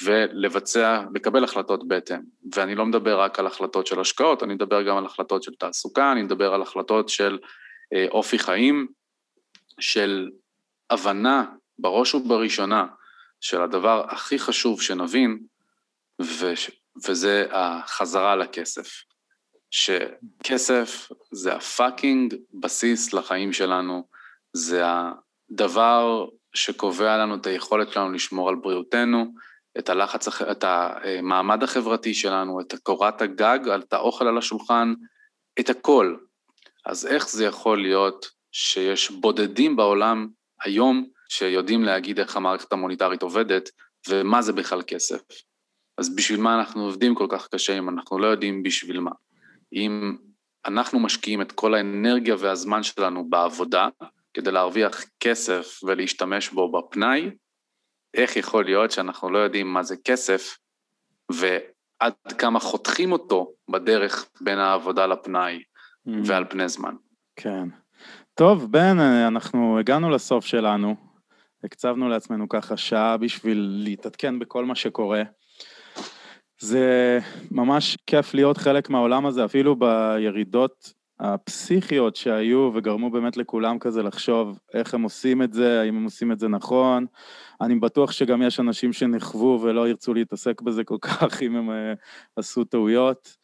ולבצע, 0.04 1.04
לקבל 1.16 1.44
החלטות 1.44 1.88
בהתאם. 1.88 2.22
ואני 2.56 2.76
לא 2.76 2.86
מדבר 2.86 3.22
רק 3.22 3.40
על 3.40 3.48
החלטות 3.48 3.88
של 3.88 4.00
השקעות, 4.00 4.44
אני 4.44 4.54
מדבר 4.54 4.82
גם 4.82 4.98
על 4.98 5.06
החלטות 5.06 5.44
של 5.44 5.54
תעסוקה, 5.54 6.12
אני 6.12 6.22
מדבר 6.22 6.54
על 6.54 6.62
החלטות 6.62 7.10
של 7.10 7.40
אה, 7.94 8.06
אופי 8.12 8.40
חיים, 8.40 8.88
של 9.80 10.30
הבנה, 10.90 11.46
בראש 11.80 12.16
ובראשונה, 12.16 12.86
של 13.44 13.62
הדבר 13.62 14.06
הכי 14.10 14.40
חשוב 14.40 14.82
שנבין, 14.82 15.40
ו, 16.22 16.54
וזה 17.08 17.46
החזרה 17.52 18.36
לכסף. 18.36 19.04
שכסף 19.72 21.10
זה 21.32 21.56
הפאקינג 21.56 22.36
בסיס 22.54 23.14
לחיים 23.14 23.54
שלנו, 23.54 24.08
זה 24.54 24.84
הדבר 24.86 26.28
שקובע 26.54 27.18
לנו 27.18 27.36
את 27.36 27.46
היכולת 27.46 27.92
שלנו 27.92 28.12
לשמור 28.12 28.50
על 28.50 28.56
בריאותנו, 28.56 29.26
את 29.80 29.90
הלחץ, 29.90 30.42
את 30.42 30.64
המעמד 30.68 31.64
החברתי 31.64 32.14
שלנו, 32.14 32.62
את 32.62 32.74
קורת 32.84 33.22
הגג, 33.22 33.60
את 33.70 33.94
האוכל 33.94 34.28
על 34.28 34.38
השולחן, 34.38 34.94
את 35.60 35.70
הכל. 35.70 36.16
אז 36.86 37.08
איך 37.08 37.30
זה 37.30 37.46
יכול 37.46 37.82
להיות 37.82 38.26
שיש 38.52 39.12
בודדים 39.12 39.76
בעולם 39.76 40.28
היום 40.62 41.08
שיודעים 41.34 41.84
להגיד 41.84 42.20
איך 42.20 42.38
המערכת 42.38 42.74
המוניטרית 42.74 43.22
עובדת 43.22 43.70
ומה 44.10 44.42
זה 44.42 44.54
בכלל 44.54 44.82
כסף? 44.88 45.22
אז 45.98 46.16
בשביל 46.16 46.42
מה 46.42 46.60
אנחנו 46.60 46.84
עובדים 46.84 47.16
כל 47.16 47.28
כך 47.30 47.48
קשה 47.48 47.78
אם 47.78 47.90
אנחנו 47.90 48.20
לא 48.20 48.28
יודעים 48.28 48.64
בשביל 48.64 49.00
מה? 49.00 49.12
אם 49.74 50.18
אנחנו 50.66 51.00
משקיעים 51.00 51.42
את 51.42 51.52
כל 51.52 51.74
האנרגיה 51.74 52.36
והזמן 52.40 52.84
שלנו 52.84 53.30
בעבודה 53.30 53.88
כדי 54.34 54.52
להרוויח 54.52 55.06
כסף 55.20 55.80
ולהשתמש 55.84 56.50
בו 56.50 56.72
בפנאי, 56.72 57.30
איך 58.14 58.36
יכול 58.36 58.66
להיות 58.66 58.92
שאנחנו 58.92 59.30
לא 59.30 59.38
יודעים 59.38 59.74
מה 59.74 59.84
זה 59.84 59.96
כסף 60.06 60.58
ועד 61.32 62.14
כמה 62.38 62.60
חותכים 62.60 63.12
אותו 63.12 63.52
בדרך 63.72 64.30
בין 64.42 64.60
העבודה 64.60 65.06
לפנאי 65.06 65.60
mm. 66.08 66.12
ועל 66.26 66.46
פני 66.50 66.70
זמן. 66.70 66.96
כן. 67.36 67.70
טוב, 68.34 68.72
בן, 68.72 69.00
אנחנו 69.00 69.80
הגענו 69.80 70.10
לסוף 70.10 70.46
שלנו. 70.46 71.13
הקצבנו 71.64 72.10
לעצמנו 72.10 72.50
ככה 72.50 72.78
שעה 72.78 73.18
בשביל 73.18 73.82
להתעדכן 73.84 74.40
בכל 74.40 74.66
מה 74.66 74.76
שקורה. 74.76 75.24
זה 76.60 77.20
ממש 77.52 77.98
כיף 78.08 78.34
להיות 78.34 78.58
חלק 78.58 78.90
מהעולם 78.90 79.26
הזה, 79.26 79.46
אפילו 79.46 79.76
בירידות 79.76 80.94
הפסיכיות 81.20 82.16
שהיו 82.16 82.72
וגרמו 82.74 83.10
באמת 83.10 83.38
לכולם 83.38 83.80
כזה 83.80 84.04
לחשוב 84.04 84.60
איך 84.74 84.94
הם 84.94 85.02
עושים 85.02 85.42
את 85.42 85.54
זה, 85.54 85.82
האם 85.82 85.96
הם 85.96 86.04
עושים 86.04 86.32
את 86.32 86.40
זה 86.40 86.48
נכון. 86.48 87.06
אני 87.62 87.76
בטוח 87.76 88.12
שגם 88.12 88.42
יש 88.42 88.60
אנשים 88.60 88.94
שנכוו 88.94 89.60
ולא 89.62 89.90
ירצו 89.90 90.14
להתעסק 90.14 90.62
בזה 90.62 90.84
כל 90.84 90.98
כך 91.02 91.42
אם 91.42 91.56
הם 91.56 91.70
uh, 91.70 92.00
עשו 92.36 92.64
טעויות, 92.64 93.38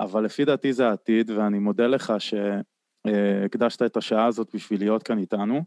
אבל 0.00 0.24
לפי 0.24 0.44
דעתי 0.44 0.72
זה 0.72 0.88
העתיד, 0.88 1.30
ואני 1.30 1.58
מודה 1.58 1.86
לך 1.86 2.12
שהקדשת 2.18 3.82
את 3.82 3.96
השעה 3.96 4.26
הזאת 4.26 4.54
בשביל 4.54 4.80
להיות 4.80 5.02
כאן 5.02 5.18
איתנו. 5.18 5.64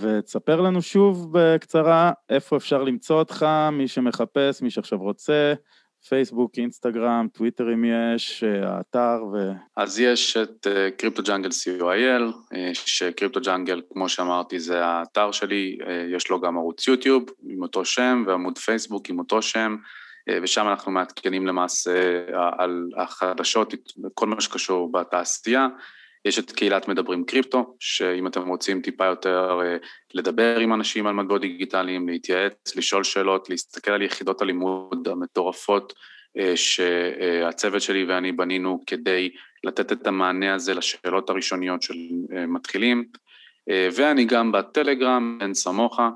ותספר 0.00 0.60
לנו 0.60 0.82
שוב 0.82 1.28
בקצרה 1.32 2.12
איפה 2.28 2.56
אפשר 2.56 2.82
למצוא 2.82 3.18
אותך, 3.18 3.46
מי 3.72 3.88
שמחפש, 3.88 4.62
מי 4.62 4.70
שעכשיו 4.70 4.98
רוצה, 4.98 5.54
פייסבוק, 6.08 6.58
אינסטגרם, 6.58 7.26
טוויטר 7.32 7.72
אם 7.74 7.84
יש, 7.84 8.44
האתר 8.44 9.24
ו... 9.32 9.50
אז 9.76 10.00
יש 10.00 10.36
את 10.36 10.66
קריפטו 10.98 11.22
ג'אנגל 11.22 11.48
co.il, 11.48 12.56
שקריפטו 12.72 13.40
ג'אנגל, 13.40 13.82
כמו 13.92 14.08
שאמרתי, 14.08 14.60
זה 14.60 14.84
האתר 14.84 15.32
שלי, 15.32 15.78
אה, 15.86 16.06
יש 16.16 16.30
לו 16.30 16.40
גם 16.40 16.56
ערוץ 16.56 16.88
יוטיוב 16.88 17.24
עם 17.48 17.62
אותו 17.62 17.84
שם 17.84 18.24
ועמוד 18.26 18.58
פייסבוק 18.58 19.10
עם 19.10 19.18
אותו 19.18 19.42
שם, 19.42 19.76
אה, 20.28 20.38
ושם 20.42 20.68
אנחנו 20.68 20.92
מעדכנים 20.92 21.46
למעשה 21.46 22.24
על 22.58 22.88
החדשות, 22.96 23.74
כל 24.14 24.26
מה 24.26 24.40
שקשור 24.40 24.92
בתעשייה. 24.92 25.68
יש 26.26 26.38
את 26.38 26.52
קהילת 26.52 26.88
מדברים 26.88 27.24
קריפטו, 27.24 27.76
שאם 27.80 28.26
אתם 28.26 28.48
רוצים 28.48 28.80
טיפה 28.80 29.04
יותר 29.04 29.60
אה, 29.62 29.76
לדבר 30.14 30.58
עם 30.58 30.74
אנשים 30.74 31.06
על 31.06 31.14
מטבעות 31.14 31.40
דיגיטליים, 31.40 32.08
להתייעץ, 32.08 32.76
לשאול 32.76 33.04
שאלות, 33.04 33.50
להסתכל 33.50 33.90
על 33.90 34.02
יחידות 34.02 34.42
הלימוד 34.42 35.08
המטורפות 35.08 35.92
אה, 36.38 36.56
שהצוות 36.56 37.82
שלי 37.82 38.04
ואני 38.04 38.32
בנינו 38.32 38.84
כדי 38.86 39.30
לתת 39.64 39.92
את 39.92 40.06
המענה 40.06 40.54
הזה 40.54 40.74
לשאלות 40.74 41.30
הראשוניות 41.30 41.82
של 41.82 41.94
אה, 42.36 42.46
מתחילים, 42.46 43.04
ואני 43.92 44.24
גם 44.24 44.52
בטלגרם, 44.52 45.38
אין 45.40 45.54
סמוכה, 45.54 46.10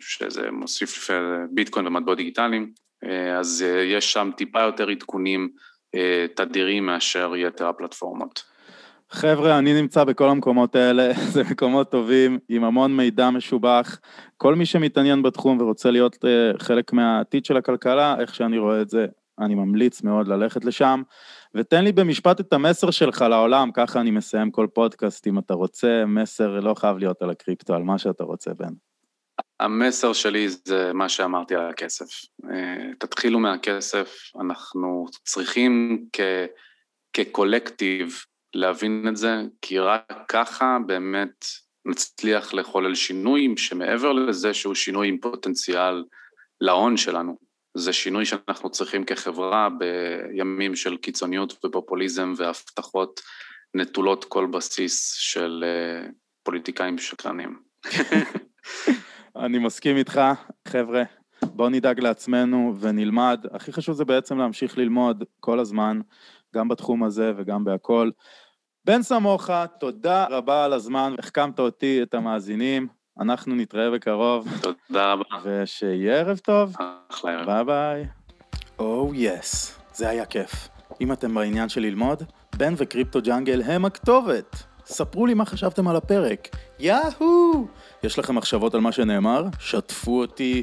שזה 0.00 0.50
מוסיף 0.50 1.10
ביטקוין 1.50 1.86
ומטבעות 1.86 2.18
דיגיטליים, 2.18 2.72
אז 3.38 3.64
יש 3.84 4.12
שם 4.12 4.30
טיפה 4.36 4.60
יותר 4.62 4.88
עדכונים 4.88 5.48
תדירים 6.34 6.86
מאשר 6.86 7.32
יתר 7.36 7.68
הפלטפורמות. 7.68 8.51
חבר'ה, 9.12 9.58
אני 9.58 9.80
נמצא 9.80 10.04
בכל 10.04 10.28
המקומות 10.28 10.76
האלה, 10.76 11.12
זה 11.32 11.42
מקומות 11.50 11.90
טובים, 11.90 12.38
עם 12.48 12.64
המון 12.64 12.96
מידע 12.96 13.30
משובח. 13.30 13.98
כל 14.36 14.54
מי 14.54 14.66
שמתעניין 14.66 15.22
בתחום 15.22 15.60
ורוצה 15.60 15.90
להיות 15.90 16.14
uh, 16.14 16.62
חלק 16.62 16.92
מהעתיד 16.92 17.44
של 17.44 17.56
הכלכלה, 17.56 18.16
איך 18.20 18.34
שאני 18.34 18.58
רואה 18.58 18.82
את 18.82 18.88
זה, 18.88 19.06
אני 19.40 19.54
ממליץ 19.54 20.02
מאוד 20.02 20.28
ללכת 20.28 20.64
לשם. 20.64 21.02
ותן 21.54 21.84
לי 21.84 21.92
במשפט 21.92 22.40
את 22.40 22.52
המסר 22.52 22.90
שלך 22.90 23.24
לעולם, 23.30 23.70
ככה 23.74 24.00
אני 24.00 24.10
מסיים 24.10 24.50
כל 24.50 24.66
פודקאסט, 24.74 25.26
אם 25.26 25.38
אתה 25.38 25.54
רוצה, 25.54 26.04
מסר 26.06 26.60
לא 26.60 26.74
חייב 26.74 26.98
להיות 26.98 27.22
על 27.22 27.30
הקריפטו, 27.30 27.74
על 27.74 27.82
מה 27.82 27.98
שאתה 27.98 28.24
רוצה, 28.24 28.50
בן. 28.54 28.72
המסר 29.60 30.12
שלי 30.12 30.48
זה 30.48 30.92
מה 30.94 31.08
שאמרתי 31.08 31.54
על 31.54 31.68
הכסף. 31.68 32.06
אה, 32.50 32.90
תתחילו 32.98 33.38
מהכסף, 33.38 34.14
אנחנו 34.40 35.06
צריכים 35.24 36.04
כ... 36.12 36.20
כקולקטיב 37.12 38.18
להבין 38.54 39.08
את 39.08 39.16
זה, 39.16 39.42
כי 39.62 39.78
רק 39.78 40.12
ככה 40.28 40.78
באמת 40.86 41.46
נצליח 41.84 42.54
לחולל 42.54 42.94
שינוי 42.94 43.54
שמעבר 43.56 44.12
לזה 44.12 44.54
שהוא 44.54 44.74
שינוי 44.74 45.08
עם 45.08 45.18
פוטנציאל 45.18 46.04
להון 46.60 46.96
שלנו. 46.96 47.36
זה 47.76 47.92
שינוי 47.92 48.24
שאנחנו 48.24 48.70
צריכים 48.70 49.04
כחברה 49.04 49.68
בימים 49.78 50.76
של 50.76 50.96
קיצוניות 50.96 51.64
ופופוליזם 51.64 52.34
והבטחות 52.36 53.20
נטולות 53.74 54.24
כל 54.24 54.46
בסיס 54.46 55.12
של 55.12 55.64
אה, 55.66 56.08
פוליטיקאים 56.42 56.98
שקרנים. 56.98 57.58
אני 59.44 59.58
מסכים 59.58 59.96
איתך, 59.96 60.20
חבר'ה, 60.68 61.02
בואו 61.44 61.68
נדאג 61.68 62.00
לעצמנו 62.00 62.74
ונלמד. 62.80 63.46
הכי 63.52 63.72
חשוב 63.72 63.94
זה 63.94 64.04
בעצם 64.04 64.38
להמשיך 64.38 64.78
ללמוד 64.78 65.24
כל 65.40 65.58
הזמן, 65.58 66.00
גם 66.54 66.68
בתחום 66.68 67.04
הזה 67.04 67.32
וגם 67.36 67.64
בהכל. 67.64 68.10
בן 68.84 69.02
סמוחה, 69.02 69.66
תודה 69.80 70.26
רבה 70.30 70.64
על 70.64 70.72
הזמן, 70.72 71.14
החכמת 71.18 71.58
אותי, 71.58 72.02
את 72.02 72.14
המאזינים. 72.14 72.88
אנחנו 73.20 73.54
נתראה 73.54 73.90
בקרוב. 73.90 74.48
תודה 74.62 75.12
רבה. 75.12 75.24
ושיהיה 75.44 76.14
ערב 76.14 76.38
טוב. 76.38 76.76
אחלה 77.08 77.32
ערב. 77.32 77.46
bye 77.46 77.64
bye. 77.64 78.06
או 78.78 79.10
oh, 79.10 79.16
yes, 79.16 79.78
yes. 79.78 79.96
זה 79.96 80.08
היה 80.08 80.24
כיף. 80.24 80.68
אם 81.00 81.12
אתם 81.12 81.34
בעניין 81.34 81.68
של 81.68 81.80
ללמוד, 81.80 82.22
בן 82.56 82.74
וקריפטו 82.76 83.22
ג'ונגל 83.22 83.62
הם 83.62 83.84
הכתובת. 83.84 84.62
ספרו 84.86 85.26
לי 85.26 85.34
מה 85.34 85.44
חשבתם 85.44 85.88
על 85.88 85.96
הפרק. 85.96 86.48
יאהו! 86.78 87.66
יש 88.02 88.18
לכם 88.18 88.34
מחשבות 88.34 88.74
על 88.74 88.80
מה 88.80 88.92
שנאמר? 88.92 89.44
שתפו 89.58 90.20
אותי. 90.20 90.62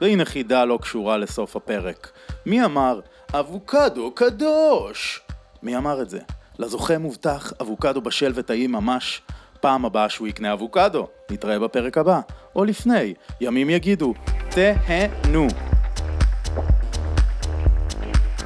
והנה 0.00 0.24
חידה 0.24 0.64
לא 0.64 0.78
קשורה 0.82 1.16
לסוף 1.16 1.56
הפרק. 1.56 2.10
מי 2.46 2.64
אמר 2.64 3.00
אבוקדו 3.34 4.12
קדוש? 4.14 5.22
מי 5.62 5.76
אמר 5.76 6.02
את 6.02 6.10
זה? 6.10 6.20
לזוכה 6.58 6.98
מובטח 6.98 7.52
אבוקדו 7.60 8.00
בשל 8.00 8.32
וטעים 8.34 8.72
ממש 8.72 9.22
פעם 9.60 9.84
הבאה 9.84 10.08
שהוא 10.08 10.28
יקנה 10.28 10.52
אבוקדו. 10.52 11.08
נתראה 11.30 11.58
בפרק 11.58 11.98
הבא, 11.98 12.20
או 12.56 12.64
לפני, 12.64 13.14
ימים 13.40 13.70
יגידו. 13.70 14.14
תהנו. 14.48 15.46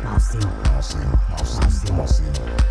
Nothing, 0.03 0.41
nothing, 0.65 1.09
nothing, 1.31 1.61
nothing, 1.71 1.97
nothing, 1.97 2.37
nothing. 2.37 2.62